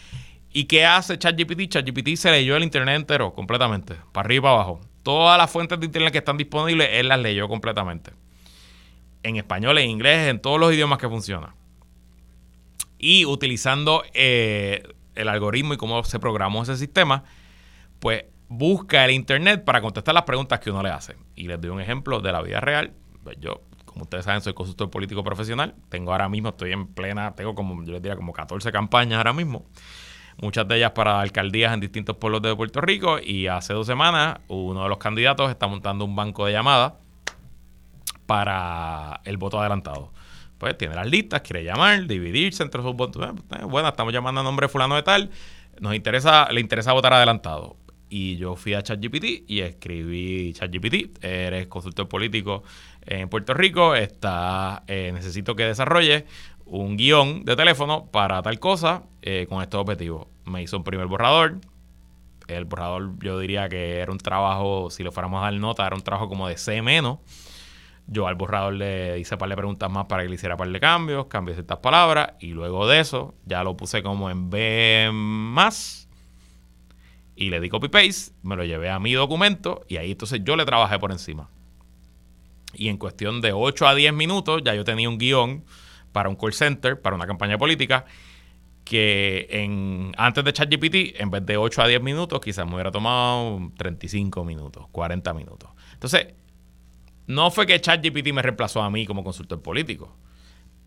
¿Y 0.56 0.64
qué 0.64 0.86
hace 0.86 1.18
ChatGPT? 1.18 1.68
ChatGPT 1.68 2.16
se 2.16 2.30
leyó 2.30 2.56
el 2.56 2.64
internet 2.64 2.96
entero 2.96 3.34
completamente, 3.34 3.94
para 4.10 4.24
arriba 4.24 4.38
y 4.38 4.40
para 4.40 4.54
abajo. 4.54 4.80
Todas 5.02 5.36
las 5.36 5.50
fuentes 5.50 5.78
de 5.78 5.84
internet 5.84 6.12
que 6.12 6.18
están 6.20 6.38
disponibles, 6.38 6.88
él 6.92 7.08
las 7.08 7.20
leyó 7.20 7.46
completamente. 7.46 8.12
En 9.22 9.36
español, 9.36 9.76
en 9.76 9.90
inglés, 9.90 10.30
en 10.30 10.40
todos 10.40 10.58
los 10.58 10.72
idiomas 10.72 10.98
que 10.98 11.10
funciona. 11.10 11.54
Y 12.98 13.26
utilizando 13.26 14.02
eh, 14.14 14.82
el 15.14 15.28
algoritmo 15.28 15.74
y 15.74 15.76
cómo 15.76 16.02
se 16.04 16.18
programó 16.18 16.62
ese 16.62 16.78
sistema, 16.78 17.24
pues 18.00 18.24
busca 18.48 19.04
el 19.04 19.10
Internet 19.10 19.62
para 19.62 19.82
contestar 19.82 20.14
las 20.14 20.24
preguntas 20.24 20.58
que 20.60 20.70
uno 20.70 20.82
le 20.82 20.88
hace. 20.88 21.16
Y 21.34 21.48
les 21.48 21.60
doy 21.60 21.68
un 21.68 21.82
ejemplo 21.82 22.20
de 22.20 22.32
la 22.32 22.40
vida 22.40 22.60
real. 22.60 22.94
Pues 23.24 23.36
yo, 23.40 23.60
como 23.84 24.04
ustedes 24.04 24.24
saben, 24.24 24.40
soy 24.40 24.54
consultor 24.54 24.88
político 24.88 25.22
profesional. 25.22 25.74
Tengo 25.90 26.12
ahora 26.12 26.30
mismo, 26.30 26.48
estoy 26.48 26.72
en 26.72 26.86
plena, 26.86 27.34
tengo 27.34 27.54
como, 27.54 27.84
yo 27.84 27.92
les 27.92 28.00
diría, 28.00 28.16
como 28.16 28.32
14 28.32 28.72
campañas 28.72 29.18
ahora 29.18 29.34
mismo. 29.34 29.66
Muchas 30.40 30.68
de 30.68 30.76
ellas 30.76 30.92
para 30.92 31.20
alcaldías 31.20 31.72
en 31.72 31.80
distintos 31.80 32.16
pueblos 32.16 32.42
de 32.42 32.54
Puerto 32.54 32.80
Rico. 32.80 33.18
Y 33.18 33.46
hace 33.46 33.72
dos 33.72 33.86
semanas, 33.86 34.38
uno 34.48 34.82
de 34.82 34.88
los 34.88 34.98
candidatos 34.98 35.50
está 35.50 35.66
montando 35.66 36.04
un 36.04 36.14
banco 36.14 36.46
de 36.46 36.52
llamadas 36.52 36.92
para 38.26 39.20
el 39.24 39.36
voto 39.36 39.60
adelantado 39.60 40.12
pues 40.58 40.76
tiene 40.78 40.94
las 40.94 41.06
listas, 41.06 41.42
quiere 41.42 41.64
llamar, 41.64 42.06
dividirse 42.06 42.62
entre 42.62 42.82
sus 42.82 42.94
votos. 42.94 43.26
Eh, 43.26 43.32
pues, 43.48 43.60
eh, 43.60 43.64
bueno, 43.64 43.88
estamos 43.88 44.12
llamando 44.12 44.40
a 44.40 44.44
nombre 44.44 44.68
fulano 44.68 44.96
de 44.96 45.02
tal. 45.02 45.30
Nos 45.80 45.94
interesa, 45.94 46.50
le 46.50 46.60
interesa 46.60 46.92
votar 46.92 47.12
adelantado. 47.12 47.76
Y 48.08 48.36
yo 48.36 48.54
fui 48.54 48.74
a 48.74 48.82
ChatGPT 48.82 49.48
y 49.48 49.60
escribí 49.60 50.52
ChatGPT, 50.52 51.24
eres 51.24 51.66
consultor 51.66 52.08
político 52.08 52.62
en 53.04 53.28
Puerto 53.28 53.52
Rico, 53.52 53.96
está, 53.96 54.84
eh, 54.86 55.10
necesito 55.12 55.56
que 55.56 55.64
desarrolle 55.64 56.24
un 56.66 56.96
guion 56.96 57.44
de 57.44 57.56
teléfono 57.56 58.06
para 58.06 58.42
tal 58.42 58.58
cosa 58.58 59.04
con 59.48 59.62
estos 59.62 59.80
objetivos. 59.80 60.26
Me 60.44 60.62
hizo 60.62 60.76
un 60.76 60.84
primer 60.84 61.06
borrador. 61.06 61.60
El 62.46 62.64
borrador 62.64 63.12
yo 63.22 63.38
diría 63.38 63.68
que 63.68 63.98
era 63.98 64.12
un 64.12 64.18
trabajo, 64.18 64.90
si 64.90 65.02
lo 65.02 65.10
fuéramos 65.10 65.40
a 65.40 65.46
dar 65.46 65.54
nota, 65.54 65.86
era 65.86 65.96
un 65.96 66.02
trabajo 66.02 66.28
como 66.28 66.46
de 66.46 66.56
C 66.56 66.82
menos 66.82 67.18
yo 68.06 68.26
al 68.26 68.36
borrador 68.36 68.74
le 68.74 69.18
hice 69.18 69.36
par 69.36 69.48
de 69.48 69.56
preguntas 69.56 69.90
más 69.90 70.06
para 70.06 70.22
que 70.22 70.28
le 70.28 70.36
hiciera 70.36 70.56
par 70.56 70.68
de 70.68 70.80
cambios, 70.80 71.26
cambié 71.26 71.54
ciertas 71.54 71.78
palabras 71.78 72.34
y 72.40 72.48
luego 72.48 72.86
de 72.86 73.00
eso 73.00 73.34
ya 73.44 73.64
lo 73.64 73.76
puse 73.76 74.02
como 74.02 74.30
en 74.30 74.48
B 74.48 75.10
más 75.12 76.08
y 77.34 77.50
le 77.50 77.60
di 77.60 77.68
copy 77.68 77.88
paste, 77.88 78.32
me 78.42 78.56
lo 78.56 78.64
llevé 78.64 78.90
a 78.90 78.98
mi 78.98 79.12
documento 79.12 79.84
y 79.88 79.96
ahí 79.96 80.12
entonces 80.12 80.40
yo 80.44 80.56
le 80.56 80.64
trabajé 80.64 80.98
por 80.98 81.12
encima. 81.12 81.50
Y 82.74 82.88
en 82.88 82.96
cuestión 82.96 83.40
de 83.40 83.52
8 83.52 83.88
a 83.88 83.94
10 83.94 84.12
minutos 84.12 84.62
ya 84.64 84.74
yo 84.74 84.84
tenía 84.84 85.08
un 85.08 85.18
guion 85.18 85.64
para 86.16 86.30
un 86.30 86.36
call 86.36 86.54
center, 86.54 86.98
para 86.98 87.14
una 87.14 87.26
campaña 87.26 87.58
política 87.58 88.06
que 88.84 89.48
en, 89.50 90.14
antes 90.16 90.42
de 90.42 90.50
ChatGPT, 90.50 91.20
en 91.20 91.30
vez 91.30 91.44
de 91.44 91.58
8 91.58 91.82
a 91.82 91.86
10 91.88 92.00
minutos, 92.00 92.40
quizás 92.40 92.64
me 92.64 92.72
hubiera 92.72 92.90
tomado 92.90 93.70
35 93.76 94.42
minutos, 94.42 94.86
40 94.92 95.34
minutos. 95.34 95.68
Entonces, 95.92 96.28
no 97.26 97.50
fue 97.50 97.66
que 97.66 97.78
ChatGPT 97.78 98.32
me 98.32 98.40
reemplazó 98.40 98.80
a 98.80 98.88
mí 98.88 99.04
como 99.04 99.22
consultor 99.22 99.60
político, 99.60 100.16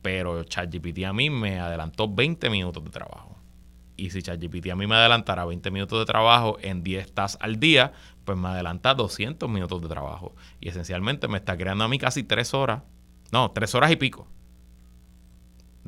pero 0.02 0.44
ChatGPT 0.46 1.04
a 1.04 1.14
mí 1.14 1.30
me 1.30 1.60
adelantó 1.60 2.12
20 2.12 2.50
minutos 2.50 2.84
de 2.84 2.90
trabajo. 2.90 3.38
Y 3.98 4.10
si 4.10 4.24
ChatGPT 4.24 4.72
a 4.72 4.76
mí 4.76 4.88
me 4.88 4.96
adelantara 4.96 5.46
20 5.46 5.70
minutos 5.70 6.00
de 6.00 6.06
trabajo 6.06 6.58
en 6.64 6.82
10 6.82 7.14
tasks 7.14 7.38
al 7.40 7.60
día, 7.60 7.94
pues 8.26 8.36
me 8.36 8.48
adelanta 8.48 8.96
200 8.96 9.48
minutos 9.48 9.80
de 9.80 9.90
trabajo. 9.90 10.34
Y 10.60 10.70
esencialmente 10.70 11.28
me 11.28 11.38
está 11.38 11.56
creando 11.56 11.84
a 11.84 11.88
mí 11.88 12.00
casi 12.00 12.24
3 12.24 12.52
horas, 12.56 12.82
no, 13.32 13.52
3 13.52 13.76
horas 13.76 13.92
y 13.92 13.96
pico 13.96 14.28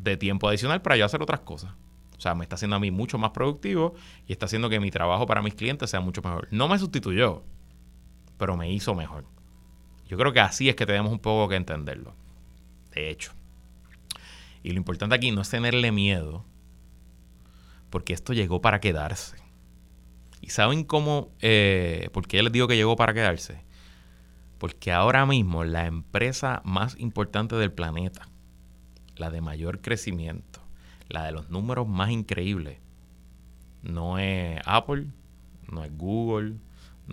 de 0.04 0.18
tiempo 0.18 0.48
adicional 0.48 0.82
para 0.82 0.98
yo 0.98 1.06
hacer 1.06 1.22
otras 1.22 1.42
cosas. 1.42 1.72
O 2.18 2.22
sea, 2.22 2.36
me 2.36 2.44
está 2.44 2.56
haciendo 2.56 2.76
a 2.76 2.80
mí 2.80 2.92
mucho 2.92 3.18
más 3.18 3.32
productivo 3.32 3.96
y 4.28 4.32
está 4.32 4.46
haciendo 4.46 4.70
que 4.70 4.80
mi 4.80 4.92
trabajo 4.92 5.26
para 5.26 5.42
mis 5.42 5.56
clientes 5.56 5.90
sea 5.90 6.02
mucho 6.02 6.22
mejor. 6.22 6.48
No 6.52 6.68
me 6.68 6.78
sustituyó, 6.78 7.44
pero 8.38 8.56
me 8.58 8.72
hizo 8.72 8.94
mejor. 8.94 9.26
Yo 10.08 10.18
creo 10.18 10.34
que 10.34 10.40
así 10.40 10.70
es 10.70 10.76
que 10.76 10.86
tenemos 10.86 11.12
un 11.12 11.20
poco 11.20 11.50
que 11.50 11.56
entenderlo. 11.56 12.14
De 12.92 13.10
hecho. 13.10 13.32
Y 14.64 14.72
lo 14.72 14.78
importante 14.78 15.16
aquí 15.16 15.32
no 15.32 15.42
es 15.42 15.50
tenerle 15.50 15.92
miedo, 15.92 16.46
porque 17.90 18.14
esto 18.14 18.34
llegó 18.34 18.62
para 18.62 18.80
quedarse. 18.80 19.38
¿Y 20.42 20.50
saben 20.50 20.84
cómo, 20.84 21.32
eh, 21.40 22.10
por 22.14 22.28
qué 22.28 22.44
les 22.44 22.52
digo 22.52 22.68
que 22.68 22.76
llegó 22.76 22.96
para 22.96 23.14
quedarse? 23.14 23.64
Porque 24.58 24.92
ahora 24.92 25.26
mismo 25.26 25.64
la 25.64 25.88
empresa 25.88 26.62
más 26.64 27.00
importante 27.00 27.56
del 27.56 27.72
planeta, 27.72 28.28
la 29.22 29.30
de 29.30 29.40
mayor 29.40 29.82
crecimiento, 29.82 30.60
la 31.08 31.24
de 31.24 31.32
los 31.32 31.50
números 31.50 31.88
más 31.88 32.10
increíbles, 32.10 32.80
no 33.84 34.18
es 34.18 34.60
Apple, 34.66 35.08
no 35.72 35.84
es 35.84 35.96
Google, 35.96 36.56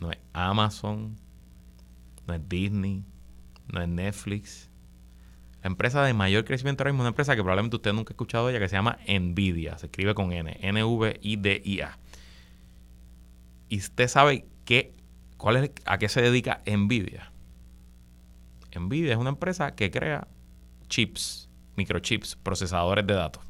no 0.00 0.10
es 0.10 0.18
Amazon, 0.32 1.16
no 2.26 2.34
es 2.34 2.48
Disney, 2.48 3.04
no 3.70 3.82
es 3.82 3.88
Netflix. 3.88 4.70
La 5.62 5.68
empresa 5.68 6.02
de 6.02 6.14
mayor 6.14 6.44
crecimiento 6.44 6.82
ahora 6.82 6.92
mismo 6.92 7.02
es 7.02 7.04
una 7.04 7.10
empresa 7.10 7.36
que 7.36 7.42
probablemente 7.42 7.76
usted 7.76 7.92
nunca 7.92 8.12
ha 8.12 8.14
escuchado 8.14 8.48
ella, 8.48 8.58
que 8.58 8.68
se 8.68 8.76
llama 8.76 8.98
Nvidia. 9.06 9.76
Se 9.76 9.86
escribe 9.86 10.14
con 10.14 10.32
N, 10.32 10.56
N-V-I-D-I-A. 10.60 11.98
¿Y 13.68 13.78
usted 13.78 14.08
sabe 14.08 14.46
qué, 14.64 14.94
cuál 15.36 15.56
es, 15.56 15.72
a 15.84 15.98
qué 15.98 16.08
se 16.08 16.22
dedica 16.22 16.62
Nvidia? 16.64 17.32
Nvidia 18.74 19.12
es 19.12 19.18
una 19.18 19.30
empresa 19.30 19.74
que 19.74 19.90
crea 19.90 20.28
chips, 20.88 21.47
microchips, 21.78 22.36
procesadores 22.36 23.06
de 23.06 23.14
datos. 23.14 23.42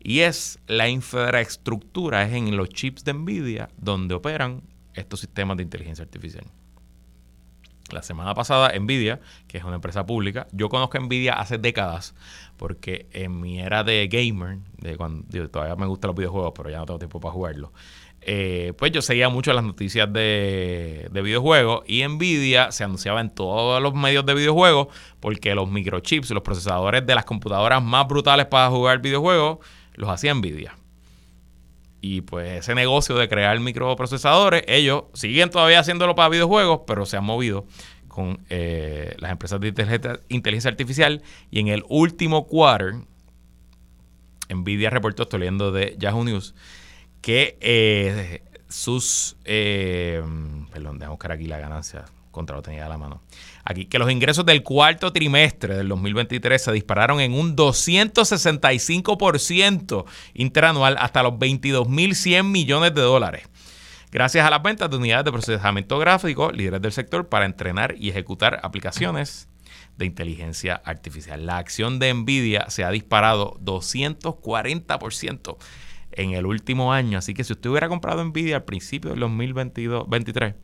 Y 0.00 0.20
es 0.20 0.58
la 0.66 0.88
infraestructura, 0.88 2.24
es 2.24 2.34
en 2.34 2.56
los 2.56 2.68
chips 2.68 3.04
de 3.04 3.14
Nvidia 3.14 3.68
donde 3.78 4.14
operan 4.14 4.62
estos 4.94 5.20
sistemas 5.20 5.56
de 5.56 5.62
inteligencia 5.62 6.04
artificial. 6.04 6.44
La 7.90 8.02
semana 8.02 8.34
pasada, 8.34 8.78
Nvidia, 8.78 9.18
que 9.46 9.56
es 9.56 9.64
una 9.64 9.76
empresa 9.76 10.04
pública, 10.04 10.46
yo 10.52 10.68
conozco 10.68 10.98
a 10.98 11.00
Nvidia 11.00 11.34
hace 11.34 11.56
décadas, 11.56 12.14
porque 12.58 13.06
en 13.12 13.40
mi 13.40 13.60
era 13.60 13.82
de 13.82 14.08
gamer, 14.08 14.58
de 14.76 14.96
cuando 14.98 15.48
todavía 15.48 15.74
me 15.74 15.86
gustan 15.86 16.08
los 16.08 16.16
videojuegos, 16.16 16.52
pero 16.54 16.68
ya 16.68 16.78
no 16.78 16.86
tengo 16.86 16.98
tiempo 16.98 17.18
para 17.18 17.32
jugarlos, 17.32 17.70
eh, 18.30 18.74
pues 18.76 18.92
yo 18.92 19.00
seguía 19.00 19.30
mucho 19.30 19.54
las 19.54 19.64
noticias 19.64 20.12
de, 20.12 21.08
de, 21.10 21.22
videojuegos 21.22 21.82
y 21.86 22.06
Nvidia 22.06 22.70
se 22.72 22.84
anunciaba 22.84 23.22
en 23.22 23.30
todos 23.30 23.82
los 23.82 23.94
medios 23.94 24.26
de 24.26 24.34
videojuegos 24.34 24.88
porque 25.18 25.54
los 25.54 25.70
microchips, 25.70 26.28
los 26.32 26.42
procesadores 26.42 27.06
de 27.06 27.14
las 27.14 27.24
computadoras 27.24 27.82
más 27.82 28.06
brutales 28.06 28.44
para 28.44 28.68
jugar 28.68 29.00
videojuegos, 29.00 29.60
los 29.94 30.10
hacía 30.10 30.34
Nvidia. 30.34 30.76
Y 32.02 32.20
pues 32.20 32.58
ese 32.58 32.74
negocio 32.74 33.14
de 33.16 33.30
crear 33.30 33.58
microprocesadores, 33.60 34.62
ellos 34.68 35.04
siguen 35.14 35.48
todavía 35.48 35.80
haciéndolo 35.80 36.14
para 36.14 36.28
videojuegos, 36.28 36.80
pero 36.86 37.06
se 37.06 37.16
han 37.16 37.24
movido 37.24 37.64
con 38.08 38.44
eh, 38.50 39.14
las 39.20 39.30
empresas 39.30 39.58
de 39.58 39.68
inteligencia 40.28 40.70
artificial. 40.70 41.22
Y 41.50 41.60
en 41.60 41.68
el 41.68 41.82
último 41.88 42.46
quarter, 42.46 42.96
Nvidia 44.50 44.90
reportó, 44.90 45.22
estoy 45.22 45.40
leyendo 45.40 45.72
de 45.72 45.96
Yahoo 45.98 46.24
News, 46.24 46.54
que 47.28 47.58
eh, 47.60 48.42
sus... 48.70 49.36
Eh, 49.44 50.22
perdón, 50.72 50.98
déjame 50.98 51.10
buscar 51.10 51.32
aquí 51.32 51.44
la 51.44 51.58
ganancia 51.58 52.06
contra 52.30 52.56
lo 52.56 52.62
tenía 52.62 52.86
a 52.86 52.88
la 52.88 52.96
mano. 52.96 53.20
Aquí, 53.64 53.84
que 53.84 53.98
los 53.98 54.10
ingresos 54.10 54.46
del 54.46 54.62
cuarto 54.62 55.12
trimestre 55.12 55.76
del 55.76 55.88
2023 55.88 56.62
se 56.62 56.72
dispararon 56.72 57.20
en 57.20 57.34
un 57.34 57.54
265% 57.54 60.06
interanual 60.32 60.96
hasta 60.98 61.22
los 61.22 61.34
22.100 61.34 62.44
millones 62.44 62.94
de 62.94 63.02
dólares. 63.02 63.46
Gracias 64.10 64.46
a 64.46 64.50
las 64.50 64.62
ventas 64.62 64.88
de 64.88 64.96
unidades 64.96 65.26
de 65.26 65.32
procesamiento 65.32 65.98
gráfico, 65.98 66.50
líderes 66.50 66.80
del 66.80 66.92
sector 66.92 67.28
para 67.28 67.44
entrenar 67.44 67.94
y 67.98 68.08
ejecutar 68.08 68.58
aplicaciones 68.62 69.48
de 69.98 70.06
inteligencia 70.06 70.80
artificial. 70.82 71.44
La 71.44 71.58
acción 71.58 71.98
de 71.98 72.14
Nvidia 72.14 72.70
se 72.70 72.84
ha 72.84 72.90
disparado 72.90 73.58
240% 73.62 75.58
en 76.18 76.32
el 76.32 76.46
último 76.46 76.92
año. 76.92 77.18
Así 77.18 77.32
que 77.32 77.44
si 77.44 77.52
usted 77.52 77.70
hubiera 77.70 77.88
comprado 77.88 78.22
Nvidia 78.24 78.56
al 78.56 78.64
principio 78.64 79.10
del 79.10 79.20
2023, 79.20 80.54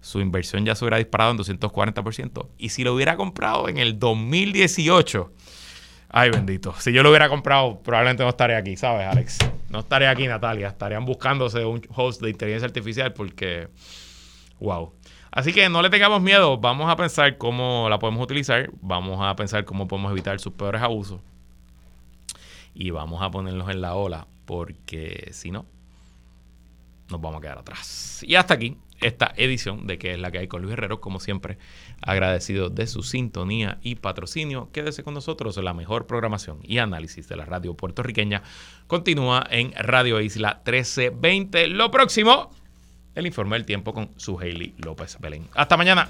su 0.00 0.20
inversión 0.20 0.64
ya 0.64 0.74
se 0.74 0.84
hubiera 0.84 0.98
disparado 0.98 1.32
en 1.32 1.38
240%. 1.38 2.48
Y 2.58 2.68
si 2.70 2.84
lo 2.84 2.94
hubiera 2.94 3.16
comprado 3.16 3.68
en 3.68 3.78
el 3.78 3.98
2018, 3.98 5.32
ay 6.10 6.30
bendito, 6.30 6.74
si 6.78 6.92
yo 6.92 7.02
lo 7.02 7.10
hubiera 7.10 7.28
comprado, 7.28 7.80
probablemente 7.82 8.22
no 8.22 8.28
estaría 8.28 8.56
aquí, 8.56 8.76
¿sabes, 8.76 9.06
Alex? 9.06 9.38
No 9.68 9.80
estaría 9.80 10.10
aquí, 10.10 10.28
Natalia. 10.28 10.68
Estarían 10.68 11.04
buscándose 11.04 11.64
un 11.64 11.82
host 11.94 12.22
de 12.22 12.30
inteligencia 12.30 12.66
artificial 12.66 13.12
porque, 13.12 13.68
wow. 14.60 14.92
Así 15.32 15.52
que 15.52 15.68
no 15.68 15.82
le 15.82 15.90
tengamos 15.90 16.22
miedo, 16.22 16.58
vamos 16.58 16.88
a 16.88 16.94
pensar 16.94 17.36
cómo 17.38 17.88
la 17.90 17.98
podemos 17.98 18.22
utilizar, 18.22 18.70
vamos 18.80 19.18
a 19.20 19.34
pensar 19.34 19.64
cómo 19.64 19.88
podemos 19.88 20.12
evitar 20.12 20.38
sus 20.38 20.52
peores 20.52 20.80
abusos 20.80 21.20
y 22.72 22.90
vamos 22.90 23.20
a 23.20 23.30
ponernos 23.32 23.68
en 23.68 23.80
la 23.80 23.94
ola 23.94 24.28
porque 24.44 25.30
si 25.32 25.50
no, 25.50 25.66
nos 27.10 27.20
vamos 27.20 27.38
a 27.38 27.42
quedar 27.42 27.58
atrás. 27.58 28.24
Y 28.26 28.34
hasta 28.34 28.54
aquí 28.54 28.76
esta 29.00 29.32
edición 29.36 29.86
de 29.86 29.98
que 29.98 30.12
es 30.12 30.18
la 30.18 30.30
que 30.30 30.38
hay 30.38 30.48
con 30.48 30.62
Luis 30.62 30.72
Herrero, 30.72 31.00
como 31.00 31.20
siempre, 31.20 31.58
agradecido 32.00 32.70
de 32.70 32.86
su 32.86 33.02
sintonía 33.02 33.78
y 33.82 33.96
patrocinio. 33.96 34.70
Quédese 34.72 35.02
con 35.02 35.14
nosotros, 35.14 35.56
la 35.56 35.74
mejor 35.74 36.06
programación 36.06 36.60
y 36.62 36.78
análisis 36.78 37.28
de 37.28 37.36
la 37.36 37.44
radio 37.44 37.74
puertorriqueña 37.74 38.42
continúa 38.86 39.46
en 39.50 39.72
Radio 39.72 40.20
Isla 40.20 40.62
1320. 40.64 41.68
Lo 41.68 41.90
próximo, 41.90 42.50
el 43.14 43.26
informe 43.26 43.56
del 43.56 43.66
tiempo 43.66 43.92
con 43.92 44.10
su 44.16 44.38
Hailey 44.38 44.74
López 44.78 45.18
Belén. 45.20 45.48
Hasta 45.54 45.76
mañana. 45.76 46.08